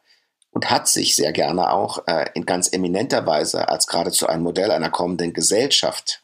und 0.52 0.70
hat 0.70 0.88
sich 0.88 1.16
sehr 1.16 1.32
gerne 1.32 1.72
auch 1.72 2.08
äh, 2.08 2.30
in 2.34 2.46
ganz 2.46 2.72
eminenter 2.72 3.26
Weise 3.26 3.70
als 3.70 3.88
geradezu 3.88 4.28
ein 4.28 4.42
Modell 4.42 4.72
einer 4.72 4.90
kommenden 4.90 5.34
Gesellschaft 5.34 6.24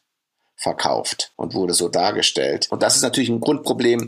verkauft 0.56 1.32
und 1.36 1.54
wurde 1.54 1.74
so 1.74 1.90
dargestellt. 1.90 2.68
Und 2.72 2.84
das 2.84 2.96
ist 2.96 3.02
natürlich 3.04 3.30
ein 3.30 3.42
Grundproblem, 3.42 4.06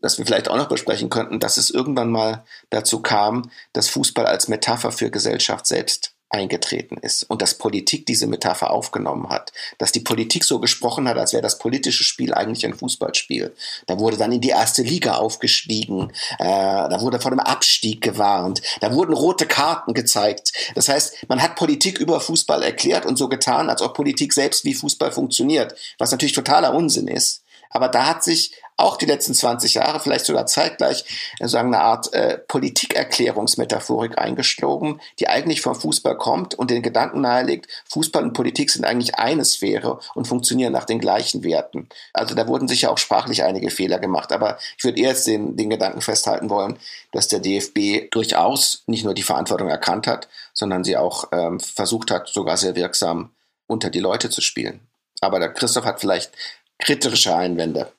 das 0.00 0.18
wir 0.18 0.26
vielleicht 0.26 0.48
auch 0.48 0.56
noch 0.56 0.68
besprechen 0.68 1.10
könnten, 1.10 1.40
dass 1.40 1.56
es 1.56 1.70
irgendwann 1.70 2.10
mal 2.10 2.44
dazu 2.70 3.02
kam, 3.02 3.50
dass 3.72 3.88
Fußball 3.88 4.26
als 4.26 4.48
Metapher 4.48 4.92
für 4.92 5.10
Gesellschaft 5.10 5.66
selbst 5.66 6.14
eingetreten 6.30 6.98
ist 6.98 7.24
und 7.24 7.40
dass 7.40 7.54
Politik 7.54 8.04
diese 8.06 8.26
Metapher 8.26 8.70
aufgenommen 8.70 9.30
hat, 9.30 9.52
dass 9.78 9.92
die 9.92 10.00
Politik 10.00 10.44
so 10.44 10.60
gesprochen 10.60 11.08
hat, 11.08 11.16
als 11.16 11.32
wäre 11.32 11.42
das 11.42 11.58
politische 11.58 12.04
Spiel 12.04 12.34
eigentlich 12.34 12.66
ein 12.66 12.74
Fußballspiel. 12.74 13.54
Da 13.86 13.98
wurde 13.98 14.18
dann 14.18 14.32
in 14.32 14.40
die 14.40 14.50
erste 14.50 14.82
Liga 14.82 15.14
aufgestiegen, 15.14 16.12
äh, 16.38 16.44
da 16.44 17.00
wurde 17.00 17.20
vor 17.20 17.30
dem 17.30 17.40
Abstieg 17.40 18.02
gewarnt, 18.02 18.60
da 18.80 18.92
wurden 18.92 19.14
rote 19.14 19.46
Karten 19.46 19.94
gezeigt. 19.94 20.52
Das 20.74 20.88
heißt, 20.88 21.28
man 21.28 21.42
hat 21.42 21.56
Politik 21.56 21.98
über 21.98 22.20
Fußball 22.20 22.62
erklärt 22.62 23.06
und 23.06 23.16
so 23.16 23.28
getan, 23.28 23.70
als 23.70 23.80
ob 23.80 23.94
Politik 23.94 24.34
selbst 24.34 24.64
wie 24.64 24.74
Fußball 24.74 25.12
funktioniert, 25.12 25.74
was 25.98 26.10
natürlich 26.10 26.34
totaler 26.34 26.74
Unsinn 26.74 27.08
ist. 27.08 27.42
Aber 27.70 27.88
da 27.88 28.06
hat 28.06 28.22
sich 28.22 28.52
auch 28.78 28.96
die 28.96 29.06
letzten 29.06 29.34
20 29.34 29.74
Jahre, 29.74 30.00
vielleicht 30.00 30.24
sogar 30.24 30.46
zeitgleich, 30.46 31.04
sagen 31.40 31.74
eine 31.74 31.82
Art 31.82 32.14
äh, 32.14 32.38
Politikerklärungsmetaphorik 32.38 34.16
eingeschlagen, 34.18 35.00
die 35.18 35.28
eigentlich 35.28 35.60
vom 35.60 35.74
Fußball 35.74 36.16
kommt 36.16 36.54
und 36.54 36.70
den 36.70 36.82
Gedanken 36.82 37.20
nahelegt, 37.20 37.66
Fußball 37.90 38.22
und 38.22 38.34
Politik 38.34 38.70
sind 38.70 38.84
eigentlich 38.84 39.16
eine 39.16 39.44
Sphäre 39.44 39.98
und 40.14 40.28
funktionieren 40.28 40.72
nach 40.72 40.84
den 40.84 41.00
gleichen 41.00 41.42
Werten. 41.42 41.88
Also 42.12 42.36
da 42.36 42.46
wurden 42.46 42.68
sicher 42.68 42.92
auch 42.92 42.98
sprachlich 42.98 43.42
einige 43.42 43.70
Fehler 43.70 43.98
gemacht, 43.98 44.32
aber 44.32 44.58
ich 44.76 44.84
würde 44.84 45.00
eher 45.00 45.10
jetzt 45.10 45.26
den, 45.26 45.56
den 45.56 45.70
Gedanken 45.70 46.00
festhalten 46.00 46.48
wollen, 46.48 46.78
dass 47.10 47.26
der 47.26 47.40
DFB 47.40 48.12
durchaus 48.12 48.84
nicht 48.86 49.04
nur 49.04 49.14
die 49.14 49.24
Verantwortung 49.24 49.68
erkannt 49.68 50.06
hat, 50.06 50.28
sondern 50.54 50.84
sie 50.84 50.96
auch 50.96 51.24
ähm, 51.32 51.58
versucht 51.58 52.12
hat, 52.12 52.28
sogar 52.28 52.56
sehr 52.56 52.76
wirksam 52.76 53.30
unter 53.66 53.90
die 53.90 54.00
Leute 54.00 54.30
zu 54.30 54.40
spielen. 54.40 54.80
Aber 55.20 55.40
der 55.40 55.52
Christoph 55.52 55.84
hat 55.84 56.00
vielleicht 56.00 56.30
kritische 56.78 57.34
Einwände. 57.34 57.92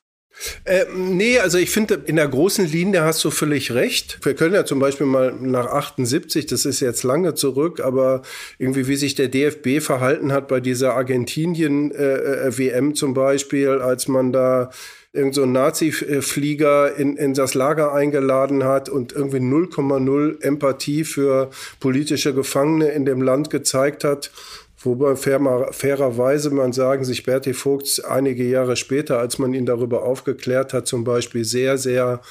Äh, 0.63 0.85
nee, 0.95 1.39
also 1.39 1.57
ich 1.57 1.69
finde, 1.69 2.01
in 2.05 2.15
der 2.15 2.27
großen 2.27 2.65
Linie 2.65 3.01
hast 3.01 3.23
du 3.23 3.31
völlig 3.31 3.71
recht. 3.71 4.19
Wir 4.23 4.35
können 4.35 4.53
ja 4.53 4.65
zum 4.65 4.79
Beispiel 4.79 5.07
mal 5.07 5.33
nach 5.33 5.67
78, 5.67 6.45
das 6.45 6.65
ist 6.65 6.79
jetzt 6.79 7.03
lange 7.03 7.33
zurück, 7.33 7.81
aber 7.81 8.21
irgendwie 8.57 8.87
wie 8.87 8.95
sich 8.95 9.15
der 9.15 9.27
DFB 9.27 9.81
verhalten 9.81 10.31
hat 10.31 10.47
bei 10.47 10.59
dieser 10.59 10.93
Argentinien-WM 10.93 12.85
äh, 12.87 12.89
äh 12.89 12.93
zum 12.93 13.13
Beispiel, 13.13 13.69
als 13.69 14.07
man 14.07 14.31
da 14.31 14.69
irgend 15.11 15.33
so 15.33 15.43
einen 15.43 15.53
Nazi-Flieger 15.53 16.95
in, 16.95 17.17
in 17.17 17.33
das 17.33 17.55
Lager 17.55 17.93
eingeladen 17.93 18.63
hat 18.63 18.89
und 18.89 19.11
irgendwie 19.11 19.37
0,0 19.37 20.41
Empathie 20.41 21.03
für 21.03 21.49
politische 21.79 22.33
Gefangene 22.33 22.89
in 22.89 23.05
dem 23.05 23.21
Land 23.21 23.49
gezeigt 23.49 24.03
hat. 24.03 24.31
Wobei 24.81 25.15
fair, 25.15 25.69
fairerweise 25.71 26.51
man 26.51 26.71
sagen, 26.71 27.03
sich 27.03 27.23
Berti 27.23 27.53
Vogts 27.53 27.99
einige 27.99 28.43
Jahre 28.45 28.77
später, 28.77 29.19
als 29.19 29.37
man 29.37 29.53
ihn 29.53 29.65
darüber 29.65 30.03
aufgeklärt 30.03 30.73
hat, 30.73 30.87
zum 30.87 31.03
Beispiel 31.03 31.43
sehr, 31.43 31.77
sehr, 31.77 32.21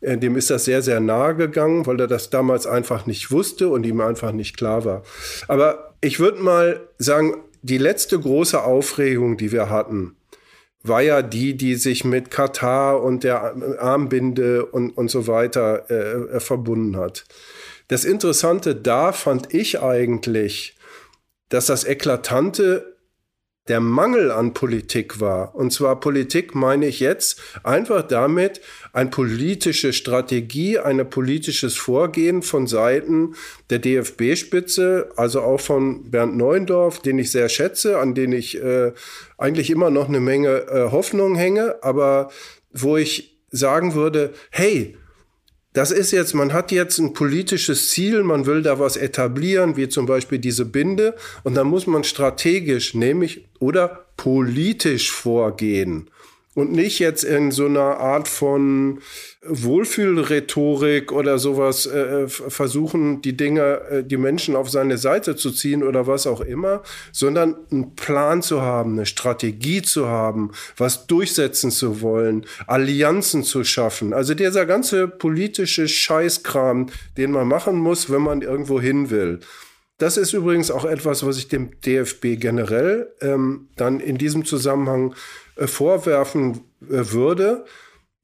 äh, 0.00 0.16
dem 0.16 0.36
ist 0.36 0.48
das 0.48 0.64
sehr, 0.64 0.80
sehr 0.80 1.00
nahe 1.00 1.36
gegangen, 1.36 1.86
weil 1.86 2.00
er 2.00 2.06
das 2.06 2.30
damals 2.30 2.66
einfach 2.66 3.04
nicht 3.04 3.30
wusste 3.30 3.68
und 3.68 3.84
ihm 3.84 4.00
einfach 4.00 4.32
nicht 4.32 4.56
klar 4.56 4.84
war. 4.86 5.02
Aber 5.46 5.94
ich 6.00 6.18
würde 6.18 6.40
mal 6.40 6.80
sagen, 6.96 7.36
die 7.62 7.78
letzte 7.78 8.18
große 8.18 8.62
Aufregung, 8.62 9.36
die 9.36 9.52
wir 9.52 9.68
hatten, 9.68 10.16
war 10.82 11.02
ja 11.02 11.20
die, 11.20 11.54
die 11.54 11.74
sich 11.74 12.04
mit 12.06 12.30
Katar 12.30 13.02
und 13.02 13.24
der 13.24 13.54
Armbinde 13.78 14.64
und, 14.64 14.96
und 14.96 15.10
so 15.10 15.26
weiter 15.26 15.90
äh, 15.90 16.36
äh 16.36 16.40
verbunden 16.40 16.96
hat. 16.96 17.26
Das 17.88 18.06
Interessante 18.06 18.74
da 18.74 19.12
fand 19.12 19.52
ich 19.52 19.82
eigentlich, 19.82 20.76
dass 21.50 21.66
das 21.66 21.84
Eklatante 21.84 22.96
der 23.68 23.80
Mangel 23.80 24.32
an 24.32 24.52
Politik 24.52 25.20
war. 25.20 25.54
Und 25.54 25.72
zwar 25.72 26.00
Politik 26.00 26.56
meine 26.56 26.86
ich 26.86 26.98
jetzt 26.98 27.40
einfach 27.62 28.02
damit, 28.02 28.60
eine 28.92 29.10
politische 29.10 29.92
Strategie, 29.92 30.78
ein 30.78 31.08
politisches 31.08 31.76
Vorgehen 31.76 32.42
von 32.42 32.66
Seiten 32.66 33.36
der 33.68 33.78
DFB-Spitze, 33.78 35.12
also 35.14 35.42
auch 35.42 35.60
von 35.60 36.10
Bernd 36.10 36.36
Neuendorf, 36.36 36.98
den 37.00 37.20
ich 37.20 37.30
sehr 37.30 37.48
schätze, 37.48 37.98
an 37.98 38.14
den 38.14 38.32
ich 38.32 38.60
äh, 38.60 38.92
eigentlich 39.38 39.70
immer 39.70 39.90
noch 39.90 40.08
eine 40.08 40.20
Menge 40.20 40.66
äh, 40.68 40.90
Hoffnung 40.90 41.36
hänge, 41.36 41.76
aber 41.82 42.30
wo 42.72 42.96
ich 42.96 43.38
sagen 43.50 43.94
würde, 43.94 44.32
hey, 44.50 44.96
das 45.72 45.92
ist 45.92 46.10
jetzt, 46.10 46.34
man 46.34 46.52
hat 46.52 46.72
jetzt 46.72 46.98
ein 46.98 47.12
politisches 47.12 47.90
Ziel, 47.90 48.24
man 48.24 48.46
will 48.46 48.62
da 48.62 48.78
was 48.78 48.96
etablieren, 48.96 49.76
wie 49.76 49.88
zum 49.88 50.06
Beispiel 50.06 50.38
diese 50.38 50.64
Binde, 50.64 51.14
und 51.44 51.54
dann 51.54 51.68
muss 51.68 51.86
man 51.86 52.02
strategisch, 52.02 52.94
nämlich 52.94 53.48
oder 53.60 54.06
politisch 54.16 55.12
vorgehen 55.12 56.10
und 56.54 56.72
nicht 56.72 56.98
jetzt 56.98 57.22
in 57.22 57.52
so 57.52 57.66
einer 57.66 57.98
Art 57.98 58.26
von 58.26 59.00
Wohlfühlrhetorik 59.42 61.12
oder 61.12 61.38
sowas 61.38 61.86
äh, 61.86 62.26
versuchen, 62.28 63.22
die 63.22 63.36
Dinge, 63.36 63.80
äh, 63.90 64.04
die 64.04 64.16
Menschen 64.16 64.56
auf 64.56 64.68
seine 64.68 64.98
Seite 64.98 65.36
zu 65.36 65.52
ziehen 65.52 65.84
oder 65.84 66.08
was 66.08 66.26
auch 66.26 66.40
immer, 66.40 66.82
sondern 67.12 67.56
einen 67.70 67.94
Plan 67.94 68.42
zu 68.42 68.62
haben, 68.62 68.94
eine 68.94 69.06
Strategie 69.06 69.80
zu 69.82 70.08
haben, 70.08 70.50
was 70.76 71.06
durchsetzen 71.06 71.70
zu 71.70 72.00
wollen, 72.00 72.44
Allianzen 72.66 73.44
zu 73.44 73.62
schaffen. 73.62 74.12
Also 74.12 74.34
dieser 74.34 74.66
ganze 74.66 75.06
politische 75.06 75.86
Scheißkram, 75.86 76.88
den 77.16 77.30
man 77.30 77.46
machen 77.46 77.76
muss, 77.76 78.10
wenn 78.10 78.22
man 78.22 78.42
irgendwo 78.42 78.80
hin 78.80 79.10
will. 79.10 79.38
Das 80.00 80.16
ist 80.16 80.32
übrigens 80.32 80.70
auch 80.70 80.86
etwas, 80.86 81.26
was 81.26 81.36
ich 81.36 81.48
dem 81.48 81.78
DFB 81.82 82.40
generell 82.40 83.12
ähm, 83.20 83.68
dann 83.76 84.00
in 84.00 84.16
diesem 84.16 84.46
Zusammenhang 84.46 85.12
äh, 85.12 85.14
vorwerfen 85.66 86.60
äh, 86.82 87.12
würde. 87.12 87.64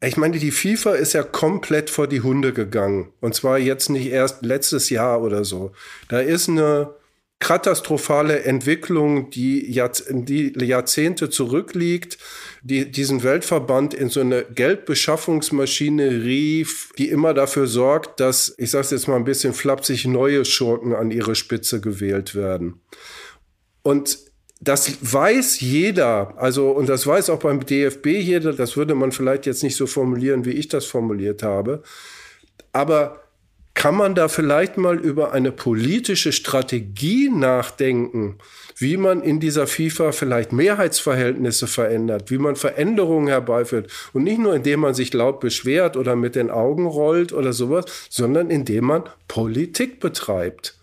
Ich 0.02 0.16
meine, 0.16 0.38
die 0.38 0.50
FIFA 0.50 0.94
ist 0.94 1.14
ja 1.14 1.22
komplett 1.22 1.90
vor 1.90 2.06
die 2.06 2.20
Hunde 2.20 2.52
gegangen. 2.52 3.12
Und 3.20 3.34
zwar 3.34 3.58
jetzt 3.58 3.88
nicht 3.88 4.06
erst 4.06 4.44
letztes 4.44 4.90
Jahr 4.90 5.22
oder 5.22 5.44
so. 5.44 5.72
Da 6.08 6.20
ist 6.20 6.48
eine 6.48 6.94
katastrophale 7.38 8.44
Entwicklung, 8.44 9.30
die 9.30 9.70
Jahrzehnte 9.70 11.28
zurückliegt, 11.28 12.18
die 12.62 12.90
diesen 12.90 13.22
Weltverband 13.22 13.92
in 13.94 14.08
so 14.08 14.20
eine 14.20 14.44
Geldbeschaffungsmaschine 14.44 16.24
rief, 16.24 16.92
die 16.96 17.08
immer 17.08 17.34
dafür 17.34 17.66
sorgt, 17.66 18.20
dass, 18.20 18.54
ich 18.56 18.70
sage 18.70 18.84
es 18.86 18.90
jetzt 18.90 19.08
mal 19.08 19.16
ein 19.16 19.24
bisschen 19.24 19.52
flapsig, 19.52 20.06
neue 20.06 20.44
Schurken 20.44 20.94
an 20.94 21.10
ihre 21.10 21.34
Spitze 21.34 21.80
gewählt 21.80 22.34
werden. 22.34 22.80
Und 23.82 24.18
das 24.60 25.12
weiß 25.12 25.60
jeder, 25.60 26.34
also 26.38 26.70
und 26.70 26.88
das 26.88 27.06
weiß 27.06 27.30
auch 27.30 27.40
beim 27.40 27.64
DFB 27.64 28.06
jeder, 28.06 28.52
das 28.52 28.76
würde 28.76 28.94
man 28.94 29.12
vielleicht 29.12 29.46
jetzt 29.46 29.62
nicht 29.62 29.76
so 29.76 29.86
formulieren, 29.86 30.44
wie 30.44 30.52
ich 30.52 30.68
das 30.68 30.86
formuliert 30.86 31.42
habe, 31.42 31.82
aber 32.72 33.20
kann 33.76 33.94
man 33.94 34.14
da 34.14 34.28
vielleicht 34.28 34.78
mal 34.78 34.98
über 34.98 35.32
eine 35.32 35.52
politische 35.52 36.32
Strategie 36.32 37.28
nachdenken, 37.28 38.38
wie 38.78 38.96
man 38.96 39.22
in 39.22 39.38
dieser 39.38 39.66
FIFA 39.66 40.12
vielleicht 40.12 40.50
Mehrheitsverhältnisse 40.50 41.66
verändert, 41.66 42.30
wie 42.30 42.38
man 42.38 42.56
Veränderungen 42.56 43.28
herbeiführt? 43.28 43.92
Und 44.14 44.24
nicht 44.24 44.38
nur 44.38 44.54
indem 44.54 44.80
man 44.80 44.94
sich 44.94 45.12
laut 45.12 45.40
beschwert 45.40 45.98
oder 45.98 46.16
mit 46.16 46.36
den 46.36 46.50
Augen 46.50 46.86
rollt 46.86 47.34
oder 47.34 47.52
sowas, 47.52 47.84
sondern 48.08 48.50
indem 48.50 48.86
man 48.86 49.02
Politik 49.28 50.00
betreibt. 50.00 50.74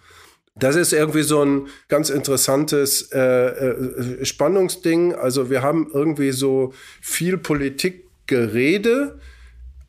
Das 0.56 0.76
ist 0.76 0.94
irgendwie 0.94 1.24
so 1.24 1.44
ein 1.44 1.68
ganz 1.88 2.10
interessantes 2.10 3.12
äh, 3.12 3.20
äh, 3.20 4.26
Spannungsding. 4.26 5.16
Also 5.16 5.50
wir 5.50 5.64
haben 5.64 5.90
irgendwie 5.92 6.32
so 6.32 6.74
viel 7.02 7.38
Politikgerede, 7.38 9.20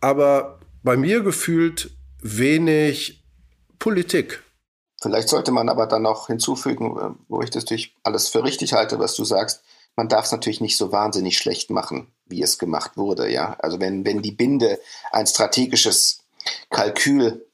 aber 0.01 0.61
bei 0.83 0.97
mir 0.97 1.21
gefühlt 1.21 1.91
wenig 2.23 3.23
Politik. 3.79 4.43
Vielleicht 5.03 5.29
sollte 5.29 5.53
man 5.53 5.69
aber 5.69 5.87
dann 5.87 6.03
noch 6.03 6.29
hinzufügen, 6.29 6.97
äh, 6.97 7.11
wo 7.29 7.43
ich 7.43 7.51
das 7.51 7.65
natürlich 7.65 7.95
alles 8.03 8.29
für 8.29 8.43
richtig 8.43 8.73
halte, 8.73 8.99
was 8.99 9.15
du 9.15 9.25
sagst. 9.25 9.63
Man 9.97 10.09
darf 10.09 10.25
es 10.25 10.33
natürlich 10.33 10.63
nicht 10.63 10.79
so 10.79 10.93
wahnsinnig 10.93 11.37
schlecht 11.37 11.69
machen, 11.71 12.11
wie 12.25 12.43
es 12.43 12.59
gemacht 12.59 12.97
wurde. 12.97 13.31
Ja, 13.31 13.57
also 13.61 13.81
wenn 13.81 14.07
wenn 14.07 14.23
die 14.23 14.33
Binde 14.33 14.81
ein 15.13 15.27
strategisches 15.27 16.21
Kalkül 16.71 17.47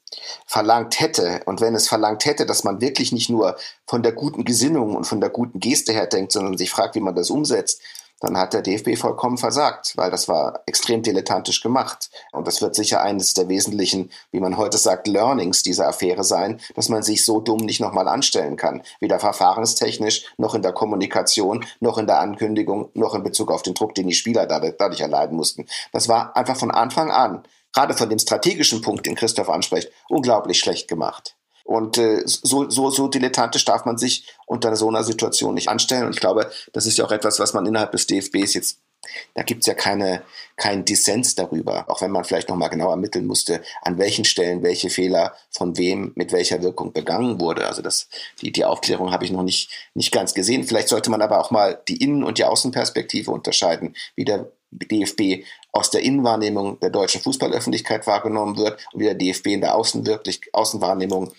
verlangt 0.46 1.00
hätte 1.00 1.42
und 1.46 1.60
wenn 1.60 1.74
es 1.74 1.88
verlangt 1.88 2.24
hätte, 2.24 2.46
dass 2.46 2.64
man 2.64 2.80
wirklich 2.80 3.12
nicht 3.12 3.30
nur 3.30 3.56
von 3.86 4.02
der 4.02 4.12
guten 4.12 4.44
Gesinnung 4.44 4.96
und 4.96 5.04
von 5.04 5.20
der 5.20 5.30
guten 5.30 5.60
Geste 5.60 5.92
her 5.92 6.06
denkt, 6.06 6.32
sondern 6.32 6.58
sich 6.58 6.70
fragt, 6.70 6.94
wie 6.94 7.00
man 7.00 7.14
das 7.14 7.30
umsetzt, 7.30 7.80
dann 8.20 8.36
hat 8.36 8.52
der 8.52 8.60
DFB 8.60 8.98
vollkommen 8.98 9.38
versagt, 9.38 9.94
weil 9.96 10.10
das 10.10 10.28
war 10.28 10.60
extrem 10.66 11.02
dilettantisch 11.02 11.62
gemacht. 11.62 12.10
Und 12.32 12.46
das 12.46 12.60
wird 12.60 12.74
sicher 12.74 13.00
eines 13.00 13.32
der 13.32 13.48
wesentlichen, 13.48 14.10
wie 14.30 14.40
man 14.40 14.58
heute 14.58 14.76
sagt, 14.76 15.08
Learnings 15.08 15.62
dieser 15.62 15.88
Affäre 15.88 16.22
sein, 16.22 16.60
dass 16.76 16.90
man 16.90 17.02
sich 17.02 17.24
so 17.24 17.40
dumm 17.40 17.60
nicht 17.60 17.80
nochmal 17.80 18.08
anstellen 18.08 18.56
kann. 18.56 18.82
Weder 19.00 19.18
verfahrenstechnisch, 19.18 20.26
noch 20.36 20.54
in 20.54 20.60
der 20.60 20.72
Kommunikation, 20.72 21.64
noch 21.80 21.96
in 21.96 22.06
der 22.06 22.20
Ankündigung, 22.20 22.90
noch 22.92 23.14
in 23.14 23.22
Bezug 23.22 23.50
auf 23.50 23.62
den 23.62 23.74
Druck, 23.74 23.94
den 23.94 24.06
die 24.06 24.14
Spieler 24.14 24.46
dadurch 24.46 25.00
erleiden 25.00 25.36
mussten. 25.36 25.66
Das 25.92 26.08
war 26.08 26.36
einfach 26.36 26.56
von 26.56 26.70
Anfang 26.70 27.10
an, 27.10 27.42
gerade 27.72 27.94
von 27.94 28.08
dem 28.08 28.18
strategischen 28.18 28.82
Punkt, 28.82 29.06
den 29.06 29.14
Christoph 29.14 29.48
anspricht, 29.48 29.90
unglaublich 30.08 30.58
schlecht 30.58 30.88
gemacht. 30.88 31.36
Und 31.64 31.98
äh, 31.98 32.22
so, 32.24 32.68
so, 32.68 32.90
so 32.90 33.08
dilettantisch 33.08 33.64
darf 33.64 33.84
man 33.84 33.96
sich 33.96 34.26
unter 34.46 34.74
so 34.74 34.88
einer 34.88 35.04
Situation 35.04 35.54
nicht 35.54 35.68
anstellen. 35.68 36.06
Und 36.06 36.14
ich 36.14 36.20
glaube, 36.20 36.50
das 36.72 36.86
ist 36.86 36.98
ja 36.98 37.04
auch 37.04 37.12
etwas, 37.12 37.38
was 37.38 37.54
man 37.54 37.66
innerhalb 37.66 37.92
des 37.92 38.06
DFBs 38.06 38.54
jetzt 38.54 38.78
da 39.34 39.42
gibt 39.42 39.62
es 39.62 39.66
ja 39.66 39.74
keine, 39.74 40.22
keinen 40.56 40.84
Dissens 40.84 41.34
darüber, 41.34 41.88
auch 41.88 42.02
wenn 42.02 42.10
man 42.10 42.24
vielleicht 42.24 42.48
nochmal 42.48 42.68
genau 42.68 42.90
ermitteln 42.90 43.26
musste, 43.26 43.62
an 43.82 43.98
welchen 43.98 44.24
Stellen 44.24 44.62
welche 44.62 44.90
Fehler 44.90 45.34
von 45.50 45.78
wem 45.78 46.12
mit 46.16 46.32
welcher 46.32 46.62
Wirkung 46.62 46.92
begangen 46.92 47.40
wurde. 47.40 47.66
Also 47.66 47.82
das, 47.82 48.08
die, 48.40 48.52
die 48.52 48.64
Aufklärung 48.64 49.10
habe 49.12 49.24
ich 49.24 49.30
noch 49.30 49.42
nicht, 49.42 49.70
nicht 49.94 50.12
ganz 50.12 50.34
gesehen. 50.34 50.64
Vielleicht 50.64 50.88
sollte 50.88 51.10
man 51.10 51.22
aber 51.22 51.40
auch 51.40 51.50
mal 51.50 51.80
die 51.88 52.02
Innen- 52.02 52.24
und 52.24 52.38
die 52.38 52.44
Außenperspektive 52.44 53.30
unterscheiden, 53.30 53.96
wie 54.16 54.24
der 54.24 54.52
DFB 54.70 55.44
aus 55.72 55.90
der 55.90 56.02
Innenwahrnehmung 56.02 56.78
der 56.80 56.90
deutschen 56.90 57.20
Fußballöffentlichkeit 57.20 58.06
wahrgenommen 58.06 58.56
wird 58.56 58.86
und 58.92 59.00
wie 59.00 59.04
der 59.04 59.14
DFB 59.14 59.46
in 59.48 59.60
der 59.60 59.74
Außenwahrnehmung 59.74 61.32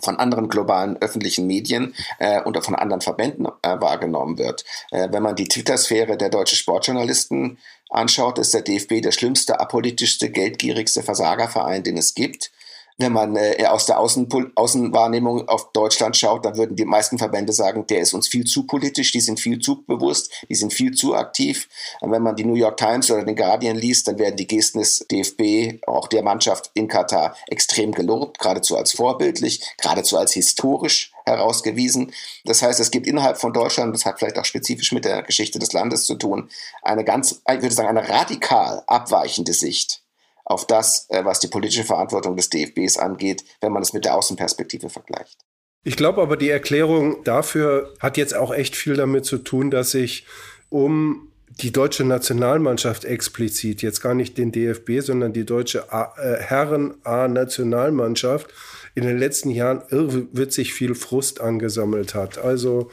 von 0.00 0.16
anderen 0.16 0.48
globalen 0.48 0.96
öffentlichen 0.98 1.46
Medien 1.46 1.94
äh, 2.18 2.42
und 2.42 2.62
von 2.62 2.74
anderen 2.74 3.00
Verbänden 3.00 3.46
äh, 3.62 3.80
wahrgenommen 3.80 4.38
wird. 4.38 4.64
Äh, 4.90 5.08
wenn 5.10 5.22
man 5.22 5.36
die 5.36 5.48
Twitter-Sphäre 5.48 6.18
der 6.18 6.28
deutschen 6.28 6.56
Sportjournalisten 6.56 7.58
anschaut, 7.88 8.38
ist 8.38 8.52
der 8.52 8.62
DFB 8.62 9.00
der 9.00 9.12
schlimmste, 9.12 9.58
apolitischste, 9.58 10.30
geldgierigste 10.30 11.02
Versagerverein, 11.02 11.82
den 11.82 11.96
es 11.96 12.14
gibt 12.14 12.50
wenn 12.98 13.12
man 13.12 13.36
äh, 13.36 13.64
aus 13.66 13.86
der 13.86 14.00
Außen 14.00 14.28
Außenwahrnehmung 14.54 15.48
auf 15.48 15.72
Deutschland 15.72 16.16
schaut, 16.16 16.44
dann 16.44 16.56
würden 16.56 16.76
die 16.76 16.84
meisten 16.84 17.18
Verbände 17.18 17.52
sagen, 17.52 17.86
der 17.86 18.00
ist 18.00 18.14
uns 18.14 18.28
viel 18.28 18.44
zu 18.44 18.66
politisch, 18.66 19.12
die 19.12 19.20
sind 19.20 19.38
viel 19.38 19.58
zu 19.58 19.82
bewusst, 19.84 20.32
die 20.48 20.54
sind 20.54 20.72
viel 20.72 20.92
zu 20.92 21.14
aktiv. 21.14 21.68
Und 22.00 22.10
wenn 22.10 22.22
man 22.22 22.36
die 22.36 22.44
New 22.44 22.54
York 22.54 22.78
Times 22.78 23.10
oder 23.10 23.24
den 23.24 23.36
Guardian 23.36 23.76
liest, 23.76 24.08
dann 24.08 24.18
werden 24.18 24.36
die 24.36 24.46
Gesten 24.46 24.78
des 24.78 25.06
DFB, 25.10 25.86
auch 25.86 26.08
der 26.08 26.22
Mannschaft 26.22 26.70
in 26.74 26.88
Katar, 26.88 27.36
extrem 27.48 27.92
gelobt, 27.92 28.38
geradezu 28.38 28.76
als 28.76 28.92
vorbildlich, 28.92 29.60
geradezu 29.76 30.16
als 30.16 30.32
historisch 30.32 31.12
herausgewiesen. 31.26 32.12
Das 32.44 32.62
heißt, 32.62 32.80
es 32.80 32.90
gibt 32.90 33.06
innerhalb 33.06 33.38
von 33.38 33.52
Deutschland, 33.52 33.94
das 33.94 34.06
hat 34.06 34.18
vielleicht 34.18 34.38
auch 34.38 34.44
spezifisch 34.44 34.92
mit 34.92 35.04
der 35.04 35.22
Geschichte 35.22 35.58
des 35.58 35.72
Landes 35.72 36.04
zu 36.04 36.14
tun, 36.14 36.48
eine 36.82 37.04
ganz, 37.04 37.42
ich 37.50 37.62
würde 37.62 37.74
sagen, 37.74 37.88
eine 37.88 38.08
radikal 38.08 38.84
abweichende 38.86 39.52
Sicht 39.52 40.05
auf 40.46 40.66
das, 40.66 41.06
äh, 41.10 41.22
was 41.24 41.40
die 41.40 41.48
politische 41.48 41.84
Verantwortung 41.84 42.36
des 42.36 42.48
DFBs 42.48 42.96
angeht, 42.96 43.44
wenn 43.60 43.72
man 43.72 43.82
es 43.82 43.92
mit 43.92 44.06
der 44.06 44.14
Außenperspektive 44.14 44.88
vergleicht. 44.88 45.44
Ich 45.82 45.96
glaube 45.96 46.22
aber, 46.22 46.36
die 46.36 46.50
Erklärung 46.50 47.24
dafür 47.24 47.92
hat 48.00 48.16
jetzt 48.16 48.34
auch 48.34 48.54
echt 48.54 48.76
viel 48.76 48.94
damit 48.94 49.24
zu 49.24 49.38
tun, 49.38 49.70
dass 49.70 49.90
sich 49.90 50.24
um 50.68 51.32
die 51.48 51.72
deutsche 51.72 52.04
Nationalmannschaft 52.04 53.04
explizit, 53.04 53.82
jetzt 53.82 54.00
gar 54.02 54.14
nicht 54.14 54.38
den 54.38 54.52
DFB, 54.52 55.00
sondern 55.00 55.32
die 55.32 55.44
deutsche 55.44 55.88
äh, 55.90 56.36
Herren-A-Nationalmannschaft 56.38 58.46
in 58.94 59.02
den 59.04 59.18
letzten 59.18 59.50
Jahren 59.50 59.82
irrwitzig 59.88 60.74
viel 60.74 60.94
Frust 60.94 61.40
angesammelt 61.40 62.14
hat. 62.14 62.38
Also, 62.38 62.92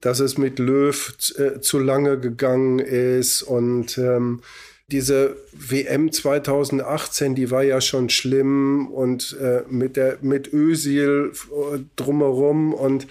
dass 0.00 0.20
es 0.20 0.38
mit 0.38 0.60
Löw 0.60 1.12
äh, 1.38 1.60
zu 1.60 1.78
lange 1.78 2.18
gegangen 2.20 2.78
ist 2.78 3.42
und 3.42 3.98
ähm, 3.98 4.42
diese 4.88 5.36
WM 5.52 6.12
2018, 6.12 7.34
die 7.34 7.50
war 7.50 7.62
ja 7.62 7.80
schon 7.80 8.10
schlimm 8.10 8.88
und 8.88 9.36
äh, 9.40 9.62
mit 9.68 9.96
der 9.96 10.18
mit 10.20 10.52
Ösil 10.52 11.32
äh, 11.32 11.78
drumherum 11.96 12.74
und 12.74 13.06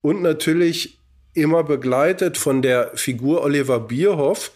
und 0.00 0.22
natürlich 0.22 0.98
immer 1.34 1.62
begleitet 1.62 2.38
von 2.38 2.62
der 2.62 2.92
Figur 2.94 3.42
Oliver 3.42 3.78
Bierhoff, 3.78 4.52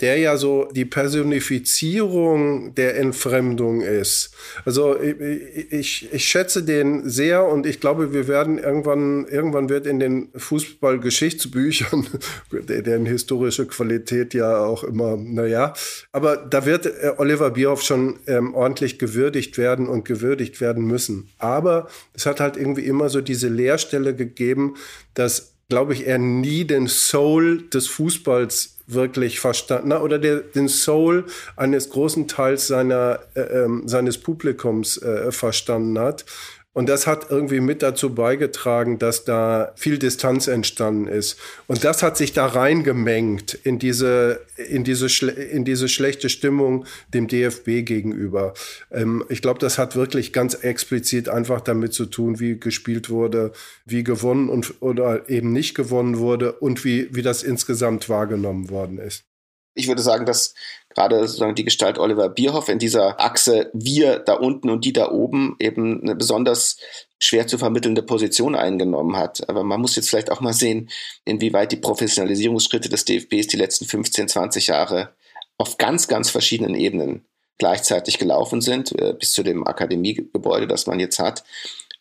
der 0.00 0.16
ja 0.18 0.36
so 0.36 0.68
die 0.72 0.84
Personifizierung 0.84 2.74
der 2.74 2.96
Entfremdung 2.96 3.82
ist. 3.82 4.30
Also 4.64 4.98
ich, 5.00 5.72
ich, 5.72 6.12
ich, 6.12 6.24
schätze 6.24 6.62
den 6.62 7.08
sehr 7.08 7.46
und 7.46 7.66
ich 7.66 7.80
glaube, 7.80 8.12
wir 8.12 8.26
werden 8.28 8.58
irgendwann, 8.58 9.26
irgendwann 9.26 9.68
wird 9.68 9.86
in 9.86 10.00
den 10.00 10.28
Fußballgeschichtsbüchern, 10.34 12.06
deren 12.68 13.06
historische 13.06 13.66
Qualität 13.66 14.34
ja 14.34 14.64
auch 14.64 14.84
immer, 14.84 15.16
naja, 15.16 15.74
aber 16.12 16.36
da 16.36 16.64
wird 16.64 16.86
äh, 16.86 17.12
Oliver 17.18 17.50
Bierhoff 17.50 17.82
schon 17.82 18.18
ähm, 18.26 18.54
ordentlich 18.54 18.98
gewürdigt 18.98 19.58
werden 19.58 19.86
und 19.86 20.04
gewürdigt 20.04 20.60
werden 20.60 20.84
müssen. 20.84 21.28
Aber 21.38 21.88
es 22.14 22.26
hat 22.26 22.40
halt 22.40 22.56
irgendwie 22.56 22.86
immer 22.86 23.08
so 23.08 23.20
diese 23.20 23.48
Leerstelle 23.48 24.14
gegeben, 24.14 24.74
dass 25.14 25.50
glaube 25.70 25.94
ich, 25.94 26.06
er 26.06 26.18
nie 26.18 26.64
den 26.64 26.88
Soul 26.88 27.62
des 27.68 27.86
Fußballs 27.86 28.79
wirklich 28.92 29.40
verstanden 29.40 29.92
oder 29.92 30.18
der, 30.18 30.40
den 30.40 30.68
Soul 30.68 31.24
eines 31.56 31.90
großen 31.90 32.28
Teils 32.28 32.66
seiner, 32.66 33.20
äh, 33.34 33.40
ähm, 33.40 33.82
seines 33.86 34.18
Publikums 34.18 35.00
äh, 35.02 35.32
verstanden 35.32 35.98
hat. 35.98 36.24
Und 36.72 36.88
das 36.88 37.08
hat 37.08 37.30
irgendwie 37.30 37.58
mit 37.58 37.82
dazu 37.82 38.14
beigetragen, 38.14 39.00
dass 39.00 39.24
da 39.24 39.72
viel 39.74 39.98
Distanz 39.98 40.46
entstanden 40.46 41.08
ist. 41.08 41.36
Und 41.66 41.82
das 41.82 42.02
hat 42.02 42.16
sich 42.16 42.32
da 42.32 42.46
reingemengt 42.46 43.54
in 43.54 43.80
diese, 43.80 44.46
in 44.56 44.84
diese, 44.84 45.08
in 45.30 45.64
diese 45.64 45.88
schlechte 45.88 46.28
Stimmung 46.28 46.84
dem 47.12 47.26
DFB 47.26 47.84
gegenüber. 47.84 48.54
Ähm, 48.92 49.24
ich 49.28 49.42
glaube, 49.42 49.58
das 49.58 49.78
hat 49.78 49.96
wirklich 49.96 50.32
ganz 50.32 50.54
explizit 50.54 51.28
einfach 51.28 51.60
damit 51.60 51.92
zu 51.92 52.06
tun, 52.06 52.38
wie 52.38 52.60
gespielt 52.60 53.10
wurde, 53.10 53.50
wie 53.84 54.04
gewonnen 54.04 54.48
und, 54.48 54.74
oder 54.80 55.28
eben 55.28 55.52
nicht 55.52 55.74
gewonnen 55.74 56.18
wurde 56.18 56.52
und 56.52 56.84
wie, 56.84 57.08
wie 57.12 57.22
das 57.22 57.42
insgesamt 57.42 58.08
wahrgenommen 58.08 58.70
worden 58.70 58.98
ist 58.98 59.29
ich 59.74 59.88
würde 59.88 60.02
sagen, 60.02 60.26
dass 60.26 60.54
gerade 60.88 61.18
sozusagen 61.26 61.54
die 61.54 61.64
Gestalt 61.64 61.98
Oliver 61.98 62.28
Bierhoff 62.28 62.68
in 62.68 62.78
dieser 62.78 63.20
Achse 63.20 63.70
wir 63.72 64.18
da 64.18 64.34
unten 64.34 64.70
und 64.70 64.84
die 64.84 64.92
da 64.92 65.10
oben 65.10 65.56
eben 65.58 66.02
eine 66.02 66.16
besonders 66.16 66.76
schwer 67.18 67.46
zu 67.46 67.58
vermittelnde 67.58 68.02
Position 68.02 68.54
eingenommen 68.54 69.16
hat. 69.16 69.48
Aber 69.48 69.62
man 69.62 69.80
muss 69.80 69.96
jetzt 69.96 70.10
vielleicht 70.10 70.32
auch 70.32 70.40
mal 70.40 70.52
sehen, 70.52 70.90
inwieweit 71.24 71.72
die 71.72 71.76
Professionalisierungsschritte 71.76 72.88
des 72.88 73.04
DFBs 73.04 73.46
die 73.48 73.58
letzten 73.58 73.84
15, 73.84 74.28
20 74.28 74.66
Jahre 74.68 75.14
auf 75.58 75.78
ganz, 75.78 76.08
ganz 76.08 76.30
verschiedenen 76.30 76.74
Ebenen 76.74 77.24
gleichzeitig 77.58 78.18
gelaufen 78.18 78.62
sind, 78.62 78.98
äh, 78.98 79.12
bis 79.12 79.32
zu 79.32 79.42
dem 79.42 79.66
Akademiegebäude, 79.66 80.66
das 80.66 80.86
man 80.86 80.98
jetzt 80.98 81.18
hat 81.18 81.44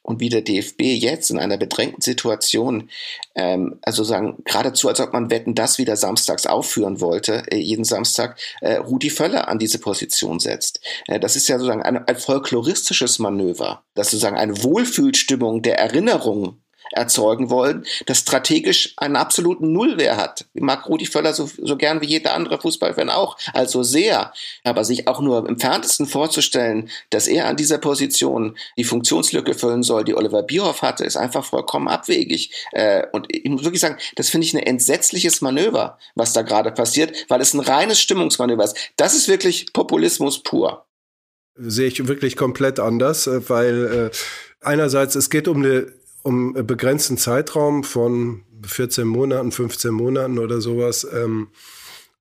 und 0.02 0.20
wie 0.20 0.30
der 0.30 0.42
DFB 0.42 0.82
jetzt 0.82 1.30
in 1.30 1.40
einer 1.40 1.58
bedrängten 1.58 2.02
Situation, 2.02 2.90
ähm, 3.36 3.80
also 3.82 4.04
sagen, 4.04 4.38
geradezu, 4.46 4.88
als 4.88 5.00
ob 5.00 5.14
man 5.14 5.30
Wetten 5.30 5.56
das 5.56 5.78
wieder 5.78 5.98
samstags 5.98 6.46
aufführen 6.46 7.02
wollte, 7.02 7.44
äh, 7.52 7.58
jeden 7.58 7.84
Samstag, 7.84 8.40
äh, 8.62 8.76
Rudi 8.76 9.10
Völler 9.10 9.48
an 9.48 9.60
diese 9.60 9.80
Position 9.80 10.40
setzt. 10.40 10.82
Äh, 11.08 11.20
das 11.20 11.36
ist 11.36 11.48
ja 11.48 11.58
sozusagen 11.58 11.84
ein, 11.84 11.98
ein 11.98 12.18
folkloristisches 12.18 13.20
Manöver, 13.20 13.84
das 13.94 14.12
sozusagen 14.12 14.38
eine 14.38 14.64
Wohlfühlstimmung 14.64 15.62
der 15.62 15.80
Erinnerung 15.80 16.62
erzeugen 16.92 17.50
wollen, 17.50 17.86
das 18.06 18.20
strategisch 18.20 18.94
einen 18.98 19.16
absoluten 19.16 19.72
Nullwehr 19.72 20.18
hat. 20.18 20.46
Mag 20.54 20.88
Rudi 20.88 21.06
Völler 21.06 21.34
so, 21.34 21.50
so 21.62 21.78
gern 21.78 22.02
wie 22.02 22.08
jeder 22.08 22.34
andere 22.34 22.60
Fußballfan 22.60 23.10
auch, 23.10 23.38
also 23.54 23.84
sehr. 23.84 24.34
Aber 24.64 24.84
sich 24.84 25.08
auch 25.08 25.22
nur 25.22 25.48
im 25.48 25.60
Ferntesten 25.60 26.06
vorzustellen, 26.06 26.90
dass 27.10 27.28
er 27.28 27.48
an 27.48 27.58
dieser 27.58 27.78
Position 27.78 28.58
die 28.78 28.84
Funktionslücke 28.84 29.54
füllen 29.54 29.84
soll, 29.84 30.04
die 30.04 30.16
Oliver 30.16 30.44
Bierhoff 30.44 30.82
hatte, 30.82 31.06
ist 31.06 31.18
einfach 31.18 31.46
vollkommen 31.46 31.88
abwegig. 31.88 32.52
Äh, 32.72 33.08
und 33.12 33.28
ich 33.30 33.50
muss 33.50 33.64
wirklich 33.64 33.82
sagen, 33.82 33.98
das 34.16 34.30
finde 34.30 34.46
ich 34.46 34.54
ein 34.54 34.60
entsetzliches 34.60 35.42
Manöver, 35.42 35.98
was 36.16 36.34
da 36.34 36.42
gerade 36.42 36.72
passiert, 36.72 37.26
weil 37.30 37.42
es 37.42 37.54
ein 37.54 37.60
reines 37.60 38.00
Stimmungsmanöver 38.00 38.64
ist. 38.64 38.78
Das 38.96 39.16
ist 39.16 39.28
wirklich 39.28 39.74
Populismus 39.74 40.44
pur. 40.44 40.86
Sehe 41.56 41.88
ich 41.88 42.08
wirklich 42.08 42.38
komplett 42.38 42.80
anders, 42.80 43.28
äh, 43.28 43.50
weil 43.50 44.12
äh, 44.12 44.66
einerseits 44.66 45.16
es 45.16 45.30
geht 45.30 45.48
um 45.48 45.58
eine 45.58 45.88
um 46.24 46.54
begrenzten 46.54 47.18
Zeitraum 47.18 47.84
von 47.84 48.44
14 48.66 49.08
Monaten, 49.08 49.52
15 49.52 49.92
Monaten 49.94 50.40
oder 50.40 50.62
sowas. 50.62 51.08
Ähm, 51.12 51.48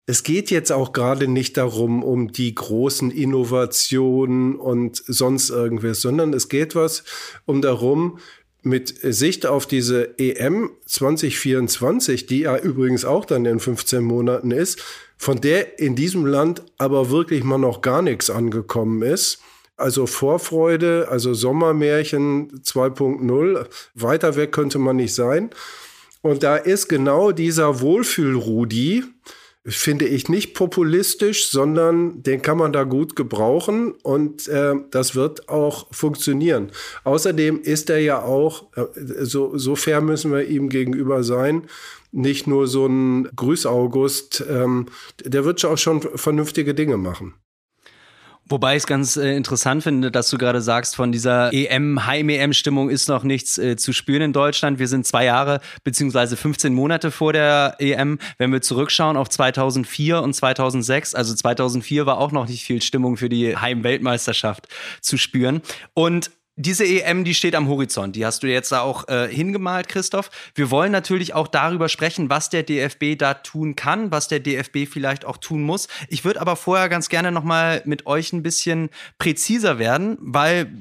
es 0.07 0.22
geht 0.22 0.51
jetzt 0.51 0.72
auch 0.72 0.92
gerade 0.92 1.28
nicht 1.28 1.59
darum, 1.59 2.03
um 2.03 2.32
die 2.32 2.55
großen 2.55 3.11
Innovationen 3.11 4.57
und 4.57 5.03
sonst 5.07 5.51
irgendwas, 5.51 6.01
sondern 6.01 6.32
es 6.32 6.49
geht 6.49 6.74
was 6.74 7.05
um 7.44 7.61
darum, 7.61 8.18
mit 8.62 8.94
Sicht 9.03 9.46
auf 9.46 9.66
diese 9.66 10.18
EM 10.18 10.70
2024, 10.86 12.26
die 12.26 12.40
ja 12.40 12.57
übrigens 12.59 13.05
auch 13.05 13.24
dann 13.24 13.44
in 13.44 13.61
15 13.61 14.03
Monaten 14.03 14.51
ist, 14.51 14.82
von 15.16 15.40
der 15.40 15.78
in 15.78 15.94
diesem 15.94 16.26
Land 16.26 16.62
aber 16.78 17.11
wirklich 17.11 17.44
mal 17.44 17.59
noch 17.59 17.82
gar 17.82 18.03
nichts 18.03 18.30
angekommen 18.30 19.03
ist, 19.03 19.40
also 19.78 20.06
Vorfreude, 20.06 21.06
also 21.08 21.34
Sommermärchen 21.34 22.62
2.0. 22.62 23.66
Weiter 23.94 24.36
weg 24.36 24.52
könnte 24.52 24.78
man 24.78 24.96
nicht 24.96 25.14
sein. 25.14 25.50
Und 26.20 26.42
da 26.42 26.56
ist 26.56 26.88
genau 26.88 27.32
dieser 27.32 27.80
Wohlfühl-Rudi, 27.80 29.04
finde 29.64 30.06
ich 30.06 30.28
nicht 30.28 30.54
populistisch, 30.54 31.50
sondern 31.50 32.22
den 32.22 32.42
kann 32.42 32.58
man 32.58 32.72
da 32.72 32.84
gut 32.84 33.16
gebrauchen 33.16 33.92
und 33.92 34.48
äh, 34.48 34.74
das 34.90 35.14
wird 35.14 35.48
auch 35.48 35.88
funktionieren. 35.90 36.70
Außerdem 37.04 37.60
ist 37.60 37.90
er 37.90 37.98
ja 37.98 38.22
auch, 38.22 38.72
äh, 38.76 38.86
so, 38.94 39.56
so 39.58 39.76
fair 39.76 40.00
müssen 40.00 40.32
wir 40.32 40.46
ihm 40.46 40.70
gegenüber 40.70 41.22
sein, 41.22 41.64
nicht 42.12 42.46
nur 42.46 42.66
so 42.66 42.86
ein 42.86 43.28
Grüß 43.36 43.66
August, 43.66 44.42
ähm, 44.48 44.86
der 45.22 45.44
wird 45.44 45.62
auch 45.64 45.78
schon 45.78 46.00
vernünftige 46.00 46.74
Dinge 46.74 46.96
machen. 46.96 47.34
Wobei 48.49 48.76
ich 48.76 48.82
es 48.82 48.86
ganz 48.86 49.16
äh, 49.16 49.36
interessant 49.36 49.82
finde, 49.82 50.11
dass 50.11 50.30
du 50.30 50.38
gerade 50.38 50.62
sagst, 50.62 50.96
von 50.96 51.12
dieser 51.12 51.53
EM, 51.53 52.07
Heim-EM-Stimmung 52.07 52.88
ist 52.88 53.09
noch 53.09 53.22
nichts 53.22 53.59
äh, 53.59 53.76
zu 53.76 53.92
spüren 53.92 54.22
in 54.22 54.32
Deutschland. 54.32 54.78
Wir 54.78 54.88
sind 54.88 55.07
zwei 55.07 55.26
Jahre 55.26 55.61
beziehungsweise 55.84 56.36
15 56.36 56.72
Monate 56.72 57.11
vor 57.11 57.32
der 57.32 57.76
EM. 57.78 58.18
Wenn 58.38 58.51
wir 58.51 58.62
zurückschauen 58.62 59.16
auf 59.16 59.28
2004 59.28 60.22
und 60.22 60.32
2006, 60.32 61.14
also 61.14 61.34
2004 61.34 62.07
war 62.07 62.18
auch 62.18 62.32
noch 62.32 62.49
nicht 62.49 62.64
viel 62.64 62.80
Stimmung 62.80 63.16
für 63.16 63.28
die 63.28 63.57
Heim-Weltmeisterschaft 63.57 64.68
zu 65.01 65.18
spüren. 65.18 65.61
Und 65.92 66.30
diese 66.61 66.84
EM, 66.84 67.22
die 67.22 67.34
steht 67.34 67.54
am 67.54 67.68
Horizont. 67.68 68.16
Die 68.16 68.26
hast 68.26 68.42
du 68.42 68.48
jetzt 68.48 68.72
da 68.72 68.80
auch 68.80 69.06
äh, 69.06 69.28
hingemalt, 69.28 69.88
Christoph. 69.88 70.28
Wir 70.56 70.72
wollen 70.72 70.90
natürlich 70.90 71.32
auch 71.32 71.46
darüber 71.46 71.88
sprechen, 71.88 72.30
was 72.30 72.50
der 72.50 72.64
DFB 72.64 73.16
da 73.16 73.34
tun 73.34 73.76
kann, 73.76 74.11
was 74.11 74.26
der 74.26 74.40
DFB 74.40 74.88
vielleicht 74.90 75.24
auch 75.24 75.36
tun 75.36 75.62
muss. 75.62 75.86
Ich 76.09 76.24
würde 76.24 76.40
aber 76.40 76.56
vorher 76.56 76.88
ganz 76.88 77.09
gerne 77.09 77.30
noch 77.30 77.44
mal 77.44 77.80
mit 77.84 78.06
euch 78.06 78.32
ein 78.32 78.42
bisschen 78.42 78.90
präziser 79.18 79.78
werden, 79.78 80.18
weil 80.20 80.72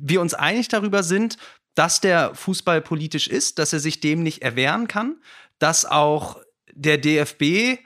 wir 0.00 0.22
uns 0.22 0.32
einig 0.32 0.68
darüber 0.68 1.02
sind, 1.02 1.36
dass 1.74 2.00
der 2.00 2.34
Fußball 2.34 2.80
politisch 2.80 3.28
ist, 3.28 3.58
dass 3.58 3.74
er 3.74 3.80
sich 3.80 4.00
dem 4.00 4.22
nicht 4.22 4.40
erwehren 4.40 4.88
kann, 4.88 5.16
dass 5.58 5.84
auch 5.84 6.40
der 6.72 6.96
DFB 6.96 7.80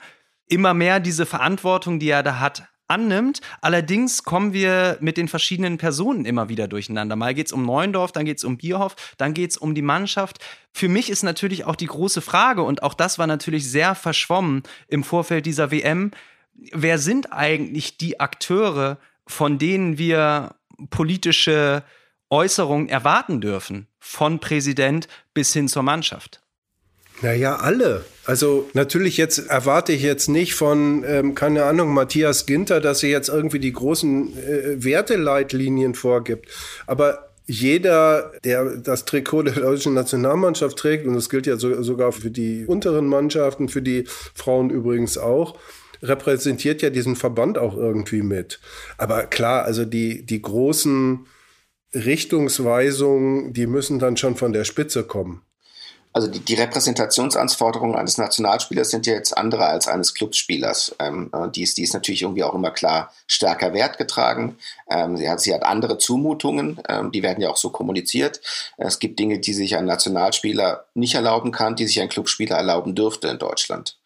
immer 0.47 0.73
mehr 0.73 1.01
diese 1.01 1.25
Verantwortung, 1.25 1.99
die 1.99 2.09
er 2.09 2.23
da 2.23 2.39
hat, 2.39 2.69
annimmt. 2.93 3.41
Allerdings 3.61 4.23
kommen 4.23 4.53
wir 4.53 4.97
mit 5.01 5.17
den 5.17 5.27
verschiedenen 5.27 5.77
Personen 5.77 6.25
immer 6.25 6.47
wieder 6.47 6.67
durcheinander. 6.67 7.15
Mal 7.15 7.33
geht 7.33 7.47
es 7.47 7.51
um 7.51 7.65
Neuendorf, 7.65 8.11
dann 8.11 8.25
geht 8.25 8.37
es 8.37 8.43
um 8.43 8.57
Bierhoff, 8.57 8.95
dann 9.17 9.33
geht 9.33 9.49
es 9.49 9.57
um 9.57 9.73
die 9.73 9.81
Mannschaft. 9.81 10.37
Für 10.71 10.87
mich 10.87 11.09
ist 11.09 11.23
natürlich 11.23 11.65
auch 11.65 11.75
die 11.75 11.87
große 11.87 12.21
Frage, 12.21 12.61
und 12.61 12.83
auch 12.83 12.93
das 12.93 13.17
war 13.17 13.27
natürlich 13.27 13.69
sehr 13.69 13.95
verschwommen 13.95 14.61
im 14.87 15.03
Vorfeld 15.03 15.47
dieser 15.47 15.71
WM, 15.71 16.11
wer 16.53 16.99
sind 16.99 17.33
eigentlich 17.33 17.97
die 17.97 18.19
Akteure, 18.19 18.99
von 19.25 19.57
denen 19.57 19.97
wir 19.97 20.55
politische 20.91 21.83
Äußerungen 22.29 22.89
erwarten 22.89 23.41
dürfen, 23.41 23.87
von 23.99 24.39
Präsident 24.39 25.07
bis 25.33 25.53
hin 25.53 25.67
zur 25.67 25.83
Mannschaft? 25.83 26.42
Naja, 27.21 27.57
alle. 27.57 28.03
Also 28.25 28.69
natürlich 28.73 29.17
jetzt 29.17 29.49
erwarte 29.49 29.91
ich 29.91 30.01
jetzt 30.01 30.29
nicht 30.29 30.55
von, 30.55 31.03
ähm, 31.05 31.35
keine 31.35 31.65
Ahnung, 31.65 31.93
Matthias 31.93 32.45
Ginter, 32.45 32.79
dass 32.79 33.03
er 33.03 33.09
jetzt 33.09 33.29
irgendwie 33.29 33.59
die 33.59 33.73
großen 33.73 34.37
äh, 34.37 34.83
Werteleitlinien 34.83 35.93
vorgibt. 35.93 36.49
Aber 36.87 37.29
jeder, 37.45 38.31
der 38.45 38.77
das 38.77 39.03
Trikot 39.03 39.43
der 39.43 39.55
deutschen 39.55 39.93
Nationalmannschaft 39.93 40.77
trägt, 40.77 41.05
und 41.05 41.15
das 41.15 41.29
gilt 41.29 41.45
ja 41.45 41.57
so, 41.57 41.81
sogar 41.83 42.13
für 42.13 42.31
die 42.31 42.65
unteren 42.65 43.07
Mannschaften, 43.07 43.67
für 43.67 43.81
die 43.81 44.05
Frauen 44.07 44.69
übrigens 44.69 45.17
auch, 45.17 45.59
repräsentiert 46.01 46.81
ja 46.81 46.89
diesen 46.89 47.17
Verband 47.17 47.57
auch 47.57 47.75
irgendwie 47.75 48.21
mit. 48.21 48.59
Aber 48.97 49.23
klar, 49.23 49.65
also 49.65 49.83
die, 49.83 50.25
die 50.25 50.41
großen 50.41 51.25
Richtungsweisungen, 51.93 53.53
die 53.53 53.67
müssen 53.67 53.99
dann 53.99 54.17
schon 54.17 54.35
von 54.35 54.53
der 54.53 54.63
Spitze 54.63 55.03
kommen 55.03 55.41
also 56.13 56.27
die, 56.27 56.39
die 56.39 56.53
Repräsentationsanforderungen 56.53 57.95
eines 57.95 58.19
Nationalspielers 58.19 58.91
sind 58.91 59.07
ja 59.07 59.13
jetzt 59.13 59.35
andere 59.35 59.65
als 59.65 59.87
eines 59.87 60.13
Clubspielers. 60.13 60.95
Ähm, 60.99 61.31
äh, 61.33 61.49
die, 61.49 61.63
ist, 61.63 61.77
die 61.77 61.83
ist 61.83 61.93
natürlich 61.93 62.21
irgendwie 62.21 62.43
auch 62.43 62.53
immer 62.53 62.71
klar 62.71 63.11
stärker 63.27 63.73
wertgetragen. 63.73 64.57
Ähm, 64.89 65.17
sie, 65.17 65.27
hat, 65.27 65.41
sie 65.41 65.53
hat 65.53 65.63
andere 65.63 65.97
Zumutungen, 65.97 66.79
ähm, 66.87 67.11
die 67.11 67.23
werden 67.23 67.41
ja 67.41 67.49
auch 67.49 67.57
so 67.57 67.71
kommuniziert. 67.71 68.41
Es 68.77 68.99
gibt 68.99 69.17
Dinge, 69.17 69.39
die 69.39 69.53
sich 69.53 69.75
ein 69.75 69.85
Nationalspieler 69.85 70.85
nicht 70.93 71.15
erlauben 71.15 71.51
kann, 71.51 71.75
die 71.75 71.87
sich 71.87 71.99
ein 71.99 72.09
Clubspieler 72.09 72.57
erlauben 72.57 72.93
dürfte 72.93 73.27
in 73.29 73.39
Deutschland. 73.39 73.97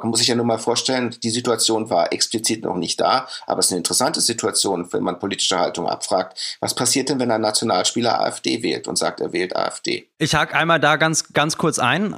Man 0.00 0.10
muss 0.10 0.20
sich 0.20 0.28
ja 0.28 0.34
nur 0.34 0.46
mal 0.46 0.58
vorstellen, 0.58 1.16
die 1.22 1.30
Situation 1.30 1.90
war 1.90 2.12
explizit 2.12 2.64
noch 2.64 2.76
nicht 2.76 3.00
da, 3.00 3.28
aber 3.46 3.60
es 3.60 3.66
ist 3.66 3.72
eine 3.72 3.78
interessante 3.78 4.20
Situation, 4.20 4.92
wenn 4.92 5.02
man 5.02 5.18
politische 5.18 5.58
Haltung 5.58 5.86
abfragt. 5.86 6.38
Was 6.60 6.74
passiert 6.74 7.08
denn, 7.08 7.20
wenn 7.20 7.30
ein 7.30 7.40
Nationalspieler 7.40 8.20
AfD 8.20 8.62
wählt 8.62 8.88
und 8.88 8.96
sagt, 8.96 9.20
er 9.20 9.32
wählt 9.32 9.54
AfD? 9.54 10.08
Ich 10.18 10.34
hake 10.34 10.54
einmal 10.54 10.80
da 10.80 10.96
ganz, 10.96 11.32
ganz 11.32 11.56
kurz 11.56 11.78
ein. 11.78 12.16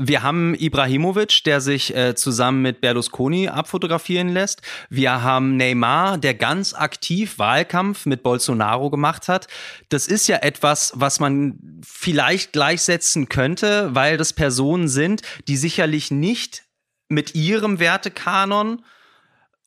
Wir 0.00 0.22
haben 0.22 0.54
Ibrahimovic, 0.54 1.42
der 1.42 1.60
sich 1.60 1.92
äh, 1.92 2.14
zusammen 2.14 2.62
mit 2.62 2.80
Berlusconi 2.80 3.48
abfotografieren 3.48 4.28
lässt. 4.28 4.62
Wir 4.90 5.24
haben 5.24 5.56
Neymar, 5.56 6.18
der 6.18 6.34
ganz 6.34 6.72
aktiv 6.72 7.40
Wahlkampf 7.40 8.06
mit 8.06 8.22
Bolsonaro 8.22 8.90
gemacht 8.90 9.26
hat. 9.26 9.48
Das 9.88 10.06
ist 10.06 10.28
ja 10.28 10.36
etwas, 10.36 10.92
was 10.94 11.18
man 11.18 11.58
vielleicht 11.84 12.52
gleichsetzen 12.52 13.28
könnte, 13.28 13.92
weil 13.92 14.16
das 14.16 14.32
Personen 14.32 14.86
sind, 14.86 15.22
die 15.48 15.56
sicherlich 15.56 16.12
nicht 16.12 16.67
mit 17.08 17.34
ihrem 17.34 17.78
Wertekanon 17.78 18.84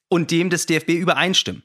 und 0.10 0.32
dem 0.32 0.50
des 0.50 0.66
DFB 0.66 0.90
übereinstimmen. 0.90 1.64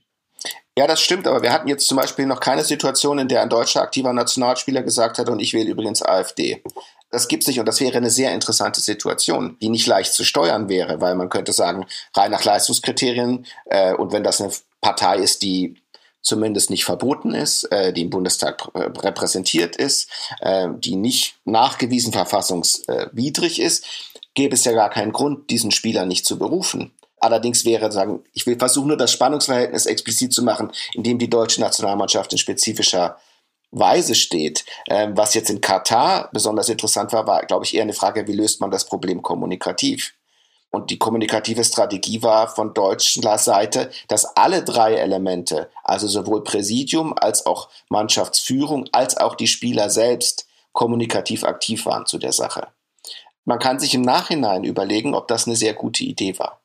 Ja, 0.78 0.86
das 0.86 1.00
stimmt, 1.00 1.26
aber 1.26 1.42
wir 1.42 1.52
hatten 1.52 1.68
jetzt 1.68 1.88
zum 1.88 1.96
Beispiel 1.96 2.26
noch 2.26 2.40
keine 2.40 2.62
Situation, 2.62 3.18
in 3.18 3.28
der 3.28 3.42
ein 3.42 3.48
deutscher 3.48 3.80
aktiver 3.80 4.12
Nationalspieler 4.12 4.82
gesagt 4.82 5.18
hat, 5.18 5.28
und 5.28 5.40
ich 5.40 5.54
wähle 5.54 5.70
übrigens 5.70 6.02
AfD. 6.02 6.62
Das 7.10 7.28
gibt 7.28 7.44
es 7.44 7.46
nicht 7.46 7.58
und 7.60 7.66
das 7.66 7.80
wäre 7.80 7.96
eine 7.96 8.10
sehr 8.10 8.34
interessante 8.34 8.80
Situation, 8.80 9.56
die 9.62 9.70
nicht 9.70 9.86
leicht 9.86 10.12
zu 10.12 10.24
steuern 10.24 10.68
wäre, 10.68 11.00
weil 11.00 11.14
man 11.14 11.30
könnte 11.30 11.52
sagen, 11.52 11.86
rein 12.14 12.30
nach 12.30 12.44
Leistungskriterien 12.44 13.46
äh, 13.66 13.94
und 13.94 14.12
wenn 14.12 14.24
das 14.24 14.40
eine 14.40 14.52
Partei 14.80 15.18
ist, 15.18 15.42
die 15.42 15.76
zumindest 16.20 16.70
nicht 16.70 16.84
verboten 16.84 17.32
ist, 17.32 17.64
äh, 17.72 17.92
die 17.92 18.02
im 18.02 18.10
Bundestag 18.10 18.68
äh, 18.74 18.80
repräsentiert 18.80 19.76
ist, 19.76 20.10
äh, 20.40 20.68
die 20.76 20.96
nicht 20.96 21.36
nachgewiesen 21.44 22.12
verfassungswidrig 22.12 23.60
ist, 23.60 23.86
gäbe 24.36 24.54
es 24.54 24.64
ja 24.64 24.72
gar 24.72 24.90
keinen 24.90 25.12
Grund, 25.12 25.50
diesen 25.50 25.72
Spieler 25.72 26.06
nicht 26.06 26.24
zu 26.24 26.38
berufen. 26.38 26.92
Allerdings 27.18 27.64
wäre 27.64 27.90
sagen, 27.90 28.22
ich 28.34 28.46
will 28.46 28.58
versuchen, 28.58 28.88
nur 28.88 28.96
das 28.96 29.10
Spannungsverhältnis 29.10 29.86
explizit 29.86 30.32
zu 30.32 30.44
machen, 30.44 30.70
indem 30.92 31.18
die 31.18 31.30
deutsche 31.30 31.60
Nationalmannschaft 31.60 32.30
in 32.32 32.38
spezifischer 32.38 33.16
Weise 33.72 34.14
steht. 34.14 34.64
Ähm, 34.88 35.16
was 35.16 35.34
jetzt 35.34 35.50
in 35.50 35.60
Katar 35.60 36.28
besonders 36.32 36.68
interessant 36.68 37.12
war, 37.12 37.26
war, 37.26 37.44
glaube 37.46 37.64
ich, 37.64 37.74
eher 37.74 37.82
eine 37.82 37.94
Frage, 37.94 38.28
wie 38.28 38.34
löst 38.34 38.60
man 38.60 38.70
das 38.70 38.84
Problem 38.84 39.22
kommunikativ? 39.22 40.14
Und 40.70 40.90
die 40.90 40.98
kommunikative 40.98 41.64
Strategie 41.64 42.22
war 42.22 42.48
von 42.48 42.74
deutscher 42.74 43.38
Seite, 43.38 43.90
dass 44.08 44.36
alle 44.36 44.62
drei 44.62 44.94
Elemente, 44.94 45.70
also 45.82 46.06
sowohl 46.06 46.44
Präsidium 46.44 47.14
als 47.16 47.46
auch 47.46 47.70
Mannschaftsführung, 47.88 48.86
als 48.92 49.16
auch 49.16 49.36
die 49.36 49.46
Spieler 49.46 49.88
selbst, 49.88 50.46
kommunikativ 50.72 51.44
aktiv 51.44 51.86
waren 51.86 52.04
zu 52.04 52.18
der 52.18 52.32
Sache. 52.32 52.68
Man 53.46 53.58
kann 53.58 53.78
sich 53.78 53.94
im 53.94 54.02
Nachhinein 54.02 54.64
überlegen, 54.64 55.14
ob 55.14 55.28
das 55.28 55.46
eine 55.46 55.56
sehr 55.56 55.72
gute 55.72 56.04
Idee 56.04 56.38
war. 56.38 56.60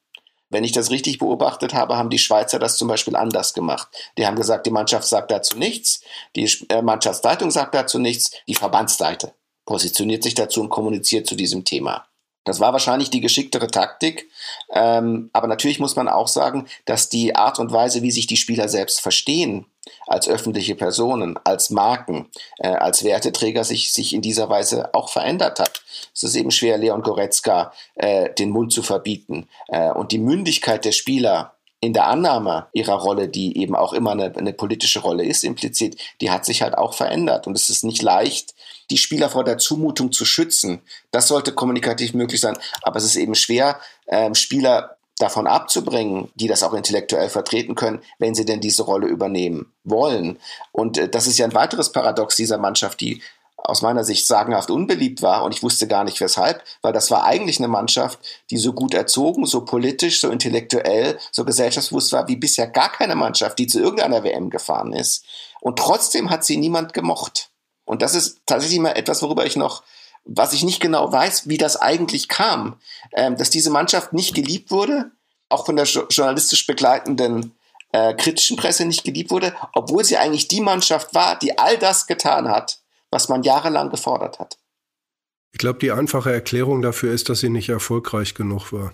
Wenn 0.50 0.66
ich 0.66 0.74
das 0.74 0.90
richtig 0.90 1.20
beobachtet 1.20 1.74
habe, 1.74 1.96
haben 1.96 2.10
die 2.10 2.18
Schweizer 2.18 2.60
das 2.60 2.78
zum 2.78 2.90
Beispiel 2.90 3.16
anders 3.16 3.54
gemacht. 3.54 3.88
Die 4.18 4.28
haben 4.28 4.36
gesagt, 4.36 4.66
die 4.66 4.72
Mannschaft 4.72 5.08
sagt 5.08 5.32
dazu 5.32 5.58
nichts, 5.58 6.02
die 6.36 6.52
äh, 6.68 6.82
Mannschaftsleitung 6.82 7.52
sagt 7.52 7.74
dazu 7.74 8.00
nichts, 8.00 8.32
die 8.50 8.56
Verbandsseite 8.56 9.34
positioniert 9.66 10.24
sich 10.24 10.34
dazu 10.34 10.60
und 10.60 10.70
kommuniziert 10.70 11.28
zu 11.28 11.36
diesem 11.36 11.64
Thema. 11.64 12.06
Das 12.44 12.60
war 12.60 12.74
wahrscheinlich 12.74 13.12
die 13.12 13.22
geschicktere 13.22 13.68
Taktik. 13.68 14.30
Ähm, 14.74 15.30
aber 15.32 15.48
natürlich 15.48 15.80
muss 15.80 15.96
man 15.96 16.10
auch 16.10 16.28
sagen, 16.28 16.68
dass 16.86 17.08
die 17.08 17.36
Art 17.36 17.60
und 17.60 17.72
Weise, 17.72 18.02
wie 18.02 18.12
sich 18.12 18.28
die 18.28 18.38
Spieler 18.38 18.68
selbst 18.68 19.00
verstehen, 19.00 19.68
als 20.08 20.28
öffentliche 20.28 20.76
Personen, 20.76 21.40
als 21.44 21.70
Marken, 21.70 22.30
äh, 22.60 22.68
als 22.68 23.04
Werteträger 23.04 23.64
sich, 23.64 23.94
sich 23.94 24.14
in 24.14 24.22
dieser 24.22 24.50
Weise 24.50 24.94
auch 24.94 25.10
verändert 25.10 25.60
hat. 25.60 25.82
Es 26.14 26.24
ist 26.24 26.36
eben 26.36 26.52
schwer, 26.52 26.78
Leon 26.78 27.02
Goretzka 27.02 27.74
äh, 27.96 28.34
den 28.34 28.52
Mund 28.52 28.74
zu 28.74 28.84
verbieten. 28.84 29.48
Äh, 29.68 29.92
und 29.92 30.12
die 30.12 30.20
Mündigkeit 30.20 30.86
der 30.86 30.92
Spieler 30.92 31.56
in 31.84 31.94
der 31.94 32.08
Annahme 32.08 32.68
ihrer 32.74 32.94
Rolle, 32.94 33.28
die 33.28 33.58
eben 33.58 33.76
auch 33.76 33.94
immer 33.94 34.12
eine, 34.12 34.36
eine 34.36 34.54
politische 34.54 35.00
Rolle 35.00 35.26
ist, 35.26 35.44
implizit, 35.44 36.00
die 36.22 36.30
hat 36.30 36.46
sich 36.46 36.62
halt 36.62 36.78
auch 36.78 36.94
verändert. 36.94 37.48
Und 37.48 37.58
es 37.58 37.70
ist 37.70 37.84
nicht 37.84 38.04
leicht, 38.04 38.54
die 38.92 38.98
Spieler 38.98 39.30
vor 39.30 39.44
der 39.44 39.58
Zumutung 39.58 40.12
zu 40.12 40.24
schützen. 40.24 40.82
Das 41.10 41.28
sollte 41.28 41.54
kommunikativ 41.54 42.14
möglich 42.14 42.40
sein. 42.40 42.58
Aber 42.84 42.98
es 42.98 43.06
ist 43.06 43.16
eben 43.16 43.34
schwer, 43.34 43.80
ähm, 44.08 44.36
Spieler 44.36 44.98
davon 45.22 45.48
abzubringen, 45.48 46.32
die 46.36 46.48
das 46.48 46.64
auch 46.64 46.74
intellektuell 46.74 47.30
vertreten 47.30 47.76
können, 47.76 48.02
wenn 48.20 48.36
sie 48.36 48.46
denn 48.46 48.62
diese 48.62 48.84
Rolle 48.84 49.08
übernehmen 49.08 49.72
wollen. 49.84 50.40
Und 50.72 50.98
äh, 50.98 51.10
das 51.10 51.28
ist 51.28 51.38
ja 51.38 51.46
ein 51.46 51.54
weiteres 51.54 51.92
Paradox 51.92 52.36
dieser 52.36 52.58
Mannschaft, 52.58 53.00
die 53.02 53.22
aus 53.64 53.82
meiner 53.82 54.04
Sicht 54.04 54.26
sagenhaft 54.26 54.72
unbeliebt 54.72 55.22
war 55.22 55.44
und 55.44 55.54
ich 55.54 55.62
wusste 55.62 55.88
gar 55.88 56.04
nicht 56.04 56.20
weshalb, 56.20 56.64
weil 56.82 56.94
das 56.94 57.12
war 57.12 57.26
eigentlich 57.26 57.60
eine 57.60 57.68
Mannschaft, 57.68 58.20
die 58.50 58.58
so 58.58 58.74
gut 58.74 58.94
erzogen, 58.96 59.46
so 59.46 59.66
politisch, 59.66 60.20
so 60.20 60.30
intellektuell, 60.30 61.20
so 61.32 61.46
gesellschaftsbewusst 61.46 62.12
war 62.12 62.28
wie 62.28 62.38
bisher 62.38 62.68
gar 62.68 62.92
keine 62.92 63.16
Mannschaft, 63.16 63.60
die 63.60 63.68
zu 63.68 63.80
irgendeiner 63.80 64.24
WM 64.24 64.50
gefahren 64.50 64.94
ist. 64.94 65.26
Und 65.60 65.78
trotzdem 65.78 66.32
hat 66.32 66.44
sie 66.44 66.58
niemand 66.58 66.94
gemocht. 66.94 67.52
Und 67.86 68.02
das 68.02 68.16
ist 68.16 68.40
tatsächlich 68.46 68.80
mal 68.80 68.92
etwas, 68.92 69.22
worüber 69.22 69.46
ich 69.46 69.56
noch 69.56 69.84
was 70.24 70.54
ich 70.54 70.64
nicht 70.64 70.80
genau 70.80 71.12
weiß, 71.12 71.48
wie 71.48 71.58
das 71.58 71.78
eigentlich 71.78 72.28
kam, 72.28 72.80
ähm, 73.14 73.38
dass 73.38 73.50
diese 73.50 73.70
Mannschaft 73.70 74.14
nicht 74.14 74.36
geliebt 74.36 74.72
wurde, 74.72 75.12
auch 75.50 75.66
von 75.66 75.76
der 75.76 75.86
journalistisch 75.86 76.66
begleitenden 76.68 77.56
äh, 77.92 78.14
kritischen 78.14 78.58
Presse 78.58 78.86
nicht 78.86 79.04
geliebt 79.04 79.32
wurde, 79.32 79.54
obwohl 79.74 80.04
sie 80.04 80.18
eigentlich 80.18 80.48
die 80.48 80.62
Mannschaft 80.62 81.14
war, 81.14 81.38
die 81.38 81.58
all 81.58 81.78
das 81.78 82.08
getan 82.08 82.48
hat, 82.48 82.80
was 83.10 83.30
man 83.30 83.44
jahrelang 83.44 83.90
gefordert 83.90 84.40
hat. 84.40 84.58
Ich 85.52 85.60
glaube, 85.60 85.80
die 85.80 85.92
einfache 85.92 86.32
Erklärung 86.32 86.82
dafür 86.82 87.14
ist, 87.14 87.28
dass 87.28 87.40
sie 87.42 87.50
nicht 87.50 87.68
erfolgreich 87.68 88.34
genug 88.36 88.72
war. 88.72 88.94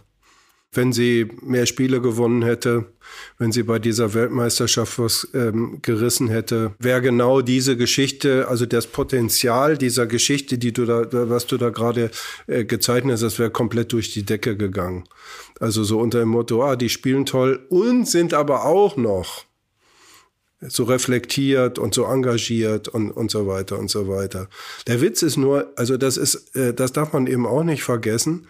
Wenn 0.78 0.94
sie 0.94 1.28
mehr 1.42 1.66
Spiele 1.66 2.00
gewonnen 2.00 2.44
hätte, 2.44 2.86
wenn 3.38 3.52
sie 3.52 3.64
bei 3.64 3.80
dieser 3.80 4.14
Weltmeisterschaft 4.14 5.00
was 5.00 5.28
ähm, 5.34 5.80
gerissen 5.82 6.30
hätte, 6.30 6.74
wäre 6.80 7.02
genau 7.02 7.42
diese 7.42 7.76
Geschichte, 7.76 8.48
also 8.48 8.66
das 8.66 8.88
Potenzial 8.88 9.78
dieser 9.78 10.06
Geschichte, 10.06 10.58
die 10.58 10.72
du 10.72 10.86
da, 10.86 11.08
was 11.30 11.48
du 11.48 11.58
da 11.58 11.70
gerade 11.70 12.12
äh, 12.46 12.64
gezeichnet 12.64 13.14
hast, 13.14 13.24
das 13.24 13.40
wäre 13.40 13.50
komplett 13.50 13.92
durch 13.92 14.14
die 14.14 14.24
Decke 14.24 14.56
gegangen. 14.56 15.04
Also 15.60 15.84
so 15.84 16.00
unter 16.00 16.20
dem 16.20 16.30
Motto, 16.30 16.64
ah, 16.64 16.76
die 16.76 16.90
spielen 16.90 17.26
toll 17.26 17.66
und 17.70 18.08
sind 18.08 18.34
aber 18.34 18.66
auch 18.66 18.96
noch 18.96 19.46
so 20.62 20.86
reflektiert 20.86 21.78
und 21.78 21.94
so 21.94 22.06
engagiert 22.06 22.88
und, 22.88 23.12
und 23.12 23.30
so 23.30 23.48
weiter 23.48 23.78
und 23.78 23.90
so 23.90 24.08
weiter. 24.08 24.50
Der 24.88 25.02
Witz 25.02 25.22
ist 25.22 25.38
nur, 25.38 25.72
also 25.76 25.98
das 25.98 26.18
ist, 26.18 26.56
äh, 26.56 26.74
das 26.74 26.94
darf 26.94 27.14
man 27.14 27.28
eben 27.28 27.46
auch 27.46 27.64
nicht 27.64 27.84
vergessen, 27.84 28.48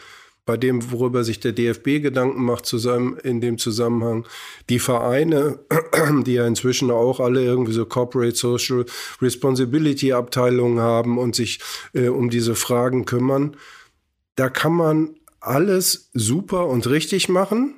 bei 0.48 0.58
dem, 0.58 0.92
worüber 0.92 1.24
sich 1.24 1.40
der 1.40 1.52
DFB 1.52 2.02
Gedanken 2.02 2.44
macht, 2.44 2.66
zusammen 2.66 3.18
in 3.18 3.42
dem 3.42 3.60
Zusammenhang. 3.60 4.26
Die 4.70 4.80
Vereine, 4.80 5.60
die 6.26 6.34
ja 6.34 6.48
inzwischen 6.48 6.90
auch 6.90 7.20
alle 7.20 7.44
irgendwie 7.44 7.74
so 7.74 7.86
Corporate 7.86 8.36
Social 8.36 8.86
Responsibility 9.22 10.14
Abteilungen 10.14 10.80
haben 10.80 11.20
und 11.20 11.36
sich 11.36 11.60
äh, 11.94 12.08
um 12.08 12.32
diese 12.32 12.56
Fragen 12.56 13.06
kümmern, 13.06 13.58
da 14.36 14.50
kann 14.50 14.74
man 14.74 15.16
alles 15.40 16.10
super 16.14 16.68
und 16.68 16.88
richtig 16.88 17.30
machen. 17.30 17.76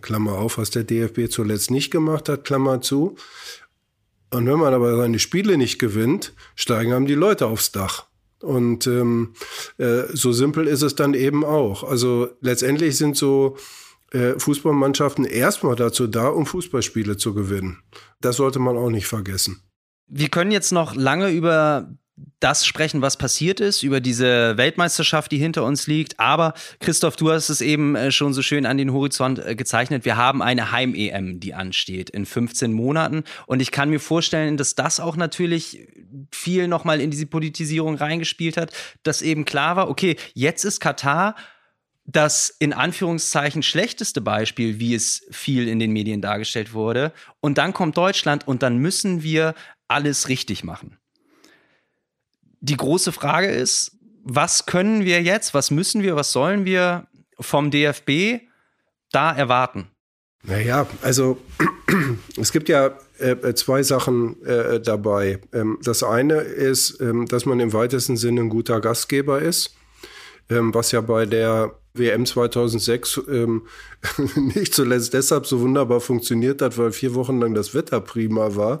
Klammer 0.00 0.34
auf, 0.34 0.58
was 0.58 0.70
der 0.70 0.84
DFB 0.84 1.28
zuletzt 1.28 1.72
nicht 1.72 1.90
gemacht 1.90 2.28
hat, 2.28 2.44
Klammer 2.44 2.80
zu. 2.82 3.16
Und 4.30 4.46
wenn 4.46 4.58
man 4.58 4.72
aber 4.72 4.96
seine 4.96 5.18
Spiele 5.18 5.58
nicht 5.58 5.78
gewinnt, 5.78 6.34
steigen 6.54 6.92
einem 6.92 7.06
die 7.06 7.14
Leute 7.14 7.46
aufs 7.46 7.72
Dach. 7.72 8.06
Und 8.42 8.86
ähm, 8.86 9.34
äh, 9.78 10.02
so 10.12 10.32
simpel 10.32 10.66
ist 10.66 10.82
es 10.82 10.94
dann 10.94 11.14
eben 11.14 11.44
auch. 11.44 11.84
Also 11.84 12.28
letztendlich 12.40 12.96
sind 12.96 13.16
so 13.16 13.56
äh, 14.12 14.38
Fußballmannschaften 14.38 15.24
erstmal 15.24 15.76
dazu 15.76 16.06
da, 16.06 16.28
um 16.28 16.46
Fußballspiele 16.46 17.16
zu 17.16 17.34
gewinnen. 17.34 17.82
Das 18.20 18.36
sollte 18.36 18.58
man 18.58 18.76
auch 18.76 18.90
nicht 18.90 19.06
vergessen. 19.06 19.62
Wir 20.06 20.28
können 20.28 20.50
jetzt 20.50 20.72
noch 20.72 20.94
lange 20.94 21.30
über 21.30 21.88
das 22.40 22.66
sprechen, 22.66 23.00
was 23.00 23.16
passiert 23.16 23.60
ist, 23.60 23.82
über 23.82 24.00
diese 24.00 24.56
Weltmeisterschaft, 24.56 25.32
die 25.32 25.38
hinter 25.38 25.64
uns 25.64 25.86
liegt. 25.86 26.20
Aber 26.20 26.54
Christoph, 26.80 27.16
du 27.16 27.30
hast 27.30 27.48
es 27.48 27.60
eben 27.60 27.96
äh, 27.96 28.12
schon 28.12 28.34
so 28.34 28.42
schön 28.42 28.66
an 28.66 28.76
den 28.76 28.92
Horizont 28.92 29.38
äh, 29.38 29.54
gezeichnet. 29.54 30.04
Wir 30.04 30.16
haben 30.16 30.42
eine 30.42 30.72
Heim-EM, 30.72 31.40
die 31.40 31.54
ansteht 31.54 32.10
in 32.10 32.26
15 32.26 32.72
Monaten. 32.72 33.24
Und 33.46 33.62
ich 33.62 33.70
kann 33.70 33.90
mir 33.90 34.00
vorstellen, 34.00 34.56
dass 34.56 34.74
das 34.74 35.00
auch 35.00 35.16
natürlich 35.16 35.88
viel 36.30 36.68
nochmal 36.68 37.00
in 37.00 37.10
diese 37.10 37.26
Politisierung 37.26 37.94
reingespielt 37.94 38.56
hat, 38.56 38.72
dass 39.02 39.22
eben 39.22 39.44
klar 39.44 39.76
war, 39.76 39.88
okay, 39.88 40.16
jetzt 40.34 40.64
ist 40.64 40.80
Katar 40.80 41.34
das 42.04 42.54
in 42.58 42.72
Anführungszeichen 42.72 43.62
schlechteste 43.62 44.20
Beispiel, 44.20 44.80
wie 44.80 44.92
es 44.92 45.24
viel 45.30 45.68
in 45.68 45.78
den 45.78 45.92
Medien 45.92 46.20
dargestellt 46.20 46.74
wurde. 46.74 47.12
Und 47.40 47.58
dann 47.58 47.72
kommt 47.72 47.96
Deutschland 47.96 48.46
und 48.46 48.64
dann 48.64 48.78
müssen 48.78 49.22
wir 49.22 49.54
alles 49.86 50.28
richtig 50.28 50.64
machen 50.64 50.98
die 52.62 52.76
große 52.76 53.12
Frage 53.12 53.48
ist, 53.48 53.98
was 54.24 54.66
können 54.66 55.04
wir 55.04 55.20
jetzt, 55.20 55.52
was 55.52 55.70
müssen 55.70 56.02
wir, 56.02 56.16
was 56.16 56.32
sollen 56.32 56.64
wir 56.64 57.08
vom 57.40 57.70
DFB 57.70 58.40
da 59.10 59.32
erwarten? 59.32 59.88
Naja, 60.44 60.86
also 61.02 61.38
es 62.40 62.52
gibt 62.52 62.68
ja 62.68 62.96
äh, 63.18 63.54
zwei 63.54 63.82
Sachen 63.82 64.42
äh, 64.44 64.80
dabei. 64.80 65.40
Ähm, 65.52 65.78
das 65.82 66.02
eine 66.02 66.36
ist, 66.36 67.00
ähm, 67.00 67.26
dass 67.26 67.46
man 67.46 67.60
im 67.60 67.72
weitesten 67.72 68.16
Sinne 68.16 68.42
ein 68.42 68.48
guter 68.48 68.80
Gastgeber 68.80 69.42
ist, 69.42 69.74
ähm, 70.48 70.72
was 70.72 70.92
ja 70.92 71.00
bei 71.00 71.26
der 71.26 71.74
WM 71.94 72.26
2006 72.26 73.22
ähm, 73.28 73.66
nicht 74.54 74.72
zuletzt 74.72 75.14
deshalb 75.14 75.46
so 75.46 75.60
wunderbar 75.60 76.00
funktioniert 76.00 76.62
hat, 76.62 76.78
weil 76.78 76.92
vier 76.92 77.14
Wochen 77.14 77.40
lang 77.40 77.54
das 77.54 77.74
Wetter 77.74 78.00
prima 78.00 78.54
war. 78.54 78.78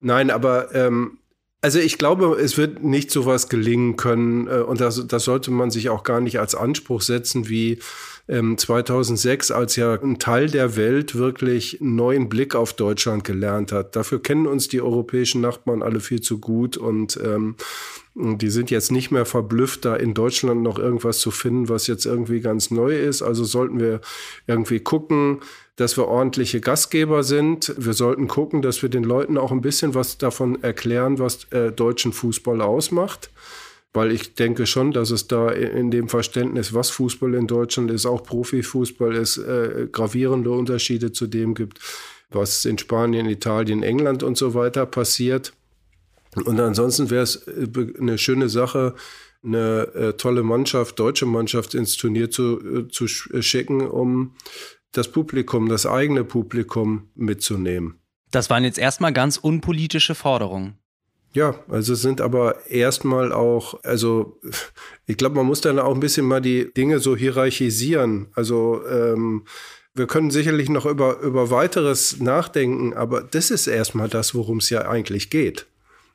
Nein, 0.00 0.30
aber 0.30 0.74
ähm, 0.74 1.18
also 1.62 1.78
ich 1.78 1.96
glaube, 1.96 2.36
es 2.40 2.58
wird 2.58 2.82
nicht 2.82 3.12
so 3.12 3.24
was 3.24 3.48
gelingen 3.48 3.96
können 3.96 4.48
äh, 4.48 4.60
und 4.60 4.80
das, 4.80 5.06
das 5.06 5.24
sollte 5.24 5.52
man 5.52 5.70
sich 5.70 5.88
auch 5.88 6.02
gar 6.02 6.20
nicht 6.20 6.40
als 6.40 6.56
Anspruch 6.56 7.02
setzen 7.02 7.48
wie 7.48 7.78
ähm, 8.28 8.58
2006, 8.58 9.52
als 9.52 9.76
ja 9.76 9.94
ein 9.94 10.18
Teil 10.18 10.50
der 10.50 10.76
Welt 10.76 11.14
wirklich 11.14 11.80
einen 11.80 11.94
neuen 11.94 12.28
Blick 12.28 12.56
auf 12.56 12.72
Deutschland 12.72 13.22
gelernt 13.22 13.70
hat. 13.70 13.94
Dafür 13.94 14.20
kennen 14.20 14.48
uns 14.48 14.68
die 14.68 14.80
europäischen 14.80 15.40
Nachbarn 15.40 15.82
alle 15.82 16.00
viel 16.00 16.20
zu 16.20 16.40
gut 16.40 16.76
und 16.76 17.18
ähm, 17.22 17.54
die 18.14 18.50
sind 18.50 18.70
jetzt 18.70 18.90
nicht 18.90 19.10
mehr 19.10 19.24
verblüfft, 19.24 19.84
da 19.84 19.96
in 19.96 20.14
Deutschland 20.14 20.62
noch 20.62 20.78
irgendwas 20.78 21.20
zu 21.20 21.30
finden, 21.30 21.68
was 21.68 21.86
jetzt 21.86 22.04
irgendwie 22.04 22.40
ganz 22.40 22.70
neu 22.70 22.94
ist. 22.98 23.22
Also 23.22 23.44
sollten 23.44 23.78
wir 23.78 24.00
irgendwie 24.46 24.80
gucken, 24.80 25.40
dass 25.82 25.96
wir 25.96 26.06
ordentliche 26.06 26.60
Gastgeber 26.60 27.24
sind. 27.24 27.74
Wir 27.76 27.92
sollten 27.92 28.28
gucken, 28.28 28.62
dass 28.62 28.82
wir 28.82 28.88
den 28.88 29.02
Leuten 29.02 29.36
auch 29.36 29.50
ein 29.50 29.62
bisschen 29.62 29.94
was 29.94 30.16
davon 30.16 30.62
erklären, 30.62 31.18
was 31.18 31.50
äh, 31.50 31.72
deutschen 31.72 32.12
Fußball 32.12 32.60
ausmacht. 32.60 33.30
Weil 33.92 34.12
ich 34.12 34.36
denke 34.36 34.66
schon, 34.66 34.92
dass 34.92 35.10
es 35.10 35.26
da 35.26 35.50
in 35.50 35.90
dem 35.90 36.08
Verständnis, 36.08 36.72
was 36.72 36.90
Fußball 36.90 37.34
in 37.34 37.48
Deutschland 37.48 37.90
ist, 37.90 38.06
auch 38.06 38.22
Profifußball 38.22 39.16
ist, 39.16 39.38
äh, 39.38 39.88
gravierende 39.90 40.52
Unterschiede 40.52 41.10
zu 41.10 41.26
dem 41.26 41.54
gibt, 41.54 41.80
was 42.30 42.64
in 42.64 42.78
Spanien, 42.78 43.26
Italien, 43.28 43.82
England 43.82 44.22
und 44.22 44.38
so 44.38 44.54
weiter 44.54 44.86
passiert. 44.86 45.52
Und 46.44 46.60
ansonsten 46.60 47.10
wäre 47.10 47.24
es 47.24 47.48
äh, 47.48 47.66
eine 47.98 48.18
schöne 48.18 48.48
Sache, 48.48 48.94
eine 49.44 49.88
äh, 49.94 50.12
tolle 50.12 50.44
Mannschaft, 50.44 51.00
deutsche 51.00 51.26
Mannschaft 51.26 51.74
ins 51.74 51.96
Turnier 51.96 52.30
zu, 52.30 52.60
äh, 52.60 52.88
zu 52.88 53.08
schicken, 53.08 53.80
um 53.80 54.36
das 54.92 55.10
Publikum, 55.10 55.68
das 55.68 55.86
eigene 55.86 56.24
Publikum 56.24 57.08
mitzunehmen. 57.14 57.98
Das 58.30 58.50
waren 58.50 58.64
jetzt 58.64 58.78
erstmal 58.78 59.12
ganz 59.12 59.36
unpolitische 59.36 60.14
Forderungen. 60.14 60.78
Ja, 61.34 61.54
also 61.68 61.94
es 61.94 62.02
sind 62.02 62.20
aber 62.20 62.66
erstmal 62.68 63.32
auch, 63.32 63.82
also 63.84 64.38
ich 65.06 65.16
glaube, 65.16 65.36
man 65.36 65.46
muss 65.46 65.60
dann 65.60 65.78
auch 65.78 65.94
ein 65.94 66.00
bisschen 66.00 66.26
mal 66.26 66.40
die 66.40 66.72
Dinge 66.72 66.98
so 66.98 67.16
hierarchisieren. 67.16 68.28
Also 68.34 68.82
ähm, 68.86 69.44
wir 69.94 70.06
können 70.06 70.30
sicherlich 70.30 70.68
noch 70.68 70.86
über, 70.86 71.20
über 71.20 71.50
weiteres 71.50 72.20
nachdenken, 72.20 72.94
aber 72.94 73.22
das 73.22 73.50
ist 73.50 73.66
erstmal 73.66 74.08
das, 74.08 74.34
worum 74.34 74.58
es 74.58 74.70
ja 74.70 74.88
eigentlich 74.88 75.30
geht. 75.30 75.66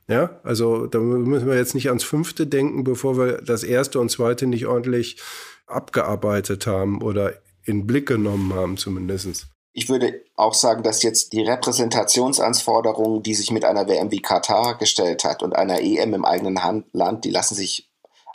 Ja, 0.08 0.40
also 0.42 0.86
da 0.86 1.00
müssen 1.00 1.46
wir 1.46 1.56
jetzt 1.56 1.74
nicht 1.74 1.88
ans 1.88 2.02
fünfte 2.02 2.46
denken, 2.46 2.82
bevor 2.82 3.18
wir 3.18 3.42
das 3.42 3.62
erste 3.62 4.00
und 4.00 4.10
zweite 4.10 4.46
nicht 4.46 4.66
ordentlich 4.66 5.18
abgearbeitet 5.66 6.66
haben 6.66 7.02
oder 7.02 7.34
in 7.68 7.86
Blick 7.86 8.06
genommen 8.06 8.54
haben, 8.54 8.76
zumindest. 8.76 9.46
Ich 9.72 9.88
würde 9.88 10.24
auch 10.34 10.54
sagen, 10.54 10.82
dass 10.82 11.02
jetzt 11.02 11.32
die 11.32 11.42
Repräsentationsanforderungen, 11.42 13.22
die 13.22 13.34
sich 13.34 13.50
mit 13.50 13.64
einer 13.64 13.86
WM 13.86 14.10
wie 14.10 14.22
Katar 14.22 14.76
gestellt 14.78 15.22
hat 15.24 15.42
und 15.42 15.54
einer 15.54 15.80
EM 15.80 16.14
im 16.14 16.24
eigenen 16.24 16.84
Land, 16.92 17.24
die 17.24 17.30
lassen 17.30 17.54
sich 17.54 17.88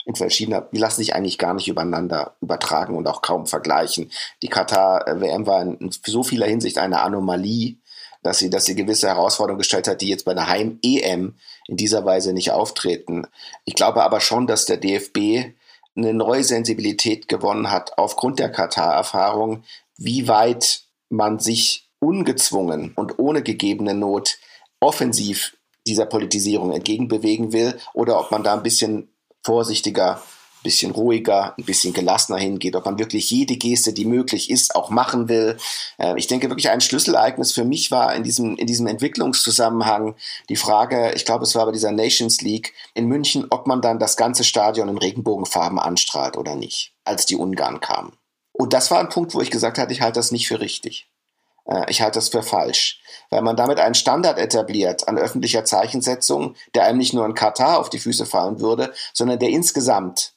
in 0.06 0.14
verschiedener, 0.14 0.68
die 0.72 0.78
lassen 0.78 1.00
sich 1.00 1.14
eigentlich 1.14 1.38
gar 1.38 1.54
nicht 1.54 1.68
übereinander 1.68 2.36
übertragen 2.40 2.96
und 2.96 3.08
auch 3.08 3.22
kaum 3.22 3.46
vergleichen. 3.46 4.10
Die 4.42 4.48
Katar-WM 4.48 5.46
war 5.46 5.62
in 5.62 5.90
so 6.06 6.22
vieler 6.22 6.46
Hinsicht 6.46 6.78
eine 6.78 7.00
Anomalie, 7.00 7.78
dass 8.22 8.38
sie, 8.38 8.50
dass 8.50 8.64
sie 8.64 8.74
gewisse 8.74 9.08
Herausforderungen 9.08 9.58
gestellt 9.58 9.88
hat, 9.88 10.00
die 10.00 10.08
jetzt 10.08 10.24
bei 10.24 10.32
einer 10.32 10.48
Heim-EM 10.48 11.34
in 11.66 11.76
dieser 11.76 12.04
Weise 12.04 12.32
nicht 12.32 12.52
auftreten. 12.52 13.26
Ich 13.64 13.74
glaube 13.74 14.02
aber 14.02 14.20
schon, 14.20 14.46
dass 14.46 14.66
der 14.66 14.76
DFB 14.76 15.54
eine 15.96 16.12
neue 16.12 16.44
Sensibilität 16.44 17.28
gewonnen 17.28 17.70
hat 17.70 17.98
aufgrund 17.98 18.38
der 18.38 18.50
Katar-Erfahrung, 18.50 19.64
wie 19.96 20.28
weit 20.28 20.84
man 21.08 21.38
sich 21.38 21.88
ungezwungen 22.00 22.92
und 22.96 23.18
ohne 23.18 23.42
gegebene 23.42 23.94
Not 23.94 24.38
offensiv 24.80 25.56
dieser 25.86 26.06
Politisierung 26.06 26.72
entgegenbewegen 26.72 27.52
will 27.52 27.78
oder 27.92 28.18
ob 28.18 28.30
man 28.30 28.42
da 28.42 28.54
ein 28.54 28.62
bisschen 28.62 29.08
vorsichtiger 29.42 30.22
bisschen 30.64 30.90
ruhiger, 30.90 31.54
ein 31.56 31.64
bisschen 31.64 31.92
gelassener 31.92 32.38
hingeht, 32.38 32.74
ob 32.74 32.84
man 32.84 32.98
wirklich 32.98 33.30
jede 33.30 33.56
Geste, 33.56 33.92
die 33.92 34.04
möglich 34.04 34.50
ist, 34.50 34.74
auch 34.74 34.90
machen 34.90 35.28
will. 35.28 35.56
Äh, 35.98 36.18
ich 36.18 36.26
denke 36.26 36.50
wirklich 36.50 36.70
ein 36.70 36.80
Schlüsselereignis 36.80 37.52
für 37.52 37.64
mich 37.64 37.92
war 37.92 38.12
in 38.16 38.24
diesem, 38.24 38.56
in 38.56 38.66
diesem 38.66 38.88
Entwicklungszusammenhang 38.88 40.16
die 40.48 40.56
Frage, 40.56 41.12
ich 41.14 41.24
glaube, 41.24 41.44
es 41.44 41.54
war 41.54 41.66
bei 41.66 41.72
dieser 41.72 41.92
Nations 41.92 42.40
League 42.40 42.72
in 42.94 43.06
München, 43.06 43.46
ob 43.50 43.68
man 43.68 43.80
dann 43.80 44.00
das 44.00 44.16
ganze 44.16 44.42
Stadion 44.42 44.88
in 44.88 44.98
Regenbogenfarben 44.98 45.78
anstrahlt 45.78 46.36
oder 46.36 46.56
nicht, 46.56 46.92
als 47.04 47.26
die 47.26 47.36
Ungarn 47.36 47.80
kamen. 47.80 48.12
Und 48.52 48.72
das 48.72 48.90
war 48.90 48.98
ein 48.98 49.08
Punkt, 49.08 49.34
wo 49.34 49.40
ich 49.40 49.50
gesagt 49.50 49.78
hatte, 49.78 49.92
ich 49.92 50.00
halte 50.00 50.18
das 50.18 50.32
nicht 50.32 50.48
für 50.48 50.60
richtig. 50.60 51.06
Äh, 51.66 51.90
ich 51.90 52.00
halte 52.00 52.18
das 52.18 52.28
für 52.28 52.42
falsch, 52.42 53.00
weil 53.30 53.42
man 53.42 53.56
damit 53.56 53.78
einen 53.80 53.94
Standard 53.94 54.38
etabliert 54.38 55.08
an 55.08 55.18
öffentlicher 55.18 55.64
Zeichensetzung, 55.64 56.54
der 56.74 56.84
einem 56.84 56.98
nicht 56.98 57.14
nur 57.14 57.26
in 57.26 57.34
Katar 57.34 57.78
auf 57.78 57.90
die 57.90 57.98
Füße 57.98 58.26
fallen 58.26 58.60
würde, 58.60 58.92
sondern 59.12 59.38
der 59.38 59.50
insgesamt 59.50 60.33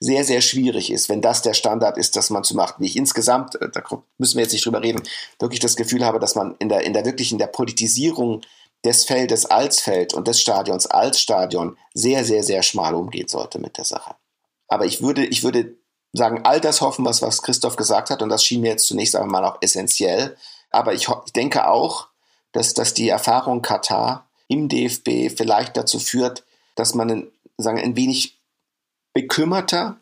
sehr, 0.00 0.24
sehr 0.24 0.40
schwierig 0.40 0.92
ist, 0.92 1.08
wenn 1.08 1.20
das 1.20 1.42
der 1.42 1.54
Standard 1.54 1.98
ist, 1.98 2.14
dass 2.16 2.30
man 2.30 2.44
zu 2.44 2.54
macht. 2.54 2.76
Wie 2.78 2.86
ich 2.86 2.96
insgesamt, 2.96 3.60
äh, 3.60 3.68
da 3.68 3.82
müssen 4.18 4.36
wir 4.36 4.44
jetzt 4.44 4.52
nicht 4.52 4.64
drüber 4.64 4.82
reden, 4.82 5.02
wirklich 5.38 5.60
das 5.60 5.76
Gefühl 5.76 6.04
habe, 6.04 6.20
dass 6.20 6.34
man 6.34 6.54
in 6.58 6.68
der, 6.68 6.82
in 6.82 6.92
der 6.92 7.04
wirklich 7.04 7.32
in 7.32 7.38
der 7.38 7.48
Politisierung 7.48 8.42
des 8.84 9.04
Feldes 9.04 9.46
als 9.46 9.80
Feld 9.80 10.14
und 10.14 10.28
des 10.28 10.40
Stadions 10.40 10.86
als 10.86 11.20
Stadion 11.20 11.76
sehr, 11.94 12.24
sehr, 12.24 12.44
sehr 12.44 12.62
schmal 12.62 12.94
umgehen 12.94 13.26
sollte 13.26 13.58
mit 13.58 13.76
der 13.76 13.84
Sache. 13.84 14.14
Aber 14.68 14.86
ich 14.86 15.02
würde, 15.02 15.24
ich 15.24 15.42
würde 15.42 15.74
sagen 16.12 16.44
all 16.44 16.60
das 16.60 16.80
hoffen, 16.80 17.04
was, 17.04 17.20
was 17.20 17.42
Christoph 17.42 17.76
gesagt 17.76 18.10
hat, 18.10 18.22
und 18.22 18.28
das 18.28 18.44
schien 18.44 18.60
mir 18.60 18.70
jetzt 18.70 18.86
zunächst 18.86 19.16
einmal 19.16 19.44
auch 19.44 19.58
essentiell. 19.60 20.36
Aber 20.70 20.94
ich, 20.94 21.08
ich 21.26 21.32
denke 21.32 21.66
auch, 21.66 22.08
dass, 22.52 22.74
dass 22.74 22.94
die 22.94 23.08
Erfahrung 23.08 23.62
Katar 23.62 24.28
im 24.46 24.68
DFB 24.68 25.36
vielleicht 25.36 25.76
dazu 25.76 25.98
führt, 25.98 26.44
dass 26.76 26.94
man 26.94 27.10
ein, 27.10 27.32
sagen, 27.58 27.78
ein 27.78 27.96
wenig 27.96 28.37
bekümmerter, 29.18 29.98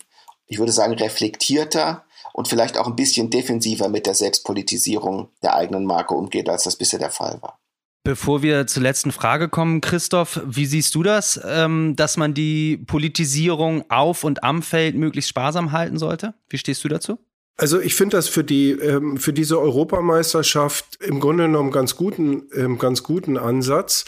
ich 0.47 0.59
würde 0.59 0.73
sagen 0.73 0.93
reflektierter 0.93 2.05
und 2.35 2.49
vielleicht 2.49 2.77
auch 2.77 2.87
ein 2.87 2.97
bisschen 2.97 3.31
defensiver 3.31 3.89
mit 3.89 4.05
der 4.05 4.13
Selbstpolitisierung 4.15 5.31
der 5.43 5.55
eigenen 5.55 5.87
Marke 5.87 6.15
umgeht, 6.15 6.51
als 6.51 6.65
das 6.65 6.77
bisher 6.77 6.99
der 6.99 7.11
Fall 7.11 7.39
war. 7.41 7.59
Bevor 8.05 8.43
wir 8.43 8.67
zur 8.67 8.83
letzten 8.83 9.13
Frage 9.13 9.49
kommen, 9.49 9.81
Christoph, 9.81 10.43
wie 10.45 10.67
siehst 10.67 10.95
du 10.95 11.03
das, 11.03 11.41
ähm, 11.45 11.97
dass 11.97 12.19
man 12.19 12.35
die 12.35 12.77
Politisierung 12.77 13.91
auf 13.91 14.23
und 14.23 14.45
am 14.45 14.63
Feld 14.63 14.97
möglichst 14.97 15.31
sparsam 15.31 15.73
halten 15.73 15.99
sollte? 15.99 16.35
Wie 16.51 16.59
stehst 16.59 16.85
du 16.85 16.89
dazu? 16.89 17.19
Also 17.59 17.81
ich 17.81 17.95
finde 17.95 18.17
das 18.17 18.29
für 18.29 18.45
die 18.45 18.73
ähm, 18.73 19.17
für 19.17 19.33
diese 19.33 19.59
Europameisterschaft 19.59 20.99
im 21.03 21.21
Grunde 21.21 21.45
genommen 21.45 21.71
ganz 21.71 21.97
guten 21.97 22.43
ähm, 22.55 22.79
ganz 22.79 23.03
guten 23.03 23.39
Ansatz. 23.39 24.05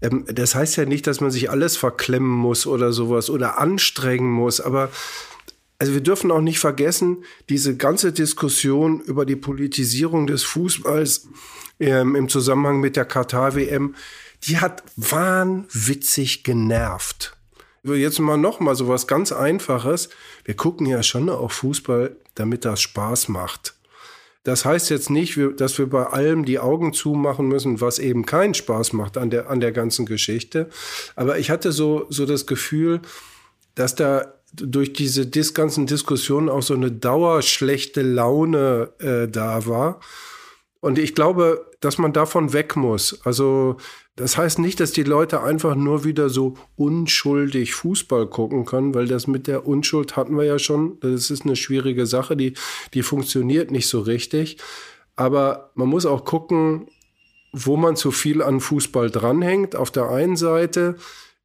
Ähm, 0.00 0.24
das 0.26 0.54
heißt 0.54 0.76
ja 0.76 0.86
nicht, 0.86 1.06
dass 1.06 1.20
man 1.20 1.30
sich 1.30 1.50
alles 1.50 1.76
verklemmen 1.76 2.30
muss 2.30 2.66
oder 2.66 2.92
sowas 2.92 3.28
oder 3.28 3.58
anstrengen 3.58 4.30
muss, 4.30 4.62
aber 4.62 4.90
also 5.78 5.92
wir 5.92 6.00
dürfen 6.00 6.30
auch 6.30 6.40
nicht 6.40 6.58
vergessen, 6.58 7.24
diese 7.50 7.76
ganze 7.76 8.12
Diskussion 8.12 9.00
über 9.00 9.26
die 9.26 9.36
Politisierung 9.36 10.26
des 10.26 10.42
Fußballs 10.44 11.28
ähm, 11.78 12.14
im 12.16 12.30
Zusammenhang 12.30 12.80
mit 12.80 12.96
der 12.96 13.04
Katar-WM, 13.04 13.94
die 14.44 14.58
hat 14.58 14.82
wahnwitzig 14.96 16.44
genervt. 16.44 17.35
Jetzt 17.94 18.18
mal 18.18 18.36
noch 18.36 18.60
mal 18.60 18.74
so 18.74 18.88
was 18.88 19.06
ganz 19.06 19.32
Einfaches. 19.32 20.08
Wir 20.44 20.54
gucken 20.54 20.86
ja 20.86 21.02
schon 21.02 21.28
auf 21.28 21.52
Fußball, 21.52 22.16
damit 22.34 22.64
das 22.64 22.80
Spaß 22.80 23.28
macht. 23.28 23.74
Das 24.46 24.64
heißt 24.64 24.90
jetzt 24.90 25.10
nicht, 25.10 25.36
dass 25.56 25.76
wir 25.76 25.88
bei 25.88 26.04
allem 26.04 26.44
die 26.44 26.60
Augen 26.60 26.92
zumachen 26.92 27.48
müssen, 27.48 27.80
was 27.80 27.98
eben 27.98 28.24
keinen 28.24 28.54
Spaß 28.54 28.92
macht 28.92 29.18
an 29.18 29.28
der, 29.28 29.50
an 29.50 29.58
der 29.58 29.72
ganzen 29.72 30.06
Geschichte. 30.06 30.68
Aber 31.16 31.38
ich 31.38 31.50
hatte 31.50 31.72
so, 31.72 32.06
so 32.10 32.26
das 32.26 32.46
Gefühl, 32.46 33.00
dass 33.74 33.96
da 33.96 34.34
durch 34.52 34.92
diese 34.92 35.26
dis 35.26 35.52
ganzen 35.52 35.86
Diskussionen 35.86 36.48
auch 36.48 36.62
so 36.62 36.74
eine 36.74 36.92
dauerschlechte 36.92 38.02
Laune 38.02 38.90
äh, 39.00 39.26
da 39.26 39.66
war. 39.66 40.00
Und 40.78 41.00
ich 41.00 41.16
glaube, 41.16 41.68
dass 41.80 41.98
man 41.98 42.12
davon 42.12 42.52
weg 42.52 42.76
muss. 42.76 43.20
Also 43.24 43.78
das 44.16 44.38
heißt 44.38 44.58
nicht, 44.58 44.80
dass 44.80 44.92
die 44.92 45.02
Leute 45.02 45.42
einfach 45.42 45.74
nur 45.74 46.04
wieder 46.04 46.30
so 46.30 46.54
unschuldig 46.76 47.74
Fußball 47.74 48.26
gucken 48.26 48.64
können, 48.64 48.94
weil 48.94 49.06
das 49.06 49.26
mit 49.26 49.46
der 49.46 49.66
Unschuld 49.66 50.16
hatten 50.16 50.38
wir 50.38 50.44
ja 50.44 50.58
schon. 50.58 50.98
Das 51.00 51.30
ist 51.30 51.44
eine 51.44 51.54
schwierige 51.54 52.06
Sache, 52.06 52.34
die, 52.34 52.54
die 52.94 53.02
funktioniert 53.02 53.70
nicht 53.70 53.88
so 53.88 54.00
richtig. 54.00 54.56
Aber 55.16 55.70
man 55.74 55.88
muss 55.88 56.06
auch 56.06 56.24
gucken, 56.24 56.88
wo 57.52 57.76
man 57.76 57.94
zu 57.94 58.10
viel 58.10 58.40
an 58.40 58.60
Fußball 58.60 59.10
dranhängt, 59.10 59.76
auf 59.76 59.90
der 59.90 60.08
einen 60.08 60.36
Seite, 60.36 60.96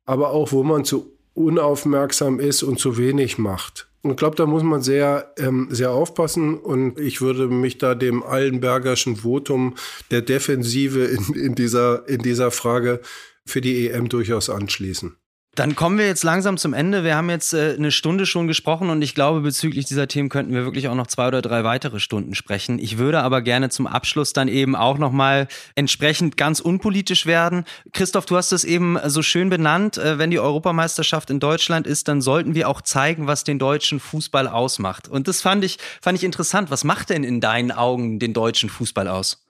aber 0.05 0.31
auch 0.31 0.53
wo 0.53 0.63
man 0.63 0.85
zu 0.85 1.17
unaufmerksam 1.33 2.39
ist 2.39 2.63
und 2.63 2.79
zu 2.79 2.97
wenig 2.97 3.37
macht. 3.37 3.90
Ich 4.03 4.15
glaube, 4.15 4.35
da 4.35 4.47
muss 4.47 4.63
man 4.63 4.81
sehr, 4.81 5.33
ähm, 5.37 5.67
sehr 5.69 5.91
aufpassen. 5.91 6.57
Und 6.57 6.99
ich 6.99 7.21
würde 7.21 7.47
mich 7.47 7.77
da 7.77 7.93
dem 7.93 8.23
Allenbergerschen 8.23 9.17
Votum 9.17 9.75
der 10.09 10.21
Defensive 10.21 11.05
in, 11.05 11.33
in, 11.35 11.55
dieser, 11.55 12.07
in 12.07 12.21
dieser 12.21 12.49
Frage 12.51 13.01
für 13.45 13.61
die 13.61 13.89
EM 13.89 14.09
durchaus 14.09 14.49
anschließen. 14.49 15.15
Dann 15.55 15.75
kommen 15.75 15.97
wir 15.97 16.07
jetzt 16.07 16.23
langsam 16.23 16.55
zum 16.55 16.73
Ende. 16.73 17.03
Wir 17.03 17.17
haben 17.17 17.29
jetzt 17.29 17.53
äh, 17.53 17.75
eine 17.77 17.91
Stunde 17.91 18.25
schon 18.25 18.47
gesprochen 18.47 18.89
und 18.89 19.01
ich 19.01 19.13
glaube, 19.13 19.41
bezüglich 19.41 19.85
dieser 19.85 20.07
Themen 20.07 20.29
könnten 20.29 20.53
wir 20.53 20.63
wirklich 20.63 20.87
auch 20.87 20.95
noch 20.95 21.07
zwei 21.07 21.27
oder 21.27 21.41
drei 21.41 21.65
weitere 21.65 21.99
Stunden 21.99 22.35
sprechen. 22.35 22.79
Ich 22.79 22.97
würde 22.97 23.21
aber 23.21 23.41
gerne 23.41 23.69
zum 23.69 23.85
Abschluss 23.85 24.31
dann 24.31 24.47
eben 24.47 24.77
auch 24.77 24.97
nochmal 24.97 25.49
entsprechend 25.75 26.37
ganz 26.37 26.61
unpolitisch 26.61 27.25
werden. 27.25 27.65
Christoph, 27.91 28.27
du 28.27 28.37
hast 28.37 28.53
es 28.53 28.63
eben 28.63 28.97
so 29.07 29.21
schön 29.21 29.49
benannt. 29.49 29.97
Äh, 29.97 30.17
wenn 30.17 30.31
die 30.31 30.39
Europameisterschaft 30.39 31.29
in 31.29 31.41
Deutschland 31.41 31.85
ist, 31.85 32.07
dann 32.07 32.21
sollten 32.21 32.55
wir 32.55 32.69
auch 32.69 32.79
zeigen, 32.79 33.27
was 33.27 33.43
den 33.43 33.59
deutschen 33.59 33.99
Fußball 33.99 34.47
ausmacht. 34.47 35.09
Und 35.09 35.27
das 35.27 35.41
fand 35.41 35.65
ich, 35.65 35.79
fand 36.01 36.17
ich 36.17 36.23
interessant. 36.23 36.71
Was 36.71 36.85
macht 36.85 37.09
denn 37.09 37.25
in 37.25 37.41
deinen 37.41 37.73
Augen 37.73 38.19
den 38.19 38.31
deutschen 38.31 38.69
Fußball 38.69 39.09
aus? 39.09 39.45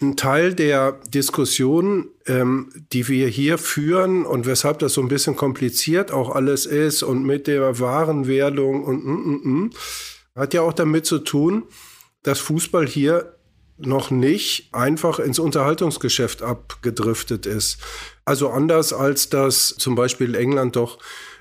Ein 0.00 0.16
Teil 0.16 0.54
der 0.54 0.92
Diskussion, 1.12 2.10
ähm, 2.26 2.70
die 2.92 3.08
wir 3.08 3.26
hier 3.26 3.58
führen 3.58 4.24
und 4.24 4.46
weshalb 4.46 4.78
das 4.78 4.94
so 4.94 5.00
ein 5.00 5.08
bisschen 5.08 5.34
kompliziert 5.34 6.12
auch 6.12 6.30
alles 6.34 6.66
ist 6.66 7.02
und 7.02 7.24
mit 7.24 7.48
der 7.48 7.80
Warenwerdung 7.80 8.84
und 8.84 9.04
mm, 9.04 9.10
mm, 9.10 9.64
mm, 9.64 9.70
hat 10.36 10.54
ja 10.54 10.62
auch 10.62 10.72
damit 10.72 11.04
zu 11.04 11.18
tun, 11.18 11.64
dass 12.22 12.38
Fußball 12.38 12.86
hier 12.86 13.34
noch 13.78 14.10
nicht 14.10 14.72
einfach 14.72 15.18
ins 15.18 15.38
Unterhaltungsgeschäft 15.38 16.42
abgedriftet 16.42 17.46
ist. 17.46 17.78
Also 18.24 18.50
anders 18.50 18.92
als 18.92 19.30
das 19.30 19.74
zum 19.78 19.94
Beispiel 19.94 20.28
in 20.28 20.34
England 20.34 20.76
doch 20.76 20.98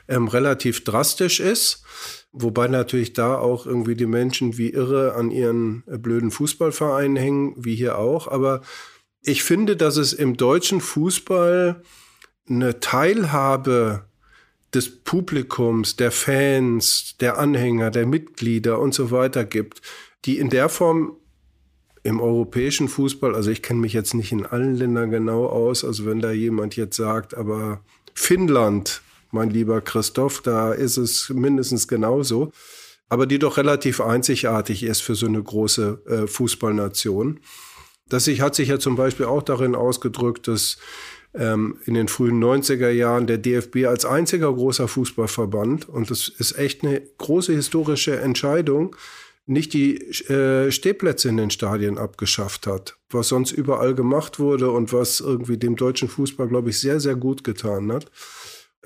ähm, 0.08 0.28
relativ 0.28 0.84
drastisch 0.84 1.40
ist. 1.40 1.84
Wobei 2.32 2.68
natürlich 2.68 3.14
da 3.14 3.38
auch 3.38 3.66
irgendwie 3.66 3.96
die 3.96 4.06
Menschen 4.06 4.58
wie 4.58 4.70
irre 4.70 5.16
an 5.16 5.32
ihren 5.32 5.84
äh, 5.88 5.98
blöden 5.98 6.32
Fußballvereinen 6.32 7.18
hängen, 7.18 7.54
wie 7.58 7.76
hier 7.76 7.98
auch. 7.98 8.28
Aber 8.28 8.62
ich 9.22 9.44
finde, 9.44 9.76
dass 9.76 9.98
es 9.98 10.14
im 10.14 10.38
deutschen 10.38 10.82
Fußball 10.82 11.82
eine 12.50 12.80
Teilhabe 12.80 14.06
des 14.74 15.04
Publikums, 15.04 15.96
der 15.96 16.12
Fans, 16.12 17.16
der 17.20 17.38
Anhänger, 17.38 17.90
der 17.92 18.06
Mitglieder 18.06 18.80
und 18.80 18.94
so 18.94 19.12
weiter 19.12 19.46
gibt, 19.46 19.82
die 20.26 20.38
in 20.38 20.50
der 20.50 20.70
Form 20.70 21.18
im 22.04 22.22
europäischen 22.22 22.88
Fußball, 22.88 23.36
also 23.36 23.50
ich 23.50 23.62
kenne 23.62 23.80
mich 23.80 23.94
jetzt 23.94 24.14
nicht 24.14 24.32
in 24.32 24.46
allen 24.46 24.76
Ländern 24.76 25.10
genau 25.10 25.48
aus, 25.48 25.84
also 25.84 26.06
wenn 26.06 26.22
da 26.22 26.32
jemand 26.32 26.76
jetzt 26.76 26.96
sagt, 26.96 27.36
aber 27.36 27.82
Finnland 28.14 29.02
mein 29.38 29.50
lieber 29.52 29.82
Christoph, 29.82 30.42
da 30.42 30.74
ist 30.74 30.98
es 30.98 31.30
mindestens 31.30 31.88
genauso, 31.88 32.52
aber 33.08 33.28
die 33.28 33.40
doch 33.40 33.58
relativ 33.58 34.02
einzigartig 34.02 34.84
ist 34.84 35.02
für 35.02 35.16
so 35.16 35.28
eine 35.28 35.42
große 35.42 36.02
äh, 36.08 36.28
Fußballnation. 36.28 37.40
Das 38.10 38.26
sich, 38.26 38.42
hat 38.42 38.56
sich 38.56 38.70
ja 38.70 38.80
zum 38.80 38.96
Beispiel 38.96 39.28
auch 39.28 39.44
darin 39.44 39.76
ausgedrückt, 39.76 40.48
dass 40.48 40.78
ähm, 41.36 41.78
in 41.86 41.94
den 41.94 42.08
frühen 42.08 42.44
90er 42.44 42.90
Jahren 42.90 43.28
der 43.28 43.38
DFB 43.38 43.86
als 43.86 44.06
einziger 44.06 44.52
großer 44.52 44.88
Fußballverband, 44.88 45.88
und 45.88 46.10
das 46.10 46.28
ist 46.28 46.58
echt 46.58 46.84
eine 46.84 47.02
große 47.20 47.54
historische 47.54 48.20
Entscheidung, 48.20 48.96
nicht 49.46 49.74
die 49.74 49.98
äh, 50.30 50.72
Stehplätze 50.72 51.30
in 51.30 51.38
den 51.38 51.52
Stadien 51.52 51.98
abgeschafft 51.98 52.66
hat, 52.66 52.98
was 53.12 53.30
sonst 53.30 53.52
überall 53.52 53.94
gemacht 53.94 54.40
wurde 54.40 54.72
und 54.72 54.92
was 54.92 55.20
irgendwie 55.20 55.58
dem 55.58 55.76
deutschen 55.76 56.10
Fußball, 56.10 56.48
glaube 56.48 56.72
ich, 56.72 56.80
sehr, 56.80 57.00
sehr 57.00 57.16
gut 57.16 57.44
getan 57.44 57.92
hat 57.92 58.10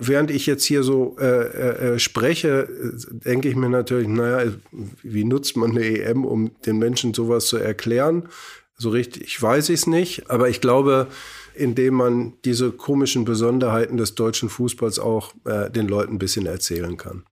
während 0.02 0.32
ich 0.32 0.46
jetzt 0.46 0.66
hier 0.66 0.84
so 0.84 1.16
äh, 1.20 1.26
äh, 1.26 1.94
äh 1.94 2.00
spreche, 2.00 2.68
denke 3.12 3.50
ich 3.50 3.56
mir 3.56 3.70
natürlich, 3.70 4.08
naja, 4.08 4.52
wie 5.04 5.24
nutzt 5.24 5.56
man 5.56 5.72
eine 5.72 5.86
EM, 5.86 6.26
um 6.26 6.52
den 6.66 6.80
Menschen 6.80 7.14
sowas 7.14 7.46
zu 7.46 7.58
erklären? 7.58 8.28
So 8.78 8.90
richtig 8.90 9.40
weiß 9.40 9.70
ich 9.70 9.82
es 9.82 9.88
nicht, 9.88 10.30
aber 10.30 10.50
ich 10.50 10.60
glaube, 10.60 11.08
indem 11.54 11.96
man 11.96 12.34
diese 12.46 12.72
komischen 12.72 13.26
Besonderheiten 13.26 13.98
des 13.98 14.16
deutschen 14.16 14.50
Fußballs 14.50 14.98
auch 14.98 15.34
äh, 15.46 15.70
den 15.70 15.88
Leuten 15.88 16.16
ein 16.16 16.20
bisschen 16.20 16.48
erzählen 16.48 16.98
kann. 16.98 17.24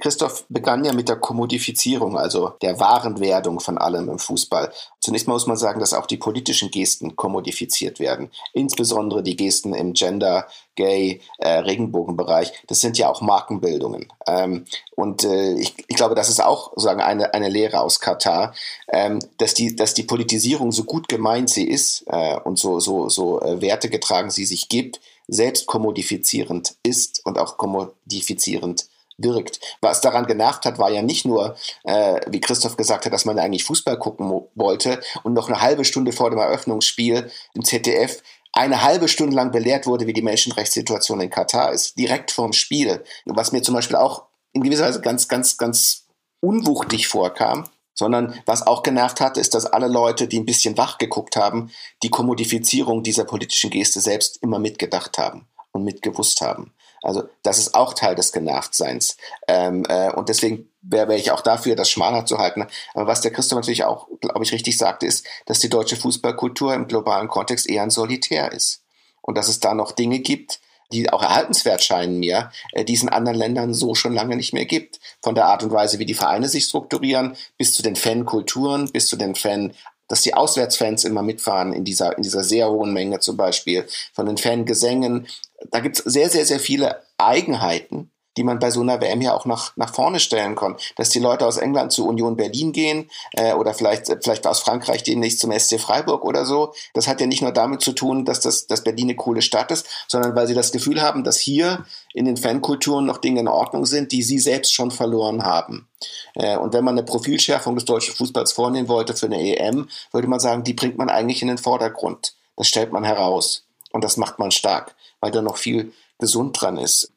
Christoph 0.00 0.44
begann 0.48 0.84
ja 0.84 0.92
mit 0.92 1.08
der 1.08 1.16
Kommodifizierung, 1.16 2.16
also 2.16 2.50
der 2.62 2.78
Warenwerdung 2.78 3.58
von 3.58 3.78
allem 3.78 4.08
im 4.08 4.18
Fußball. 4.18 4.72
Zunächst 5.00 5.26
mal 5.26 5.34
muss 5.34 5.46
man 5.46 5.56
sagen, 5.56 5.80
dass 5.80 5.92
auch 5.92 6.06
die 6.06 6.16
politischen 6.16 6.70
Gesten 6.70 7.16
kommodifiziert 7.16 7.98
werden. 7.98 8.30
Insbesondere 8.52 9.22
die 9.22 9.36
Gesten 9.36 9.74
im 9.74 9.94
Gender, 9.94 10.46
Gay, 10.76 11.20
äh, 11.38 11.48
Regenbogenbereich. 11.48 12.52
Das 12.68 12.80
sind 12.80 12.98
ja 12.98 13.08
auch 13.08 13.20
Markenbildungen. 13.20 14.06
Ähm, 14.28 14.64
und 14.94 15.24
äh, 15.24 15.54
ich, 15.54 15.74
ich, 15.88 15.96
glaube, 15.96 16.14
das 16.14 16.28
ist 16.28 16.40
auch 16.40 16.70
sozusagen 16.70 17.00
eine, 17.00 17.34
eine 17.34 17.48
Lehre 17.48 17.80
aus 17.80 17.98
Katar, 17.98 18.54
ähm, 18.92 19.18
dass, 19.38 19.54
die, 19.54 19.74
dass 19.74 19.94
die 19.94 20.04
Politisierung 20.04 20.70
so 20.70 20.84
gut 20.84 21.08
gemeint 21.08 21.50
sie 21.50 21.66
ist 21.66 22.04
äh, 22.06 22.38
und 22.38 22.58
so, 22.60 22.78
so, 22.78 23.08
so 23.08 23.40
äh, 23.40 23.60
Werte 23.60 23.90
getragen 23.90 24.30
sie 24.30 24.44
sich 24.44 24.68
gibt, 24.68 25.00
selbst 25.26 25.66
kommodifizierend 25.66 26.76
ist 26.84 27.26
und 27.26 27.38
auch 27.38 27.58
kommodifizierend 27.58 28.86
wirkt. 29.18 29.60
Was 29.80 30.00
daran 30.00 30.26
genervt 30.26 30.64
hat, 30.64 30.78
war 30.78 30.90
ja 30.90 31.02
nicht 31.02 31.26
nur, 31.26 31.56
äh, 31.84 32.20
wie 32.28 32.40
Christoph 32.40 32.76
gesagt 32.76 33.04
hat, 33.04 33.12
dass 33.12 33.24
man 33.24 33.38
eigentlich 33.38 33.64
Fußball 33.64 33.98
gucken 33.98 34.42
wollte 34.54 35.00
und 35.24 35.34
noch 35.34 35.48
eine 35.48 35.60
halbe 35.60 35.84
Stunde 35.84 36.12
vor 36.12 36.30
dem 36.30 36.38
Eröffnungsspiel 36.38 37.30
im 37.54 37.64
ZDF 37.64 38.22
eine 38.52 38.82
halbe 38.82 39.08
Stunde 39.08 39.36
lang 39.36 39.52
belehrt 39.52 39.86
wurde, 39.86 40.06
wie 40.06 40.12
die 40.12 40.22
Menschenrechtssituation 40.22 41.20
in 41.20 41.30
Katar 41.30 41.72
ist, 41.72 41.98
direkt 41.98 42.30
vorm 42.30 42.52
Spiel. 42.52 43.04
Was 43.26 43.52
mir 43.52 43.62
zum 43.62 43.74
Beispiel 43.74 43.96
auch 43.96 44.24
in 44.52 44.62
gewisser 44.62 44.84
Weise 44.84 45.00
ganz, 45.00 45.28
ganz, 45.28 45.58
ganz 45.58 46.06
unwuchtig 46.40 47.08
vorkam, 47.08 47.68
sondern 47.94 48.40
was 48.46 48.66
auch 48.66 48.82
genervt 48.82 49.20
hat, 49.20 49.36
ist, 49.36 49.54
dass 49.54 49.66
alle 49.66 49.88
Leute, 49.88 50.28
die 50.28 50.38
ein 50.38 50.46
bisschen 50.46 50.78
wach 50.78 50.98
geguckt 50.98 51.36
haben, 51.36 51.70
die 52.02 52.10
Kommodifizierung 52.10 53.02
dieser 53.02 53.24
politischen 53.24 53.70
Geste 53.70 54.00
selbst 54.00 54.42
immer 54.42 54.58
mitgedacht 54.58 55.18
haben 55.18 55.46
und 55.72 55.84
mitgewusst 55.84 56.40
haben. 56.40 56.72
Also 57.02 57.28
das 57.42 57.58
ist 57.58 57.74
auch 57.74 57.94
Teil 57.94 58.14
des 58.14 58.32
Genervtseins. 58.32 59.16
Ähm, 59.46 59.84
äh, 59.88 60.12
und 60.12 60.28
deswegen 60.28 60.70
wäre 60.82 61.08
wär 61.08 61.16
ich 61.16 61.30
auch 61.30 61.40
dafür, 61.40 61.76
das 61.76 61.90
schmaler 61.90 62.26
zu 62.26 62.38
halten. 62.38 62.66
Aber 62.94 63.06
was 63.06 63.20
der 63.20 63.32
Christoph 63.32 63.58
natürlich 63.58 63.84
auch, 63.84 64.08
glaube 64.20 64.42
ich, 64.42 64.52
richtig 64.52 64.76
sagte, 64.76 65.06
ist, 65.06 65.26
dass 65.46 65.60
die 65.60 65.68
deutsche 65.68 65.96
Fußballkultur 65.96 66.74
im 66.74 66.88
globalen 66.88 67.28
Kontext 67.28 67.68
eher 67.68 67.82
ein 67.82 67.90
Solitär 67.90 68.52
ist. 68.52 68.82
Und 69.22 69.36
dass 69.36 69.48
es 69.48 69.60
da 69.60 69.74
noch 69.74 69.92
Dinge 69.92 70.20
gibt, 70.20 70.60
die 70.92 71.10
auch 71.10 71.22
erhaltenswert 71.22 71.82
scheinen 71.82 72.18
mir, 72.18 72.50
äh, 72.72 72.84
die 72.84 72.94
es 72.94 73.02
in 73.02 73.08
anderen 73.08 73.38
Ländern 73.38 73.74
so 73.74 73.94
schon 73.94 74.14
lange 74.14 74.36
nicht 74.36 74.52
mehr 74.52 74.64
gibt. 74.64 75.00
Von 75.22 75.34
der 75.34 75.46
Art 75.46 75.62
und 75.62 75.70
Weise, 75.70 75.98
wie 75.98 76.06
die 76.06 76.14
Vereine 76.14 76.48
sich 76.48 76.64
strukturieren, 76.64 77.36
bis 77.56 77.74
zu 77.74 77.82
den 77.82 77.96
Fankulturen, 77.96 78.90
bis 78.90 79.06
zu 79.06 79.16
den 79.16 79.34
Fan 79.34 79.74
dass 80.08 80.22
die 80.22 80.34
Auswärtsfans 80.34 81.04
immer 81.04 81.22
mitfahren 81.22 81.72
in 81.72 81.84
dieser, 81.84 82.16
in 82.16 82.22
dieser 82.22 82.42
sehr 82.42 82.70
hohen 82.70 82.92
Menge 82.92 83.20
zum 83.20 83.36
Beispiel, 83.36 83.86
von 84.12 84.26
den 84.26 84.38
Fangesängen. 84.38 85.28
Da 85.70 85.80
gibt 85.80 85.98
es 85.98 86.04
sehr, 86.04 86.30
sehr, 86.30 86.46
sehr 86.46 86.60
viele 86.60 87.02
Eigenheiten, 87.18 88.10
die 88.38 88.44
man 88.44 88.60
bei 88.60 88.70
so 88.70 88.80
einer 88.80 89.00
WM 89.00 89.20
ja 89.20 89.34
auch 89.34 89.44
nach, 89.46 89.72
nach 89.76 89.92
vorne 89.92 90.20
stellen 90.20 90.54
kann. 90.54 90.76
Dass 90.96 91.10
die 91.10 91.18
Leute 91.18 91.44
aus 91.44 91.56
England 91.56 91.92
zu 91.92 92.06
Union 92.06 92.36
Berlin 92.36 92.72
gehen 92.72 93.10
äh, 93.32 93.52
oder 93.52 93.74
vielleicht, 93.74 94.06
vielleicht 94.22 94.46
aus 94.46 94.60
Frankreich 94.60 95.02
demnächst 95.02 95.40
zum 95.40 95.50
SC 95.50 95.80
Freiburg 95.80 96.24
oder 96.24 96.46
so. 96.46 96.72
Das 96.94 97.08
hat 97.08 97.20
ja 97.20 97.26
nicht 97.26 97.42
nur 97.42 97.50
damit 97.50 97.82
zu 97.82 97.92
tun, 97.92 98.24
dass, 98.24 98.40
das, 98.40 98.68
dass 98.68 98.84
Berlin 98.84 99.06
eine 99.06 99.16
coole 99.16 99.42
Stadt 99.42 99.72
ist, 99.72 99.86
sondern 100.06 100.36
weil 100.36 100.46
sie 100.46 100.54
das 100.54 100.70
Gefühl 100.70 101.02
haben, 101.02 101.24
dass 101.24 101.38
hier 101.38 101.84
in 102.14 102.24
den 102.24 102.36
Fankulturen 102.36 103.06
noch 103.06 103.18
Dinge 103.18 103.40
in 103.40 103.48
Ordnung 103.48 103.84
sind, 103.84 104.12
die 104.12 104.22
sie 104.22 104.38
selbst 104.38 104.72
schon 104.72 104.92
verloren 104.92 105.44
haben. 105.44 105.88
Äh, 106.34 106.56
und 106.56 106.72
wenn 106.72 106.84
man 106.84 106.96
eine 106.96 107.04
Profilschärfung 107.04 107.74
des 107.74 107.84
deutschen 107.84 108.14
Fußballs 108.14 108.52
vornehmen 108.52 108.88
wollte 108.88 109.14
für 109.14 109.26
eine 109.26 109.40
EM, 109.40 109.88
würde 110.12 110.28
man 110.28 110.38
sagen, 110.38 110.62
die 110.62 110.74
bringt 110.74 110.96
man 110.96 111.10
eigentlich 111.10 111.42
in 111.42 111.48
den 111.48 111.58
Vordergrund. 111.58 112.34
Das 112.56 112.68
stellt 112.68 112.92
man 112.92 113.02
heraus. 113.02 113.64
Und 113.90 114.04
das 114.04 114.16
macht 114.16 114.38
man 114.38 114.52
stark, 114.52 114.94
weil 115.20 115.32
da 115.32 115.42
noch 115.42 115.56
viel 115.56 115.92
gesund 116.18 116.60
dran 116.60 116.78
ist. 116.78 117.12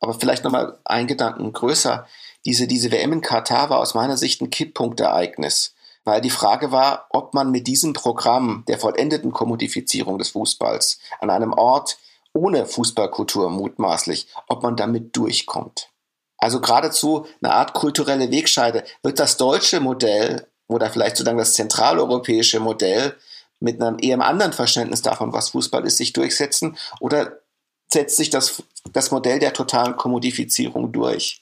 Aber 0.00 0.14
vielleicht 0.14 0.44
nochmal 0.44 0.78
ein 0.84 1.06
Gedanken 1.06 1.52
größer. 1.52 2.06
Diese, 2.44 2.66
diese 2.66 2.90
WM 2.90 3.12
in 3.12 3.20
Katar 3.20 3.70
war 3.70 3.78
aus 3.78 3.94
meiner 3.94 4.16
Sicht 4.16 4.40
ein 4.40 4.50
Kipppunktereignis, 4.50 5.74
weil 6.04 6.20
die 6.22 6.30
Frage 6.30 6.72
war, 6.72 7.06
ob 7.10 7.34
man 7.34 7.50
mit 7.50 7.66
diesem 7.66 7.92
Programm 7.92 8.64
der 8.66 8.78
vollendeten 8.78 9.32
Kommodifizierung 9.32 10.18
des 10.18 10.30
Fußballs 10.30 10.98
an 11.20 11.30
einem 11.30 11.52
Ort 11.52 11.98
ohne 12.32 12.64
Fußballkultur 12.64 13.50
mutmaßlich, 13.50 14.28
ob 14.48 14.62
man 14.62 14.76
damit 14.76 15.16
durchkommt. 15.16 15.90
Also 16.38 16.60
geradezu 16.60 17.26
eine 17.42 17.52
Art 17.52 17.74
kulturelle 17.74 18.30
Wegscheide. 18.30 18.84
Wird 19.02 19.18
das 19.18 19.36
deutsche 19.36 19.80
Modell 19.80 20.46
oder 20.68 20.88
vielleicht 20.88 21.16
sozusagen 21.16 21.38
das 21.38 21.52
zentraleuropäische 21.52 22.60
Modell 22.60 23.16
mit 23.58 23.82
einem 23.82 23.98
eher 24.00 24.18
anderen 24.20 24.54
Verständnis 24.54 25.02
davon, 25.02 25.34
was 25.34 25.50
Fußball 25.50 25.84
ist, 25.84 25.98
sich 25.98 26.14
durchsetzen? 26.14 26.78
Oder 26.98 27.40
setzt 27.92 28.16
sich 28.16 28.30
das, 28.30 28.62
das 28.92 29.10
Modell 29.10 29.38
der 29.38 29.52
totalen 29.52 29.96
Kommodifizierung 29.96 30.92
durch. 30.92 31.40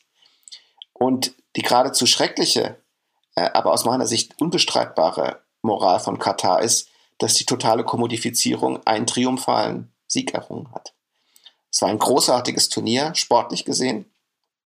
Und 0.93 1.35
die 1.57 1.63
geradezu 1.63 2.07
schreckliche, 2.07 2.77
äh, 3.35 3.51
aber 3.53 3.73
aus 3.73 3.85
meiner 3.85 4.07
Sicht 4.07 4.41
unbestreitbare 4.41 5.43
Moral 5.63 6.01
von 6.01 6.19
Katar 6.19 6.63
ist, 6.63 6.89
dass 7.19 7.35
die 7.35 7.47
totale 7.47 7.85
Kommodifizierung 7.85 8.85
einen 8.87 9.07
triumphalen 9.07 9.93
Sieg 10.07 10.35
errungen 10.35 10.73
hat. 10.73 10.95
Es 11.71 11.83
war 11.83 11.91
ein 11.91 11.99
großartiges 11.99 12.69
Turnier, 12.69 13.15
sportlich 13.15 13.65
gesehen. 13.65 14.11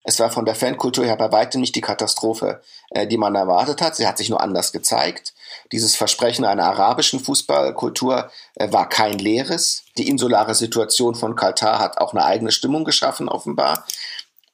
Es 0.03 0.19
war 0.19 0.31
von 0.31 0.45
der 0.45 0.55
Fankultur 0.55 1.05
her 1.05 1.15
bei 1.15 1.31
weitem 1.31 1.61
nicht 1.61 1.75
die 1.75 1.81
Katastrophe, 1.81 2.61
äh, 2.89 3.07
die 3.07 3.17
man 3.17 3.35
erwartet 3.35 3.81
hat. 3.81 3.95
Sie 3.95 4.07
hat 4.07 4.17
sich 4.17 4.29
nur 4.29 4.41
anders 4.41 4.71
gezeigt. 4.71 5.33
Dieses 5.71 5.95
Versprechen 5.95 6.45
einer 6.45 6.65
arabischen 6.65 7.19
Fußballkultur 7.19 8.31
äh, 8.55 8.71
war 8.71 8.89
kein 8.89 9.19
leeres. 9.19 9.83
Die 9.97 10.07
insulare 10.07 10.55
Situation 10.55 11.15
von 11.15 11.35
Katar 11.35 11.79
hat 11.79 11.99
auch 11.99 12.13
eine 12.13 12.25
eigene 12.25 12.51
Stimmung 12.51 12.85
geschaffen, 12.85 13.29
offenbar. 13.29 13.85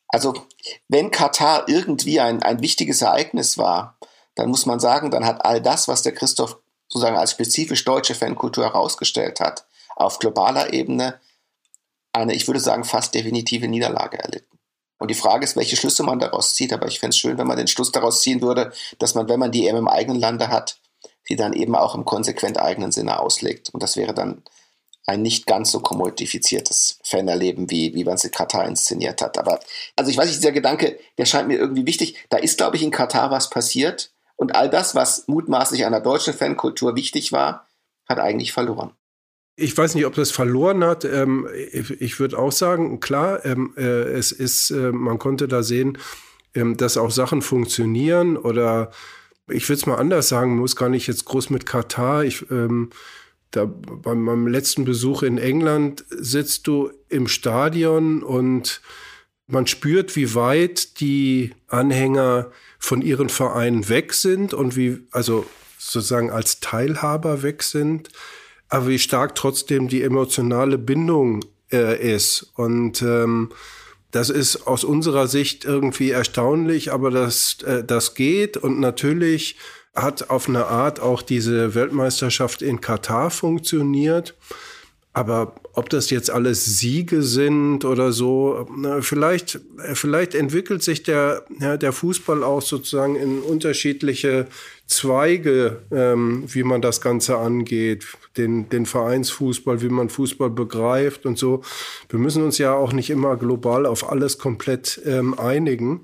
Also, 0.09 0.33
wenn 0.87 1.11
Katar 1.11 1.67
irgendwie 1.67 2.19
ein, 2.19 2.43
ein 2.43 2.61
wichtiges 2.61 3.01
Ereignis 3.01 3.57
war, 3.57 3.97
dann 4.35 4.49
muss 4.49 4.65
man 4.65 4.79
sagen, 4.79 5.11
dann 5.11 5.25
hat 5.25 5.45
all 5.45 5.61
das, 5.61 5.87
was 5.87 6.01
der 6.01 6.13
Christoph 6.13 6.57
sozusagen 6.87 7.17
als 7.17 7.31
spezifisch 7.31 7.85
deutsche 7.85 8.15
Fankultur 8.15 8.65
herausgestellt 8.65 9.39
hat, 9.39 9.65
auf 9.95 10.19
globaler 10.19 10.73
Ebene 10.73 11.19
eine, 12.13 12.33
ich 12.33 12.47
würde 12.47 12.59
sagen, 12.59 12.83
fast 12.83 13.13
definitive 13.13 13.67
Niederlage 13.67 14.19
erlitten. 14.19 14.57
Und 14.97 15.11
die 15.11 15.15
Frage 15.15 15.43
ist, 15.43 15.57
welche 15.57 15.75
Schlüsse 15.75 16.03
man 16.03 16.19
daraus 16.19 16.55
zieht. 16.55 16.71
Aber 16.71 16.87
ich 16.87 16.99
fände 16.99 17.09
es 17.09 17.17
schön, 17.17 17.37
wenn 17.37 17.47
man 17.47 17.57
den 17.57 17.67
Schluss 17.67 17.91
daraus 17.91 18.21
ziehen 18.21 18.41
würde, 18.41 18.71
dass 18.99 19.13
man, 19.15 19.27
wenn 19.27 19.39
man 19.39 19.51
die 19.51 19.67
EM 19.67 19.75
im 19.75 19.87
eigenen 19.87 20.19
Lande 20.19 20.47
hat, 20.47 20.79
sie 21.27 21.35
dann 21.35 21.53
eben 21.53 21.75
auch 21.75 21.95
im 21.95 22.05
konsequent 22.05 22.59
eigenen 22.59 22.91
Sinne 22.91 23.19
auslegt. 23.19 23.69
Und 23.71 23.83
das 23.83 23.97
wäre 23.97 24.13
dann 24.13 24.43
ein 25.07 25.21
nicht 25.21 25.45
ganz 25.45 25.71
so 25.71 25.79
kommodifiziertes 25.79 26.99
Fanerleben, 27.03 27.69
wie, 27.69 27.93
wie 27.93 28.03
man 28.03 28.15
es 28.15 28.23
in 28.23 28.31
Katar 28.31 28.67
inszeniert 28.67 29.21
hat. 29.21 29.37
Aber, 29.37 29.59
also 29.95 30.09
ich 30.09 30.17
weiß 30.17 30.27
nicht, 30.27 30.39
dieser 30.39 30.51
Gedanke, 30.51 30.97
der 31.17 31.25
scheint 31.25 31.47
mir 31.47 31.57
irgendwie 31.57 31.85
wichtig. 31.85 32.25
Da 32.29 32.37
ist, 32.37 32.57
glaube 32.57 32.75
ich, 32.75 32.83
in 32.83 32.91
Katar 32.91 33.31
was 33.31 33.49
passiert. 33.49 34.11
Und 34.35 34.55
all 34.55 34.69
das, 34.69 34.95
was 34.95 35.27
mutmaßlich 35.27 35.85
einer 35.85 36.01
deutschen 36.01 36.33
Fankultur 36.33 36.95
wichtig 36.95 37.31
war, 37.31 37.67
hat 38.07 38.19
eigentlich 38.19 38.51
verloren. 38.51 38.91
Ich 39.57 39.77
weiß 39.77 39.95
nicht, 39.95 40.05
ob 40.05 40.15
das 40.15 40.31
verloren 40.31 40.83
hat. 40.83 41.05
Ähm, 41.05 41.47
ich 41.53 42.19
würde 42.19 42.37
auch 42.37 42.51
sagen, 42.51 42.99
klar, 42.99 43.45
ähm, 43.45 43.73
äh, 43.77 43.81
es 43.81 44.31
ist, 44.31 44.71
äh, 44.71 44.91
man 44.91 45.17
konnte 45.17 45.47
da 45.47 45.63
sehen, 45.63 45.97
ähm, 46.53 46.75
dass 46.75 46.97
auch 46.97 47.11
Sachen 47.11 47.41
funktionieren 47.41 48.35
oder 48.35 48.91
ich 49.47 49.67
würde 49.69 49.79
es 49.79 49.85
mal 49.85 49.95
anders 49.95 50.29
sagen, 50.29 50.57
muss 50.57 50.75
gar 50.75 50.89
nicht 50.89 51.07
jetzt 51.07 51.25
groß 51.25 51.49
mit 51.49 51.65
Katar. 51.65 52.23
Ich, 52.23 52.45
da 53.51 53.65
bei 53.65 54.15
meinem 54.15 54.47
letzten 54.47 54.85
Besuch 54.85 55.23
in 55.23 55.37
England 55.37 56.03
sitzt 56.09 56.67
du 56.67 56.91
im 57.09 57.27
Stadion 57.27 58.23
und 58.23 58.81
man 59.47 59.67
spürt, 59.67 60.15
wie 60.15 60.33
weit 60.33 60.99
die 60.99 61.53
Anhänger 61.67 62.51
von 62.79 63.01
ihren 63.01 63.29
Vereinen 63.29 63.87
weg 63.87 64.13
sind 64.13 64.53
und 64.53 64.75
wie, 64.75 65.05
also 65.11 65.45
sozusagen 65.77 66.31
als 66.31 66.59
Teilhaber 66.59 67.43
weg 67.43 67.61
sind 67.61 68.09
aber 68.69 68.87
wie 68.87 68.99
stark 68.99 69.35
trotzdem 69.35 69.87
die 69.87 70.01
emotionale 70.01 70.77
Bindung 70.77 71.45
äh, 71.71 72.13
ist. 72.13 72.51
Und 72.55 73.01
ähm, 73.01 73.51
das 74.15 74.29
ist 74.29 74.65
aus 74.65 74.85
unserer 74.85 75.27
Sicht 75.27 75.65
irgendwie 75.65 76.11
erstaunlich, 76.11 76.93
aber 76.93 77.11
das, 77.11 77.57
äh, 77.63 77.83
das 77.83 78.15
geht. 78.15 78.55
Und 78.55 78.79
natürlich 78.79 79.57
hat 79.93 80.29
auf 80.29 80.47
eine 80.47 80.67
Art 80.67 81.01
auch 81.01 81.21
diese 81.21 81.75
Weltmeisterschaft 81.75 82.61
in 82.61 82.79
Katar 82.79 83.29
funktioniert. 83.29 84.33
Aber 85.15 85.55
ob 85.71 85.89
das 85.89 86.09
jetzt 86.09 86.29
alles 86.29 86.65
Siege 86.77 87.23
sind 87.23 87.85
oder 87.85 88.11
so, 88.11 88.67
vielleicht, 88.99 89.61
vielleicht 89.93 90.35
entwickelt 90.35 90.83
sich 90.83 91.03
der, 91.03 91.45
ja, 91.57 91.77
der 91.77 91.93
Fußball 91.93 92.43
auch 92.43 92.61
sozusagen 92.61 93.15
in 93.15 93.39
unterschiedliche 93.39 94.47
Zweige, 94.87 95.83
ähm, 95.89 96.43
wie 96.47 96.63
man 96.63 96.81
das 96.81 96.99
Ganze 96.99 97.37
angeht, 97.37 98.05
den, 98.35 98.67
den 98.67 98.85
Vereinsfußball, 98.85 99.81
wie 99.81 99.87
man 99.87 100.09
Fußball 100.09 100.49
begreift 100.49 101.25
und 101.25 101.37
so. 101.37 101.61
Wir 102.09 102.19
müssen 102.19 102.43
uns 102.43 102.57
ja 102.57 102.73
auch 102.73 102.91
nicht 102.91 103.09
immer 103.09 103.37
global 103.37 103.85
auf 103.85 104.11
alles 104.11 104.37
komplett 104.37 105.01
ähm, 105.05 105.39
einigen. 105.39 106.01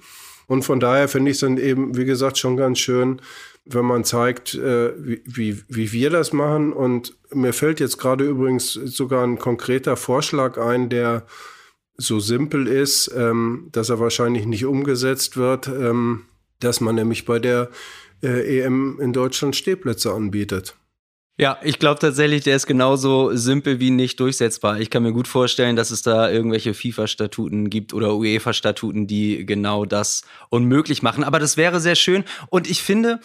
Und 0.48 0.64
von 0.64 0.80
daher 0.80 1.10
finde 1.10 1.32
ich 1.32 1.36
es 1.36 1.42
dann 1.42 1.58
eben, 1.58 1.98
wie 1.98 2.06
gesagt, 2.06 2.38
schon 2.38 2.56
ganz 2.56 2.80
schön, 2.80 3.22
wenn 3.66 3.86
man 3.86 4.04
zeigt, 4.04 4.56
äh, 4.56 4.94
wie, 4.98 5.22
wie, 5.26 5.64
wie 5.68 5.92
wir 5.92 6.10
das 6.10 6.34
machen. 6.34 6.74
Und 6.74 7.16
mir 7.34 7.54
fällt 7.54 7.80
jetzt 7.80 7.98
gerade 7.98 8.24
übrigens 8.24 8.74
sogar 8.74 9.24
ein 9.24 9.40
konkreter 9.40 9.96
Vorschlag 9.98 10.58
ein, 10.58 10.90
der 10.90 11.26
so 11.98 12.20
simpel 12.20 12.68
ist, 12.68 13.12
ähm, 13.16 13.70
dass 13.72 13.90
er 13.90 14.00
wahrscheinlich 14.00 14.46
nicht 14.46 14.66
umgesetzt 14.66 15.38
wird, 15.38 15.68
ähm, 15.68 16.26
dass 16.60 16.82
man 16.82 16.96
nämlich 16.96 17.26
bei 17.26 17.40
der 17.40 17.70
äh, 18.24 18.60
EM 18.60 19.00
in 19.00 19.14
Deutschland 19.14 19.56
Stehplätze 19.56 20.12
anbietet. 20.12 20.76
Ja, 21.38 21.58
ich 21.64 21.80
glaube 21.80 22.00
tatsächlich, 22.00 22.44
der 22.44 22.56
ist 22.56 22.68
genauso 22.68 23.36
simpel 23.36 23.80
wie 23.80 23.90
nicht 23.90 24.20
durchsetzbar. 24.20 24.80
Ich 24.80 24.92
kann 24.92 25.02
mir 25.02 25.14
gut 25.14 25.28
vorstellen, 25.28 25.76
dass 25.76 25.90
es 25.90 26.04
da 26.04 26.30
irgendwelche 26.30 26.76
FIFA-Statuten 26.76 27.70
gibt 27.70 27.96
oder 27.96 28.16
UEFA-Statuten, 28.16 29.08
die 29.08 29.44
genau 29.46 29.86
das 29.86 30.22
unmöglich 30.50 31.02
machen. 31.02 31.24
Aber 31.24 31.40
das 31.40 31.58
wäre 31.58 31.80
sehr 31.80 31.96
schön. 31.96 32.26
Und 32.50 32.70
ich 32.70 32.84
finde, 32.84 33.22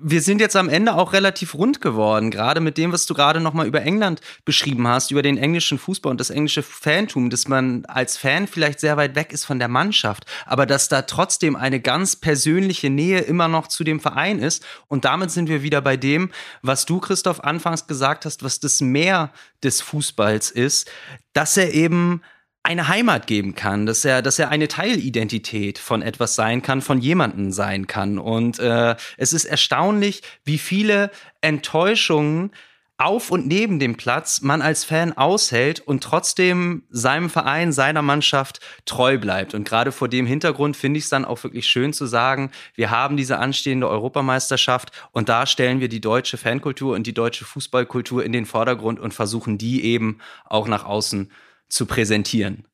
wir 0.00 0.20
sind 0.20 0.40
jetzt 0.40 0.56
am 0.56 0.68
Ende 0.68 0.94
auch 0.94 1.12
relativ 1.12 1.54
rund 1.54 1.80
geworden, 1.80 2.30
gerade 2.30 2.60
mit 2.60 2.78
dem, 2.78 2.92
was 2.92 3.06
du 3.06 3.14
gerade 3.14 3.40
nochmal 3.40 3.66
über 3.66 3.82
England 3.82 4.20
beschrieben 4.44 4.86
hast, 4.88 5.10
über 5.10 5.22
den 5.22 5.38
englischen 5.38 5.78
Fußball 5.78 6.10
und 6.10 6.20
das 6.20 6.30
englische 6.30 6.62
Fantum, 6.62 7.30
dass 7.30 7.48
man 7.48 7.84
als 7.86 8.16
Fan 8.16 8.46
vielleicht 8.46 8.80
sehr 8.80 8.96
weit 8.96 9.14
weg 9.14 9.32
ist 9.32 9.44
von 9.44 9.58
der 9.58 9.68
Mannschaft, 9.68 10.24
aber 10.46 10.66
dass 10.66 10.88
da 10.88 11.02
trotzdem 11.02 11.56
eine 11.56 11.80
ganz 11.80 12.16
persönliche 12.16 12.90
Nähe 12.90 13.20
immer 13.20 13.48
noch 13.48 13.68
zu 13.68 13.84
dem 13.84 14.00
Verein 14.00 14.38
ist. 14.38 14.64
Und 14.88 15.04
damit 15.04 15.30
sind 15.30 15.48
wir 15.48 15.62
wieder 15.62 15.80
bei 15.80 15.96
dem, 15.96 16.30
was 16.62 16.86
du, 16.86 17.00
Christoph, 17.00 17.40
anfangs 17.40 17.86
gesagt 17.86 18.24
hast, 18.24 18.42
was 18.42 18.60
das 18.60 18.80
Mehr 18.80 19.30
des 19.62 19.80
Fußballs 19.80 20.50
ist, 20.50 20.90
dass 21.32 21.56
er 21.56 21.72
eben 21.72 22.22
eine 22.64 22.88
Heimat 22.88 23.26
geben 23.26 23.54
kann, 23.54 23.84
dass 23.84 24.04
er, 24.04 24.22
dass 24.22 24.38
er 24.38 24.48
eine 24.48 24.68
Teilidentität 24.68 25.78
von 25.78 26.00
etwas 26.00 26.34
sein 26.34 26.62
kann, 26.62 26.80
von 26.80 26.98
jemanden 26.98 27.52
sein 27.52 27.86
kann. 27.86 28.18
Und 28.18 28.58
äh, 28.58 28.96
es 29.18 29.34
ist 29.34 29.44
erstaunlich, 29.44 30.22
wie 30.44 30.58
viele 30.58 31.10
Enttäuschungen 31.42 32.50
auf 32.96 33.30
und 33.30 33.46
neben 33.46 33.80
dem 33.80 33.96
Platz 33.96 34.40
man 34.40 34.62
als 34.62 34.84
Fan 34.84 35.12
aushält 35.12 35.80
und 35.80 36.02
trotzdem 36.02 36.84
seinem 36.88 37.28
Verein, 37.28 37.72
seiner 37.72 38.00
Mannschaft 38.00 38.60
treu 38.86 39.18
bleibt. 39.18 39.52
Und 39.52 39.68
gerade 39.68 39.92
vor 39.92 40.08
dem 40.08 40.26
Hintergrund 40.26 40.76
finde 40.76 40.98
ich 40.98 41.04
es 41.04 41.10
dann 41.10 41.26
auch 41.26 41.42
wirklich 41.44 41.66
schön 41.66 41.92
zu 41.92 42.06
sagen, 42.06 42.50
wir 42.76 42.90
haben 42.90 43.18
diese 43.18 43.38
anstehende 43.38 43.90
Europameisterschaft 43.90 44.92
und 45.12 45.28
da 45.28 45.44
stellen 45.44 45.80
wir 45.80 45.88
die 45.88 46.00
deutsche 46.00 46.38
Fankultur 46.38 46.94
und 46.94 47.06
die 47.06 47.14
deutsche 47.14 47.44
Fußballkultur 47.44 48.24
in 48.24 48.32
den 48.32 48.46
Vordergrund 48.46 49.00
und 49.00 49.12
versuchen 49.12 49.58
die 49.58 49.84
eben 49.84 50.18
auch 50.46 50.66
nach 50.66 50.84
außen 50.84 51.30
zu 51.68 51.86
präsentieren. 51.86 52.66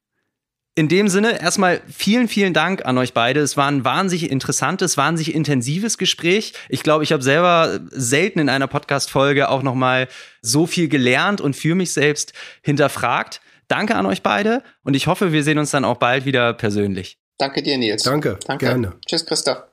In 0.76 0.88
dem 0.88 1.08
Sinne, 1.08 1.40
erstmal 1.42 1.82
vielen, 1.88 2.28
vielen 2.28 2.54
Dank 2.54 2.86
an 2.86 2.96
euch 2.96 3.12
beide. 3.12 3.40
Es 3.40 3.56
war 3.56 3.66
ein 3.66 3.84
wahnsinnig 3.84 4.30
interessantes, 4.30 4.96
wahnsinnig 4.96 5.34
intensives 5.34 5.98
Gespräch. 5.98 6.54
Ich 6.68 6.82
glaube, 6.82 7.02
ich 7.04 7.12
habe 7.12 7.22
selber 7.22 7.80
selten 7.90 8.38
in 8.38 8.48
einer 8.48 8.68
Podcast-Folge 8.68 9.48
auch 9.48 9.62
nochmal 9.62 10.08
so 10.42 10.66
viel 10.66 10.88
gelernt 10.88 11.40
und 11.40 11.56
für 11.56 11.74
mich 11.74 11.92
selbst 11.92 12.32
hinterfragt. 12.62 13.40
Danke 13.68 13.96
an 13.96 14.06
euch 14.06 14.22
beide 14.22 14.62
und 14.82 14.94
ich 14.94 15.06
hoffe, 15.06 15.32
wir 15.32 15.44
sehen 15.44 15.58
uns 15.58 15.70
dann 15.70 15.84
auch 15.84 15.98
bald 15.98 16.24
wieder 16.24 16.54
persönlich. 16.54 17.18
Danke 17.36 17.62
dir, 17.62 17.76
Nils. 17.76 18.04
Danke, 18.04 18.38
Danke. 18.46 18.66
gerne. 18.66 18.92
Tschüss, 19.06 19.26
Christoph. 19.26 19.69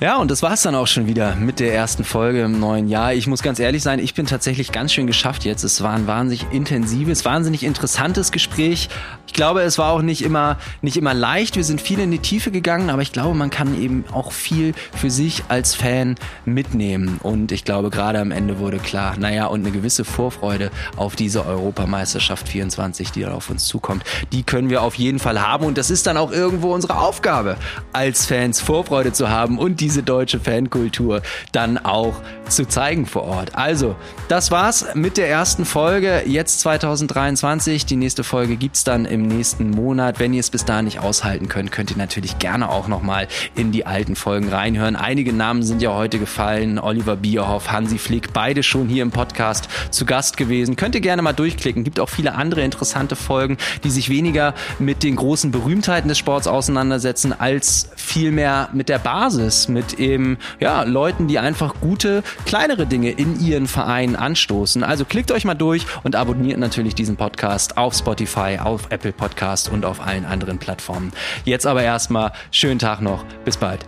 Ja, 0.00 0.16
und 0.16 0.30
das 0.30 0.40
war's 0.40 0.62
dann 0.62 0.74
auch 0.74 0.86
schon 0.86 1.06
wieder 1.06 1.34
mit 1.34 1.60
der 1.60 1.74
ersten 1.74 2.04
Folge 2.04 2.40
im 2.40 2.58
neuen 2.58 2.88
Jahr. 2.88 3.12
Ich 3.12 3.26
muss 3.26 3.42
ganz 3.42 3.58
ehrlich 3.58 3.82
sein, 3.82 3.98
ich 3.98 4.14
bin 4.14 4.24
tatsächlich 4.24 4.72
ganz 4.72 4.94
schön 4.94 5.06
geschafft 5.06 5.44
jetzt. 5.44 5.62
Es 5.62 5.82
war 5.82 5.92
ein 5.92 6.06
wahnsinnig 6.06 6.46
intensives, 6.52 7.26
wahnsinnig 7.26 7.64
interessantes 7.64 8.32
Gespräch. 8.32 8.88
Ich 9.30 9.34
glaube, 9.34 9.60
es 9.62 9.78
war 9.78 9.92
auch 9.92 10.02
nicht 10.02 10.22
immer, 10.22 10.56
nicht 10.82 10.96
immer 10.96 11.14
leicht. 11.14 11.56
Wir 11.56 11.62
sind 11.62 11.80
viel 11.80 12.00
in 12.00 12.10
die 12.10 12.18
Tiefe 12.18 12.50
gegangen, 12.50 12.90
aber 12.90 13.02
ich 13.02 13.12
glaube, 13.12 13.36
man 13.36 13.50
kann 13.50 13.80
eben 13.80 14.04
auch 14.12 14.32
viel 14.32 14.74
für 14.96 15.10
sich 15.10 15.44
als 15.48 15.74
Fan 15.74 16.16
mitnehmen. 16.44 17.20
Und 17.22 17.52
ich 17.52 17.64
glaube, 17.64 17.90
gerade 17.90 18.18
am 18.18 18.32
Ende 18.32 18.58
wurde 18.58 18.78
klar, 18.78 19.16
naja, 19.18 19.46
und 19.46 19.60
eine 19.60 19.70
gewisse 19.70 20.04
Vorfreude 20.04 20.70
auf 20.96 21.14
diese 21.14 21.46
Europameisterschaft 21.46 22.48
24, 22.48 23.12
die 23.12 23.26
auf 23.26 23.50
uns 23.50 23.66
zukommt, 23.66 24.02
die 24.32 24.42
können 24.42 24.70
wir 24.70 24.82
auf 24.82 24.94
jeden 24.94 25.18
Fall 25.18 25.40
haben. 25.40 25.64
Und 25.64 25.78
das 25.78 25.90
ist 25.90 26.06
dann 26.06 26.16
auch 26.16 26.32
irgendwo 26.32 26.74
unsere 26.74 26.98
Aufgabe, 26.98 27.56
als 27.92 28.26
Fans 28.26 28.60
Vorfreude 28.60 29.12
zu 29.12 29.28
haben 29.28 29.58
und 29.58 29.80
die 29.80 29.90
diese 29.90 30.04
deutsche 30.04 30.38
Fankultur 30.38 31.20
dann 31.50 31.76
auch 31.76 32.14
zu 32.48 32.64
zeigen 32.64 33.06
vor 33.06 33.24
Ort. 33.24 33.56
Also, 33.56 33.96
das 34.28 34.52
war's 34.52 34.86
mit 34.94 35.16
der 35.16 35.28
ersten 35.28 35.64
Folge. 35.64 36.22
Jetzt 36.26 36.60
2023. 36.60 37.86
Die 37.86 37.96
nächste 37.96 38.22
Folge 38.22 38.56
gibt's 38.56 38.84
dann 38.84 39.04
im 39.04 39.19
nächsten 39.28 39.70
Monat. 39.70 40.18
Wenn 40.18 40.32
ihr 40.34 40.40
es 40.40 40.50
bis 40.50 40.64
dahin 40.64 40.86
nicht 40.86 40.98
aushalten 40.98 41.48
könnt, 41.48 41.72
könnt 41.72 41.90
ihr 41.90 41.96
natürlich 41.96 42.38
gerne 42.38 42.68
auch 42.68 42.88
nochmal 42.88 43.28
in 43.54 43.72
die 43.72 43.86
alten 43.86 44.16
Folgen 44.16 44.48
reinhören. 44.48 44.96
Einige 44.96 45.32
Namen 45.32 45.62
sind 45.62 45.82
ja 45.82 45.94
heute 45.94 46.18
gefallen. 46.18 46.78
Oliver 46.78 47.16
Bierhoff, 47.16 47.70
Hansi 47.70 47.98
Flick, 47.98 48.32
beide 48.32 48.62
schon 48.62 48.88
hier 48.88 49.02
im 49.02 49.10
Podcast 49.10 49.68
zu 49.90 50.04
Gast 50.04 50.36
gewesen. 50.36 50.76
Könnt 50.76 50.94
ihr 50.94 51.00
gerne 51.00 51.22
mal 51.22 51.32
durchklicken. 51.32 51.84
Gibt 51.84 52.00
auch 52.00 52.08
viele 52.08 52.34
andere 52.34 52.62
interessante 52.62 53.16
Folgen, 53.16 53.56
die 53.84 53.90
sich 53.90 54.08
weniger 54.08 54.54
mit 54.78 55.02
den 55.02 55.16
großen 55.16 55.50
Berühmtheiten 55.50 56.08
des 56.08 56.18
Sports 56.18 56.46
auseinandersetzen, 56.46 57.32
als 57.38 57.90
vielmehr 57.96 58.68
mit 58.72 58.88
der 58.88 58.98
Basis, 58.98 59.68
mit 59.68 59.98
eben 59.98 60.38
ja, 60.58 60.82
Leuten, 60.82 61.28
die 61.28 61.38
einfach 61.38 61.74
gute, 61.80 62.22
kleinere 62.46 62.86
Dinge 62.86 63.10
in 63.10 63.40
ihren 63.40 63.66
Vereinen 63.66 64.16
anstoßen. 64.16 64.82
Also 64.84 65.04
klickt 65.04 65.32
euch 65.32 65.44
mal 65.44 65.54
durch 65.54 65.86
und 66.02 66.16
abonniert 66.16 66.58
natürlich 66.58 66.94
diesen 66.94 67.16
Podcast 67.16 67.76
auf 67.76 67.94
Spotify, 67.94 68.58
auf 68.62 68.90
Apple 68.90 69.09
Podcast 69.12 69.68
und 69.68 69.84
auf 69.84 70.00
allen 70.00 70.24
anderen 70.24 70.58
Plattformen. 70.58 71.12
Jetzt 71.44 71.66
aber 71.66 71.82
erstmal 71.82 72.32
schönen 72.50 72.78
Tag 72.78 73.00
noch. 73.00 73.24
Bis 73.44 73.56
bald. 73.56 73.86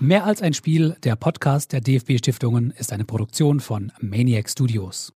Mehr 0.00 0.24
als 0.24 0.42
ein 0.42 0.54
Spiel, 0.54 0.96
der 1.02 1.16
Podcast 1.16 1.72
der 1.72 1.80
DFB 1.80 2.18
Stiftungen 2.18 2.70
ist 2.70 2.92
eine 2.92 3.04
Produktion 3.04 3.60
von 3.60 3.92
Maniac 4.00 4.48
Studios. 4.48 5.17